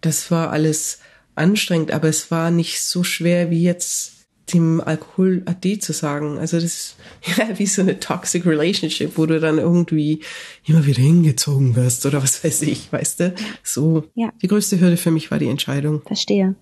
Das 0.00 0.30
war 0.30 0.50
alles 0.50 1.00
anstrengend, 1.34 1.90
aber 1.90 2.08
es 2.08 2.30
war 2.30 2.50
nicht 2.50 2.82
so 2.82 3.02
schwer 3.02 3.50
wie 3.50 3.62
jetzt 3.62 4.21
dem 4.52 4.80
Alkohol 4.80 5.42
ade 5.46 5.78
zu 5.78 5.92
sagen. 5.92 6.38
Also 6.38 6.56
das 6.56 6.64
ist 6.64 6.96
ja 7.38 7.58
wie 7.58 7.66
so 7.66 7.82
eine 7.82 7.98
toxic 8.00 8.46
relationship, 8.46 9.16
wo 9.16 9.26
du 9.26 9.40
dann 9.40 9.58
irgendwie 9.58 10.22
immer 10.66 10.86
wieder 10.86 11.02
hingezogen 11.02 11.76
wirst 11.76 12.06
oder 12.06 12.22
was 12.22 12.42
weiß 12.44 12.62
ich, 12.62 12.92
weißt 12.92 13.20
du? 13.20 13.34
So. 13.62 14.04
Ja. 14.14 14.32
Die 14.42 14.48
größte 14.48 14.80
Hürde 14.80 14.96
für 14.96 15.10
mich 15.10 15.30
war 15.30 15.38
die 15.38 15.48
Entscheidung. 15.48 16.02
Verstehe. 16.02 16.54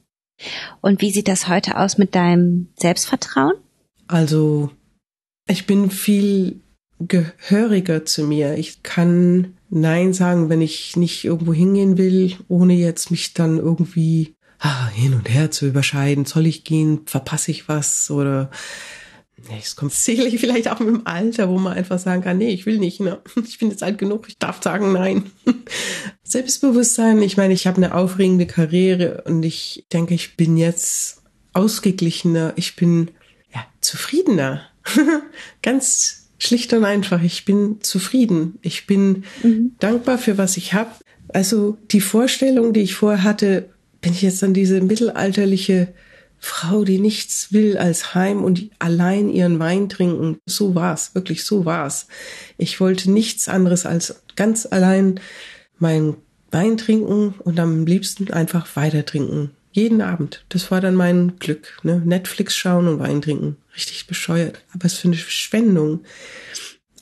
Und 0.81 1.01
wie 1.03 1.11
sieht 1.11 1.29
das 1.29 1.49
heute 1.49 1.77
aus 1.77 1.99
mit 1.99 2.15
deinem 2.15 2.69
Selbstvertrauen? 2.77 3.55
Also 4.07 4.71
ich 5.47 5.67
bin 5.67 5.91
viel 5.91 6.61
gehöriger 6.99 8.05
zu 8.05 8.25
mir. 8.25 8.57
Ich 8.57 8.83
kann 8.83 9.55
Nein 9.71 10.13
sagen, 10.13 10.49
wenn 10.49 10.61
ich 10.61 10.97
nicht 10.97 11.25
irgendwo 11.25 11.55
hingehen 11.55 11.97
will, 11.97 12.37
ohne 12.49 12.75
jetzt 12.75 13.11
mich 13.11 13.35
dann 13.35 13.59
irgendwie 13.59 14.35
ah, 14.61 14.89
hin 14.89 15.15
und 15.15 15.29
her 15.29 15.51
zu 15.51 15.67
überscheiden. 15.67 16.25
Soll 16.25 16.47
ich 16.47 16.65
gehen? 16.65 17.03
Verpasse 17.07 17.51
ich 17.51 17.69
was? 17.69 18.11
Oder 18.11 18.51
es 19.59 19.77
kommt 19.77 19.93
sicherlich 19.93 20.39
vielleicht 20.39 20.69
auch 20.69 20.81
mit 20.81 20.89
dem 20.89 21.07
Alter, 21.07 21.49
wo 21.49 21.59
man 21.59 21.73
einfach 21.73 21.99
sagen 21.99 22.23
kann, 22.23 22.39
nee, 22.39 22.51
ich 22.51 22.67
will 22.67 22.79
nicht. 22.79 23.01
Ne? 23.01 23.21
Ich 23.45 23.59
bin 23.59 23.71
jetzt 23.71 23.83
alt 23.83 23.99
genug, 23.99 24.27
ich 24.29 24.39
darf 24.39 24.63
sagen 24.63 24.93
nein. 24.93 25.31
Selbstbewusstsein, 26.23 27.21
ich 27.23 27.37
meine, 27.37 27.55
ich 27.55 27.67
habe 27.67 27.79
eine 27.79 27.95
aufregende 27.95 28.47
Karriere 28.47 29.25
und 29.27 29.43
ich 29.43 29.87
denke, 29.93 30.15
ich 30.15 30.37
bin 30.37 30.57
jetzt 30.57 31.23
ausgeglichener, 31.53 32.53
ich 32.57 32.77
bin 32.77 33.11
ja 33.53 33.65
zufriedener. 33.81 34.63
Ganz 35.63 36.29
schlicht 36.39 36.73
und 36.73 36.85
einfach, 36.85 37.23
ich 37.23 37.45
bin 37.45 37.81
zufrieden. 37.81 38.59
Ich 38.63 38.87
bin 38.87 39.25
mhm. 39.43 39.75
dankbar 39.79 40.19
für 40.19 40.39
was 40.39 40.57
ich 40.57 40.75
habe. 40.75 40.91
Also 41.29 41.79
die 41.91 42.01
Vorstellung, 42.01 42.73
die 42.73 42.81
ich 42.81 42.95
vorher 42.95 43.23
hatte, 43.23 43.71
bin 44.01 44.13
ich 44.13 44.23
jetzt 44.23 44.43
dann 44.43 44.55
diese 44.55 44.81
mittelalterliche 44.81 45.89
Frau, 46.39 46.85
die 46.85 46.99
nichts 46.99 47.53
will 47.53 47.77
als 47.77 48.15
Heim 48.15 48.43
und 48.43 48.71
allein 48.79 49.29
ihren 49.29 49.59
Wein 49.59 49.91
trinken. 49.91 50.39
So 50.47 50.75
war's, 50.75 51.15
wirklich 51.15 51.45
so 51.45 51.67
war's. 51.67 52.07
Ich 52.57 52.81
wollte 52.81 53.11
nichts 53.11 53.49
anderes 53.49 53.85
als 53.85 54.23
ganz 54.37 54.67
allein 54.71 55.21
meinen 55.79 56.17
Wein 56.51 56.79
trinken 56.79 57.35
und 57.39 57.61
am 57.61 57.85
liebsten 57.85 58.33
einfach 58.33 58.75
weiter 58.75 59.05
trinken. 59.05 59.51
Jeden 59.73 60.01
Abend. 60.01 60.45
Das 60.49 60.71
war 60.71 60.81
dann 60.81 60.95
mein 60.95 61.39
Glück. 61.39 61.79
Ne? 61.83 62.03
Netflix 62.05 62.57
schauen 62.57 62.89
und 62.89 62.99
Wein 62.99 63.23
trinken. 63.23 63.57
Richtig 63.77 64.07
bescheuert. 64.07 64.65
Aber 64.73 64.87
es 64.87 64.95
für 64.95 65.09
eine 65.09 65.17
Verschwendung. 65.17 66.01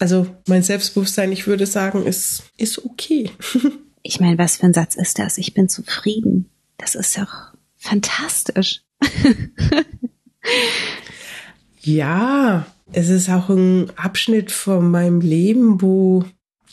Also 0.00 0.26
mein 0.46 0.62
Selbstbewusstsein, 0.62 1.32
ich 1.32 1.46
würde 1.46 1.66
sagen, 1.66 2.04
ist, 2.04 2.42
ist 2.56 2.84
okay. 2.84 3.30
ich 4.02 4.20
meine, 4.20 4.36
was 4.36 4.56
für 4.56 4.66
ein 4.66 4.74
Satz 4.74 4.96
ist 4.96 5.18
das? 5.18 5.38
Ich 5.38 5.54
bin 5.54 5.68
zufrieden. 5.68 6.50
Das 6.78 6.94
ist 6.94 7.18
doch 7.18 7.52
fantastisch. 7.76 8.80
ja, 11.80 12.66
es 12.92 13.08
ist 13.08 13.28
auch 13.28 13.50
ein 13.50 13.90
Abschnitt 13.96 14.50
von 14.50 14.90
meinem 14.90 15.20
Leben, 15.20 15.82
wo 15.82 16.24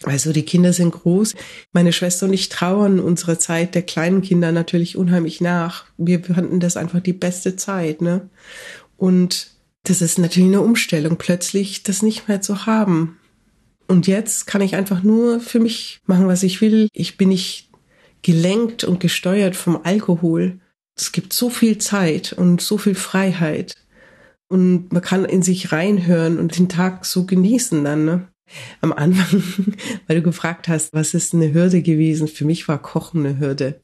also 0.03 0.33
die 0.33 0.43
Kinder 0.43 0.73
sind 0.73 0.91
groß. 0.91 1.35
Meine 1.71 1.93
Schwester 1.93 2.25
und 2.25 2.33
ich 2.33 2.49
trauern 2.49 2.99
unserer 2.99 3.39
Zeit 3.39 3.75
der 3.75 3.81
kleinen 3.81 4.21
Kinder 4.21 4.51
natürlich 4.51 4.97
unheimlich 4.97 5.41
nach. 5.41 5.85
Wir 5.97 6.23
fanden 6.23 6.59
das 6.59 6.77
einfach 6.77 6.99
die 6.99 7.13
beste 7.13 7.55
Zeit, 7.55 8.01
ne? 8.01 8.29
Und 8.97 9.51
das 9.83 10.01
ist 10.01 10.19
natürlich 10.19 10.49
eine 10.49 10.61
Umstellung, 10.61 11.17
plötzlich 11.17 11.83
das 11.83 12.01
nicht 12.01 12.27
mehr 12.27 12.41
zu 12.41 12.65
haben. 12.65 13.17
Und 13.87 14.07
jetzt 14.07 14.47
kann 14.47 14.61
ich 14.61 14.75
einfach 14.75 15.03
nur 15.03 15.39
für 15.39 15.59
mich 15.59 16.01
machen, 16.05 16.27
was 16.27 16.43
ich 16.43 16.59
will. 16.59 16.87
Ich 16.91 17.17
bin 17.17 17.29
nicht 17.29 17.69
gelenkt 18.25 18.83
und 18.83 18.99
gesteuert 18.99 19.55
vom 19.55 19.81
Alkohol. 19.83 20.59
Es 20.97 21.11
gibt 21.11 21.31
so 21.31 21.51
viel 21.51 21.77
Zeit 21.77 22.33
und 22.33 22.59
so 22.59 22.79
viel 22.79 22.95
Freiheit. 22.95 23.75
Und 24.47 24.91
man 24.91 25.03
kann 25.03 25.25
in 25.25 25.43
sich 25.43 25.71
reinhören 25.71 26.39
und 26.39 26.57
den 26.57 26.67
Tag 26.67 27.05
so 27.05 27.25
genießen 27.25 27.83
dann, 27.83 28.05
ne? 28.05 28.27
Am 28.81 28.93
Anfang, 28.93 29.43
weil 30.07 30.17
du 30.17 30.21
gefragt 30.23 30.67
hast, 30.67 30.91
was 30.93 31.13
ist 31.13 31.35
eine 31.35 31.53
Hürde 31.53 31.83
gewesen? 31.83 32.27
Für 32.27 32.45
mich 32.45 32.67
war 32.67 32.81
Kochen 32.81 33.25
eine 33.25 33.39
Hürde. 33.39 33.79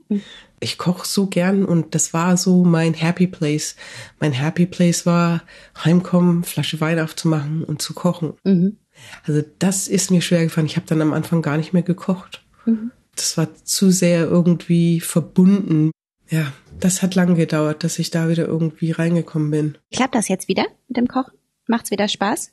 Ich 0.60 0.80
koche 0.80 1.08
so 1.08 1.28
gern 1.28 1.64
und 1.64 1.94
das 1.94 2.14
war 2.14 2.36
so 2.36 2.64
mein 2.64 2.96
Happy 2.96 3.28
Place. 3.28 3.76
Mein 4.20 4.32
Happy 4.32 4.66
Place 4.66 5.06
war 5.06 5.44
heimkommen, 5.84 6.44
Flasche 6.44 6.82
Wein 6.82 7.00
aufzumachen 7.00 7.64
und 7.64 7.82
zu 7.82 7.94
kochen. 7.94 8.34
Mhm. 8.44 8.78
Also 9.24 9.44
das 9.60 9.88
ist 9.88 10.10
mir 10.10 10.22
schwer 10.22 10.44
gefallen. 10.44 10.68
Ich 10.68 10.78
habe 10.78 10.88
dann 10.88 11.02
am 11.02 11.14
Anfang 11.14 11.44
gar 11.44 11.58
nicht 11.58 11.74
mehr 11.74 11.84
gekocht. 11.84 12.44
Mhm. 12.66 12.92
Das 13.16 13.38
war 13.38 13.54
zu 13.64 13.92
sehr 13.92 14.22
irgendwie 14.22 15.00
verbunden. 15.00 15.92
Ja, 16.30 16.54
das 16.80 17.02
hat 17.02 17.16
lange 17.16 17.36
gedauert, 17.36 17.84
dass 17.84 18.00
ich 18.00 18.10
da 18.10 18.30
wieder 18.30 18.48
irgendwie 18.48 18.92
reingekommen 18.92 19.52
bin. 19.52 19.78
Klappt 19.94 20.16
das 20.16 20.28
jetzt 20.28 20.48
wieder 20.48 20.66
mit 20.88 20.98
dem 20.98 21.08
Kochen? 21.08 21.34
Macht's 21.68 21.92
wieder 21.92 22.08
Spaß? 22.08 22.52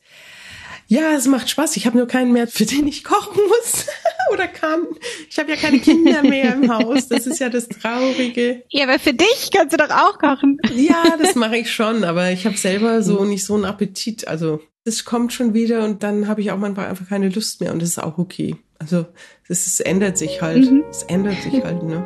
Ja, 0.88 1.12
es 1.14 1.26
macht 1.26 1.50
Spaß. 1.50 1.76
Ich 1.76 1.86
habe 1.86 1.98
nur 1.98 2.08
keinen 2.08 2.32
mehr, 2.32 2.48
für 2.48 2.64
den 2.64 2.86
ich 2.86 3.04
kochen 3.04 3.40
muss. 3.46 3.86
oder 4.32 4.48
kann. 4.48 4.86
Ich 5.28 5.38
habe 5.38 5.50
ja 5.50 5.56
keine 5.56 5.78
Kinder 5.78 6.22
mehr 6.22 6.54
im 6.54 6.70
Haus. 6.70 7.08
Das 7.08 7.26
ist 7.26 7.40
ja 7.40 7.48
das 7.48 7.68
Traurige. 7.68 8.62
Ja, 8.70 8.84
aber 8.84 8.98
für 8.98 9.14
dich 9.14 9.50
kannst 9.52 9.72
du 9.72 9.76
doch 9.76 9.90
auch 9.90 10.18
kochen. 10.18 10.58
Ja, 10.74 11.16
das 11.18 11.34
mache 11.34 11.58
ich 11.58 11.72
schon, 11.72 12.04
aber 12.04 12.30
ich 12.30 12.46
habe 12.46 12.56
selber 12.56 13.02
so 13.02 13.24
nicht 13.24 13.44
so 13.44 13.54
einen 13.54 13.64
Appetit. 13.64 14.28
Also 14.28 14.60
es 14.88 15.04
kommt 15.04 15.32
schon 15.32 15.54
wieder 15.54 15.84
und 15.84 16.02
dann 16.02 16.26
habe 16.26 16.40
ich 16.40 16.50
auch 16.50 16.58
manchmal 16.58 16.86
einfach 16.86 17.08
keine 17.08 17.28
Lust 17.28 17.60
mehr 17.60 17.72
und 17.72 17.80
das 17.80 17.90
ist 17.90 18.02
auch 18.02 18.18
okay. 18.18 18.56
Also 18.78 19.06
es, 19.48 19.66
es 19.66 19.80
ändert 19.80 20.18
sich 20.18 20.42
halt. 20.42 20.70
Mhm. 20.70 20.84
Es 20.90 21.02
ändert 21.04 21.40
sich 21.42 21.62
halt, 21.62 21.82
ne? 21.82 22.04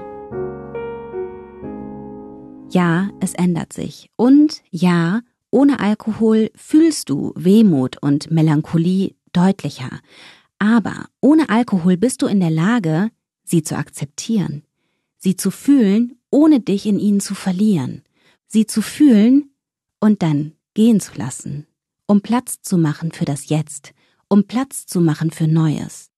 Ja, 2.71 3.11
es 3.21 3.35
ändert 3.35 3.73
sich. 3.73 4.11
Und 4.17 4.63
ja, 4.71 5.21
ohne 5.51 5.81
Alkohol 5.81 6.51
fühlst 6.55 7.11
du 7.11 7.33
Wehmut 7.37 7.99
und 8.01 8.31
Melancholie 8.31 9.15
deutlicher. 9.33 10.01
Aber 10.59 11.07
ohne 11.21 11.51
Alkohol 11.51 11.97
bist 11.97 12.23
du 12.23 12.27
in 12.27 12.41
der 12.41 12.51
Lage, 12.51 13.11
sie 13.45 13.63
zu 13.63 13.77
akzeptieren, 13.77 14.63
sie 15.19 15.37
zu 15.37 15.51
fühlen, 15.51 16.19
ohne 16.31 16.61
dich 16.61 16.87
in 16.87 16.99
ihnen 16.99 17.21
zu 17.21 17.35
verlieren, 17.35 18.03
sie 18.47 18.67
zu 18.67 18.81
fühlen 18.81 19.51
und 20.01 20.23
dann 20.23 20.53
gehen 20.73 21.01
zu 21.01 21.13
lassen, 21.17 21.67
um 22.07 22.21
Platz 22.21 22.61
zu 22.63 22.79
machen 22.79 23.13
für 23.13 23.25
das 23.25 23.49
Jetzt, 23.49 23.93
um 24.29 24.45
Platz 24.45 24.87
zu 24.87 25.01
machen 25.01 25.31
für 25.31 25.47
Neues. 25.47 26.11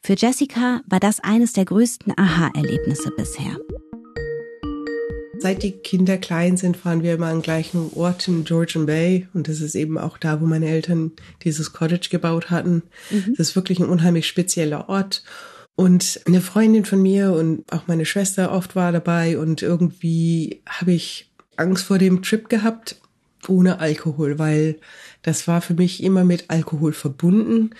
Für 0.00 0.14
Jessica 0.14 0.80
war 0.86 1.00
das 1.00 1.20
eines 1.20 1.52
der 1.52 1.64
größten 1.64 2.12
Aha-Erlebnisse 2.16 3.10
bisher. 3.12 3.56
Seit 5.38 5.62
die 5.62 5.72
Kinder 5.72 6.18
klein 6.18 6.56
sind, 6.56 6.76
fahren 6.76 7.02
wir 7.02 7.14
immer 7.14 7.26
an 7.26 7.42
gleichen 7.42 7.90
Ort 7.94 8.28
in 8.28 8.44
Georgian 8.44 8.86
Bay. 8.86 9.26
Und 9.34 9.48
das 9.48 9.60
ist 9.60 9.74
eben 9.74 9.98
auch 9.98 10.18
da, 10.18 10.40
wo 10.40 10.46
meine 10.46 10.68
Eltern 10.68 11.12
dieses 11.42 11.72
Cottage 11.72 12.10
gebaut 12.10 12.50
hatten. 12.50 12.82
Mhm. 13.10 13.34
Das 13.36 13.48
ist 13.48 13.56
wirklich 13.56 13.80
ein 13.80 13.88
unheimlich 13.88 14.28
spezieller 14.28 14.88
Ort. 14.88 15.24
Und 15.74 16.20
eine 16.26 16.40
Freundin 16.40 16.84
von 16.84 17.02
mir 17.02 17.32
und 17.32 17.72
auch 17.72 17.86
meine 17.86 18.04
Schwester 18.04 18.52
oft 18.52 18.76
war 18.76 18.92
dabei. 18.92 19.36
Und 19.36 19.62
irgendwie 19.62 20.62
habe 20.66 20.92
ich 20.92 21.32
Angst 21.56 21.84
vor 21.84 21.98
dem 21.98 22.22
Trip 22.22 22.48
gehabt 22.48 23.01
ohne 23.48 23.80
Alkohol, 23.80 24.38
weil 24.38 24.78
das 25.22 25.48
war 25.48 25.60
für 25.60 25.74
mich 25.74 26.02
immer 26.02 26.24
mit 26.24 26.46
Alkohol 26.48 26.92
verbunden. 26.92 27.70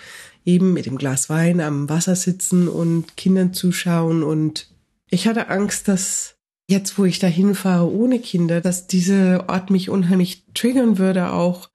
Eben 0.44 0.72
mit 0.72 0.86
dem 0.86 0.98
Glas 0.98 1.30
Wein 1.30 1.60
am 1.60 1.88
Wasser 1.88 2.16
sitzen 2.16 2.66
und 2.66 3.16
Kindern 3.16 3.54
zuschauen. 3.54 4.22
Und 4.22 4.68
ich 5.08 5.28
hatte 5.28 5.48
Angst, 5.48 5.86
dass 5.86 6.36
jetzt, 6.68 6.98
wo 6.98 7.04
ich 7.04 7.18
da 7.18 7.28
hinfahre 7.28 7.90
ohne 7.90 8.18
Kinder, 8.18 8.60
dass 8.60 8.86
dieser 8.86 9.48
Ort 9.48 9.70
mich 9.70 9.88
unheimlich 9.90 10.44
triggern 10.54 10.98
würde 10.98 11.32
auch. 11.32 11.68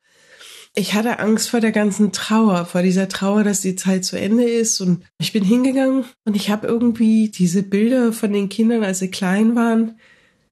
Ich 0.75 0.93
hatte 0.93 1.19
Angst 1.19 1.49
vor 1.49 1.59
der 1.59 1.71
ganzen 1.71 2.11
Trauer, 2.11 2.65
vor 2.65 2.83
dieser 2.83 3.07
Trauer, 3.07 3.43
dass 3.43 3.61
die 3.61 3.75
Zeit 3.75 4.05
zu 4.05 4.19
Ende 4.19 4.43
ist. 4.43 4.79
Und 4.79 5.03
ich 5.17 5.33
bin 5.33 5.43
hingegangen 5.43 6.05
und 6.25 6.35
ich 6.35 6.49
habe 6.49 6.67
irgendwie 6.67 7.29
diese 7.29 7.63
Bilder 7.63 8.13
von 8.13 8.31
den 8.31 8.49
Kindern, 8.49 8.83
als 8.83 8.99
sie 8.99 9.09
klein 9.09 9.55
waren. 9.55 9.99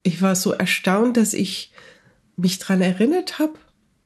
Ich 0.02 0.22
war 0.22 0.34
so 0.34 0.52
erstaunt, 0.52 1.16
dass 1.16 1.34
ich 1.34 1.70
mich 2.36 2.58
dran 2.58 2.80
erinnert 2.80 3.38
habe, 3.38 3.54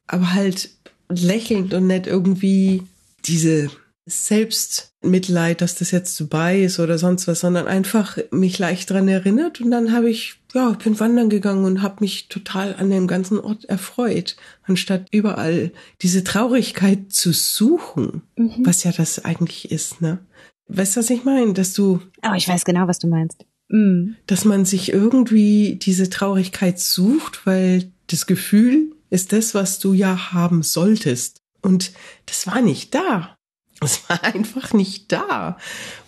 aber 0.06 0.34
halt 0.34 0.70
lächelnd 1.08 1.74
und 1.74 1.86
nicht 1.86 2.06
irgendwie 2.06 2.82
diese 3.24 3.70
Selbstmitleid, 4.06 5.60
dass 5.60 5.76
das 5.76 5.90
jetzt 5.90 6.16
vorbei 6.16 6.62
ist 6.62 6.80
oder 6.80 6.98
sonst 6.98 7.28
was, 7.28 7.40
sondern 7.40 7.66
einfach 7.66 8.18
mich 8.30 8.58
leicht 8.58 8.90
dran 8.90 9.08
erinnert 9.08 9.60
und 9.60 9.70
dann 9.70 9.92
habe 9.92 10.10
ich, 10.10 10.40
ja, 10.54 10.70
bin 10.70 10.98
wandern 10.98 11.30
gegangen 11.30 11.64
und 11.64 11.82
habe 11.82 11.96
mich 12.00 12.28
total 12.28 12.74
an 12.76 12.90
dem 12.90 13.06
ganzen 13.06 13.38
Ort 13.38 13.66
erfreut, 13.66 14.36
anstatt 14.64 15.06
überall 15.12 15.72
diese 16.02 16.24
Traurigkeit 16.24 17.12
zu 17.12 17.32
suchen, 17.32 18.22
mhm. 18.36 18.64
was 18.64 18.84
ja 18.84 18.92
das 18.92 19.24
eigentlich 19.24 19.70
ist, 19.70 20.00
ne? 20.00 20.18
Weißt 20.72 20.96
du, 20.96 21.00
was 21.00 21.10
ich 21.10 21.24
meine? 21.24 21.52
Dass 21.52 21.72
du. 21.72 22.00
Oh, 22.22 22.34
ich 22.36 22.46
weiß 22.46 22.64
genau, 22.64 22.86
was 22.86 23.00
du 23.00 23.08
meinst. 23.08 23.44
Mhm. 23.68 24.16
Dass 24.26 24.44
man 24.44 24.64
sich 24.64 24.92
irgendwie 24.92 25.76
diese 25.82 26.10
Traurigkeit 26.10 26.78
sucht, 26.78 27.44
weil 27.44 27.90
das 28.10 28.26
Gefühl 28.26 28.96
ist 29.10 29.32
das, 29.32 29.54
was 29.54 29.78
du 29.78 29.92
ja 29.92 30.32
haben 30.32 30.62
solltest. 30.62 31.40
Und 31.62 31.92
das 32.26 32.46
war 32.46 32.60
nicht 32.60 32.94
da. 32.94 33.36
Es 33.80 34.08
war 34.08 34.22
einfach 34.24 34.72
nicht 34.72 35.12
da. 35.12 35.58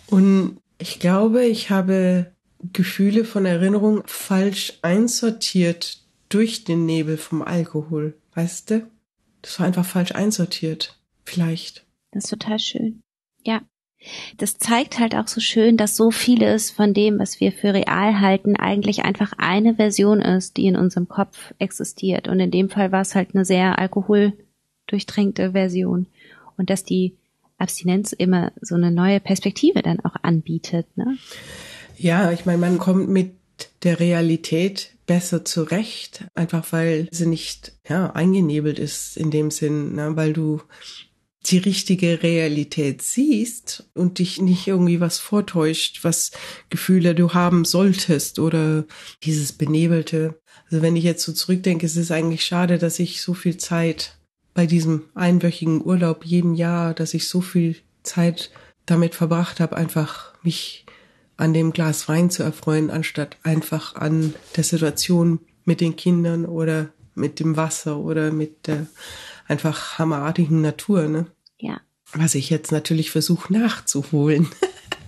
Und 0.07 0.59
ich 0.77 0.99
glaube, 0.99 1.45
ich 1.45 1.69
habe 1.69 2.33
Gefühle 2.71 3.25
von 3.25 3.45
Erinnerung 3.45 4.03
falsch 4.05 4.73
einsortiert 4.81 6.03
durch 6.29 6.63
den 6.63 6.85
Nebel 6.85 7.17
vom 7.17 7.41
Alkohol. 7.41 8.17
Weißt 8.35 8.71
du? 8.71 8.89
Das 9.41 9.59
war 9.59 9.67
einfach 9.67 9.85
falsch 9.85 10.13
einsortiert. 10.13 10.99
Vielleicht. 11.25 11.85
Das 12.11 12.25
ist 12.25 12.29
total 12.29 12.59
schön. 12.59 13.01
Ja. 13.43 13.61
Das 14.37 14.57
zeigt 14.57 14.99
halt 14.99 15.15
auch 15.15 15.27
so 15.27 15.39
schön, 15.39 15.77
dass 15.77 15.95
so 15.95 16.11
vieles 16.11 16.71
von 16.71 16.93
dem, 16.93 17.19
was 17.19 17.39
wir 17.39 17.51
für 17.51 17.73
real 17.73 18.19
halten, 18.19 18.55
eigentlich 18.55 19.03
einfach 19.03 19.33
eine 19.37 19.75
Version 19.75 20.21
ist, 20.21 20.57
die 20.57 20.67
in 20.67 20.75
unserem 20.75 21.07
Kopf 21.07 21.53
existiert. 21.59 22.27
Und 22.27 22.39
in 22.39 22.51
dem 22.51 22.69
Fall 22.69 22.91
war 22.91 23.01
es 23.01 23.15
halt 23.15 23.33
eine 23.33 23.45
sehr 23.45 23.79
alkoholdurchtränkte 23.79 25.51
Version. 25.51 26.07
Und 26.57 26.69
dass 26.69 26.83
die 26.83 27.15
Abstinenz 27.57 28.11
immer 28.13 28.51
so 28.61 28.75
eine 28.75 28.91
neue 28.91 29.19
Perspektive 29.19 29.81
dann 29.81 29.99
auch 30.01 30.15
anbietet. 30.21 30.85
Ne? 30.95 31.17
Ja, 31.97 32.31
ich 32.31 32.45
meine, 32.45 32.57
man 32.57 32.77
kommt 32.77 33.09
mit 33.09 33.35
der 33.83 33.99
Realität 33.99 34.91
besser 35.05 35.45
zurecht, 35.45 36.25
einfach 36.33 36.71
weil 36.71 37.07
sie 37.11 37.25
nicht 37.25 37.73
ja, 37.87 38.11
eingenebelt 38.11 38.79
ist 38.79 39.17
in 39.17 39.31
dem 39.31 39.51
Sinn, 39.51 39.95
ne? 39.95 40.15
weil 40.15 40.33
du 40.33 40.61
die 41.45 41.57
richtige 41.57 42.23
Realität 42.23 43.01
siehst 43.01 43.89
und 43.93 44.19
dich 44.19 44.39
nicht 44.41 44.67
irgendwie 44.67 45.01
was 45.01 45.19
vortäuscht, 45.19 46.03
was 46.03 46.31
Gefühle 46.69 47.15
du 47.15 47.33
haben 47.33 47.65
solltest 47.65 48.39
oder 48.39 48.85
dieses 49.23 49.51
Benebelte. 49.51 50.39
Also 50.71 50.81
wenn 50.81 50.95
ich 50.95 51.03
jetzt 51.03 51.23
so 51.23 51.33
zurückdenke, 51.33 51.85
es 51.85 51.97
ist 51.97 52.11
eigentlich 52.11 52.45
schade, 52.45 52.77
dass 52.77 52.99
ich 52.99 53.21
so 53.21 53.33
viel 53.33 53.57
Zeit 53.57 54.17
bei 54.53 54.65
diesem 54.65 55.03
einwöchigen 55.15 55.83
Urlaub 55.83 56.23
jeden 56.23 56.55
Jahr, 56.55 56.93
dass 56.93 57.13
ich 57.13 57.27
so 57.27 57.41
viel 57.41 57.75
Zeit 58.03 58.51
damit 58.85 59.15
verbracht 59.15 59.59
habe, 59.59 59.75
einfach 59.75 60.33
mich 60.43 60.85
an 61.35 61.53
dem 61.53 61.73
Glas 61.73 62.07
Wein 62.07 62.29
zu 62.29 62.43
erfreuen, 62.43 62.89
anstatt 62.89 63.37
einfach 63.43 63.95
an 63.95 64.33
der 64.55 64.63
Situation 64.63 65.39
mit 65.65 65.81
den 65.81 65.95
Kindern 65.95 66.45
oder 66.45 66.89
mit 67.15 67.39
dem 67.39 67.57
Wasser 67.57 67.99
oder 67.99 68.31
mit 68.31 68.67
der 68.67 68.87
einfach 69.47 69.97
hammerartigen 69.99 70.61
Natur, 70.61 71.07
ne? 71.07 71.27
Ja. 71.57 71.81
Was 72.13 72.35
ich 72.35 72.49
jetzt 72.49 72.71
natürlich 72.71 73.11
versuche 73.11 73.51
nachzuholen, 73.51 74.47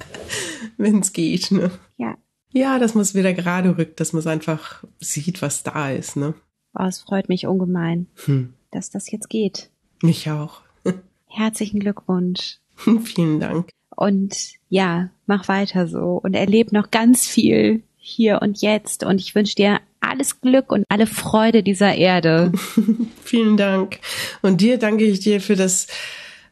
wenn 0.78 1.00
es 1.00 1.14
geht, 1.14 1.52
ne? 1.52 1.72
Ja. 1.98 2.18
Ja, 2.52 2.80
dass 2.80 2.96
man 2.96 3.02
es 3.02 3.16
wieder 3.16 3.34
gerade 3.34 3.78
rückt, 3.78 4.00
dass 4.00 4.14
man 4.14 4.22
es 4.22 4.28
einfach 4.28 4.84
sieht, 5.00 5.42
was 5.42 5.64
da 5.64 5.92
ist, 5.92 6.16
ne? 6.16 6.34
Oh, 6.78 6.84
es 6.84 7.02
freut 7.02 7.30
mich 7.30 7.48
ungemein. 7.48 8.08
Hm 8.26 8.54
dass 8.76 8.90
das 8.90 9.10
jetzt 9.10 9.30
geht. 9.30 9.72
Mich 10.04 10.30
auch. 10.30 10.62
Herzlichen 11.28 11.80
Glückwunsch. 11.80 12.60
Vielen 13.04 13.40
Dank. 13.40 13.70
Und 13.96 14.56
ja, 14.70 15.10
mach 15.26 15.48
weiter 15.48 15.88
so 15.88 16.20
und 16.22 16.34
erleb 16.34 16.74
noch 16.74 16.92
ganz 16.92 17.26
viel 17.26 17.84
hier 17.96 18.42
und 18.42 18.62
jetzt. 18.62 19.04
Und 19.04 19.20
ich 19.20 19.34
wünsche 19.34 19.56
dir 19.56 19.80
alles 20.10 20.42
Glück 20.42 20.72
und 20.72 20.86
alle 20.90 21.08
Freude 21.08 21.64
dieser 21.64 21.96
Erde. 21.96 22.52
Vielen 23.24 23.58
Dank. 23.58 24.00
Und 24.42 24.62
dir 24.62 24.78
danke 24.78 25.06
ich 25.06 25.20
dir 25.20 25.42
für 25.42 25.56
das 25.56 25.88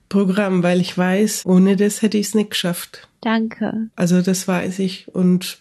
Programm, 0.10 0.64
weil 0.64 0.80
ich 0.80 0.97
weiß, 0.97 1.45
ohne 1.45 1.76
das 1.76 2.01
hätte 2.01 2.18
ich 2.18 2.28
es 2.28 2.36
nicht 2.36 2.51
geschafft. 2.51 3.08
Danke. 3.22 3.89
Also 3.95 4.22
das 4.22 4.47
weiß 4.47 4.80
ich. 4.80 5.08
Und 5.08 5.60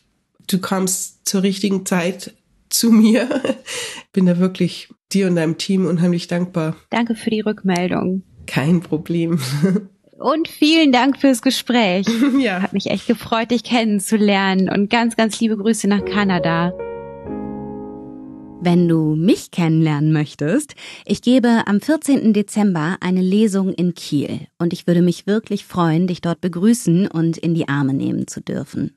du 0.48 0.58
kamst 0.58 1.26
zur 1.26 1.42
richtigen 1.42 1.86
Zeit 1.86 2.34
zu 2.68 2.90
mir. 2.90 3.28
Bin 4.12 4.26
da 4.26 4.38
wirklich 4.38 4.88
dir 5.12 5.26
und 5.26 5.36
deinem 5.36 5.58
Team 5.58 5.86
unheimlich 5.86 6.26
dankbar. 6.26 6.76
Danke 6.90 7.14
für 7.14 7.30
die 7.30 7.40
Rückmeldung. 7.40 8.22
Kein 8.46 8.80
Problem. 8.80 9.40
Und 10.18 10.46
vielen 10.46 10.92
Dank 10.92 11.18
fürs 11.18 11.42
Gespräch. 11.42 12.06
Ja. 12.38 12.62
Hat 12.62 12.72
mich 12.72 12.86
echt 12.86 13.08
gefreut, 13.08 13.50
dich 13.50 13.64
kennenzulernen 13.64 14.68
und 14.68 14.88
ganz, 14.88 15.16
ganz 15.16 15.40
liebe 15.40 15.56
Grüße 15.56 15.88
nach 15.88 16.04
Kanada. 16.04 16.72
Wenn 18.64 18.86
du 18.86 19.16
mich 19.16 19.50
kennenlernen 19.50 20.12
möchtest, 20.12 20.76
ich 21.04 21.20
gebe 21.20 21.66
am 21.66 21.80
14. 21.80 22.32
Dezember 22.32 22.96
eine 23.00 23.20
Lesung 23.20 23.72
in 23.72 23.92
Kiel 23.92 24.46
und 24.56 24.72
ich 24.72 24.86
würde 24.86 25.02
mich 25.02 25.26
wirklich 25.26 25.64
freuen, 25.64 26.06
dich 26.06 26.20
dort 26.20 26.40
begrüßen 26.40 27.08
und 27.08 27.38
in 27.38 27.54
die 27.54 27.66
Arme 27.66 27.92
nehmen 27.92 28.28
zu 28.28 28.40
dürfen. 28.40 28.96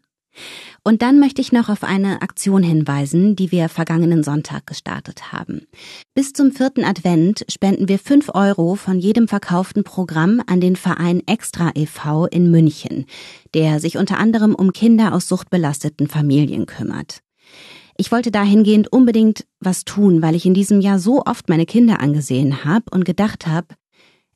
Und 0.84 1.02
dann 1.02 1.20
möchte 1.20 1.42
ich 1.42 1.52
noch 1.52 1.70
auf 1.70 1.84
eine 1.84 2.22
Aktion 2.22 2.62
hinweisen, 2.62 3.36
die 3.36 3.52
wir 3.52 3.68
vergangenen 3.68 4.22
Sonntag 4.22 4.68
gestartet 4.68 5.32
haben. 5.32 5.66
Bis 6.14 6.32
zum 6.32 6.52
vierten 6.52 6.84
Advent 6.84 7.44
spenden 7.50 7.90
wir 7.90 7.98
fünf 7.98 8.30
Euro 8.36 8.76
von 8.76 9.00
jedem 9.00 9.28
verkauften 9.28 9.84
Programm 9.84 10.44
an 10.46 10.62
den 10.62 10.76
Verein 10.76 11.24
Extra 11.26 11.72
e.V. 11.74 12.28
in 12.28 12.52
München, 12.52 13.08
der 13.56 13.80
sich 13.80 13.98
unter 13.98 14.20
anderem 14.20 14.54
um 14.54 14.74
Kinder 14.74 15.16
aus 15.16 15.28
suchtbelasteten 15.28 16.08
Familien 16.08 16.68
kümmert. 16.68 17.25
Ich 17.98 18.12
wollte 18.12 18.32
dahingehend 18.32 18.92
unbedingt 18.92 19.46
was 19.60 19.86
tun, 19.86 20.22
weil 20.22 20.36
ich 20.36 20.46
in 20.46 20.54
diesem 20.54 20.82
Jahr 20.82 21.00
so 21.00 21.24
oft 21.26 21.48
meine 21.48 21.66
Kinder 21.66 22.02
angesehen 22.02 22.66
habe 22.66 22.86
und 22.92 23.06
gedacht 23.06 23.48
habe, 23.48 23.68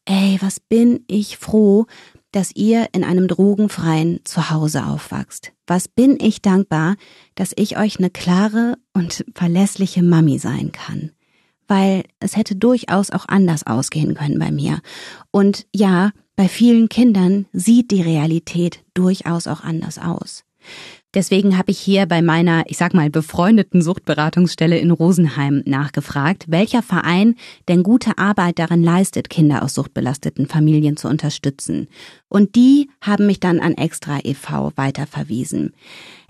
ey, 0.05 0.37
was 0.41 0.59
bin 0.59 1.03
ich 1.07 1.37
froh, 1.37 1.85
dass 2.31 2.55
ihr 2.55 2.87
in 2.93 3.03
einem 3.03 3.27
drogenfreien 3.27 4.21
Zuhause 4.23 4.85
aufwachst. 4.85 5.51
Was 5.67 5.87
bin 5.87 6.17
ich 6.21 6.41
dankbar, 6.41 6.95
dass 7.35 7.53
ich 7.55 7.77
euch 7.77 7.97
eine 7.97 8.09
klare 8.09 8.77
und 8.93 9.25
verlässliche 9.35 10.03
Mami 10.03 10.37
sein 10.37 10.71
kann. 10.71 11.11
Weil 11.67 12.03
es 12.19 12.35
hätte 12.35 12.55
durchaus 12.55 13.11
auch 13.11 13.27
anders 13.27 13.65
ausgehen 13.67 14.15
können 14.15 14.39
bei 14.39 14.51
mir. 14.51 14.79
Und 15.31 15.67
ja, 15.75 16.11
bei 16.35 16.47
vielen 16.47 16.87
Kindern 16.87 17.45
sieht 17.51 17.91
die 17.91 18.01
Realität 18.01 18.83
durchaus 18.93 19.47
auch 19.47 19.61
anders 19.61 19.99
aus. 19.99 20.45
Deswegen 21.15 21.57
habe 21.57 21.71
ich 21.71 21.79
hier 21.79 22.05
bei 22.05 22.21
meiner, 22.21 22.65
ich 22.67 22.77
sag 22.77 22.93
mal, 22.93 23.09
befreundeten 23.09 23.81
Suchtberatungsstelle 23.81 24.77
in 24.77 24.91
Rosenheim 24.91 25.63
nachgefragt, 25.65 26.45
welcher 26.49 26.83
Verein 26.83 27.35
denn 27.67 27.81
gute 27.81 28.19
Arbeit 28.19 28.59
darin 28.59 28.83
leistet, 28.83 29.27
Kinder 29.27 29.63
aus 29.63 29.73
suchtbelasteten 29.73 30.45
Familien 30.45 30.97
zu 30.97 31.07
unterstützen. 31.07 31.87
Und 32.27 32.55
die 32.55 32.91
haben 33.01 33.25
mich 33.25 33.39
dann 33.39 33.59
an 33.59 33.73
Extra 33.73 34.19
e.V. 34.23 34.71
weiterverwiesen. 34.75 35.73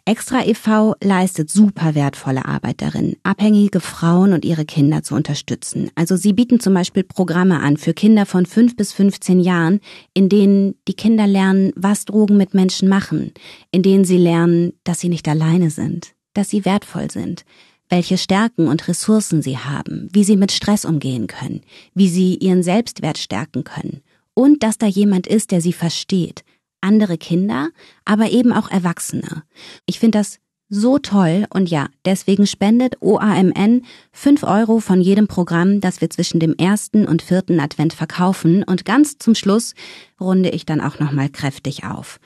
Extra 0.05 0.45
e.V. 0.45 0.95
leistet 1.03 1.49
super 1.49 1.95
wertvolle 1.95 2.45
Arbeit 2.45 2.81
darin, 2.81 3.15
abhängige 3.23 3.79
Frauen 3.79 4.33
und 4.33 4.45
ihre 4.45 4.65
Kinder 4.65 5.03
zu 5.03 5.15
unterstützen. 5.15 5.91
Also 5.95 6.15
sie 6.15 6.33
bieten 6.33 6.59
zum 6.59 6.73
Beispiel 6.73 7.03
Programme 7.03 7.59
an 7.59 7.77
für 7.77 7.93
Kinder 7.93 8.25
von 8.25 8.45
5 8.45 8.75
bis 8.75 8.93
15 8.93 9.39
Jahren, 9.39 9.79
in 10.13 10.29
denen 10.29 10.75
die 10.87 10.93
Kinder 10.93 11.27
lernen, 11.27 11.71
was 11.75 12.05
Drogen 12.05 12.37
mit 12.37 12.53
Menschen 12.53 12.89
machen, 12.89 13.33
in 13.71 13.83
denen 13.83 14.05
sie 14.05 14.17
lernen, 14.17 14.73
dass 14.83 14.99
sie 14.99 15.09
nicht 15.09 15.27
alleine 15.27 15.69
sind, 15.69 16.13
dass 16.33 16.49
sie 16.49 16.65
wertvoll 16.65 17.11
sind, 17.11 17.45
welche 17.89 18.17
Stärken 18.17 18.67
und 18.67 18.87
Ressourcen 18.87 19.41
sie 19.41 19.57
haben, 19.57 20.09
wie 20.11 20.23
sie 20.23 20.37
mit 20.37 20.51
Stress 20.51 20.85
umgehen 20.85 21.27
können, 21.27 21.61
wie 21.93 22.07
sie 22.07 22.35
ihren 22.35 22.63
Selbstwert 22.63 23.17
stärken 23.17 23.63
können 23.63 24.01
und 24.39 24.63
dass 24.63 24.77
da 24.77 24.85
jemand 24.85 25.27
ist, 25.27 25.51
der 25.51 25.59
sie 25.59 25.73
versteht, 25.73 26.45
andere 26.81 27.17
Kinder, 27.17 27.69
aber 28.05 28.31
eben 28.31 28.51
auch 28.51 28.69
Erwachsene. 28.69 29.43
Ich 29.85 29.99
finde 29.99 30.17
das 30.19 30.39
so 30.69 30.99
toll 30.99 31.45
und 31.49 31.69
ja, 31.69 31.87
deswegen 32.05 32.45
spendet 32.45 33.01
OAMN 33.01 33.83
5 34.11 34.43
Euro 34.43 34.79
von 34.79 35.01
jedem 35.01 35.27
Programm, 35.27 35.81
das 35.81 35.99
wir 35.99 36.11
zwischen 36.11 36.39
dem 36.39 36.53
ersten 36.55 37.07
und 37.07 37.23
vierten 37.23 37.59
Advent 37.59 37.93
verkaufen 37.93 38.63
und 38.63 38.85
ganz 38.85 39.17
zum 39.17 39.33
Schluss 39.33 39.73
runde 40.21 40.49
ich 40.49 40.65
dann 40.65 40.79
auch 40.79 40.99
nochmal 40.99 41.29
kräftig 41.29 41.85
auf. 41.85 42.19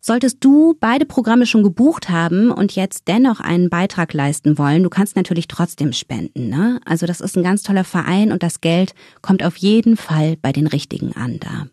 Solltest 0.00 0.44
du 0.44 0.76
beide 0.80 1.06
Programme 1.06 1.46
schon 1.46 1.62
gebucht 1.62 2.10
haben 2.10 2.50
und 2.50 2.74
jetzt 2.74 3.08
dennoch 3.08 3.40
einen 3.40 3.70
Beitrag 3.70 4.12
leisten 4.12 4.58
wollen, 4.58 4.82
du 4.82 4.90
kannst 4.90 5.16
natürlich 5.16 5.48
trotzdem 5.48 5.94
spenden. 5.94 6.50
Ne? 6.50 6.78
Also 6.84 7.06
das 7.06 7.22
ist 7.22 7.36
ein 7.36 7.42
ganz 7.42 7.62
toller 7.62 7.84
Verein 7.84 8.30
und 8.30 8.42
das 8.42 8.60
Geld 8.60 8.94
kommt 9.22 9.42
auf 9.42 9.56
jeden 9.56 9.96
Fall 9.96 10.36
bei 10.42 10.52
den 10.52 10.66
Richtigen 10.66 11.14
an 11.14 11.38
da. 11.40 11.68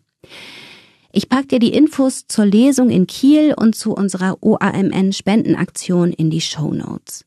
Ich 1.14 1.28
pack 1.28 1.50
dir 1.50 1.58
die 1.58 1.74
Infos 1.74 2.26
zur 2.26 2.46
Lesung 2.46 2.88
in 2.88 3.06
Kiel 3.06 3.54
und 3.54 3.76
zu 3.76 3.92
unserer 3.92 4.38
OAMN 4.40 5.12
Spendenaktion 5.12 6.10
in 6.10 6.30
die 6.30 6.40
Show 6.40 6.72
Notes. 6.72 7.26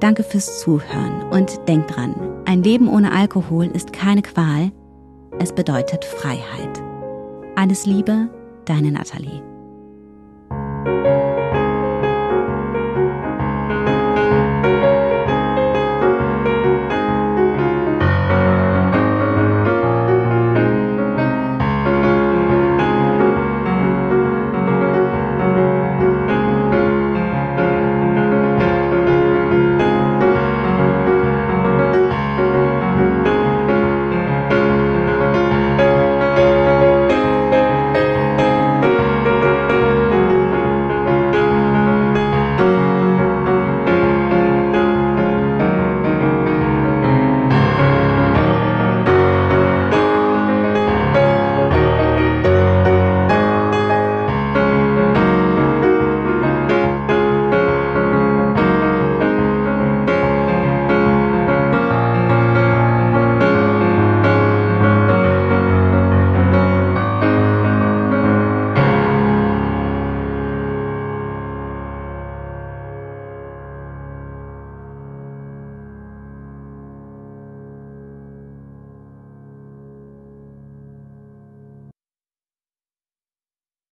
Danke 0.00 0.22
fürs 0.22 0.60
Zuhören 0.60 1.24
und 1.30 1.68
denk 1.68 1.88
dran, 1.88 2.14
ein 2.46 2.62
Leben 2.62 2.88
ohne 2.88 3.12
Alkohol 3.12 3.66
ist 3.66 3.92
keine 3.92 4.22
Qual, 4.22 4.72
es 5.38 5.52
bedeutet 5.52 6.06
Freiheit. 6.06 6.82
Alles 7.54 7.84
Liebe, 7.84 8.30
deine 8.64 8.92
Nathalie. 8.92 9.42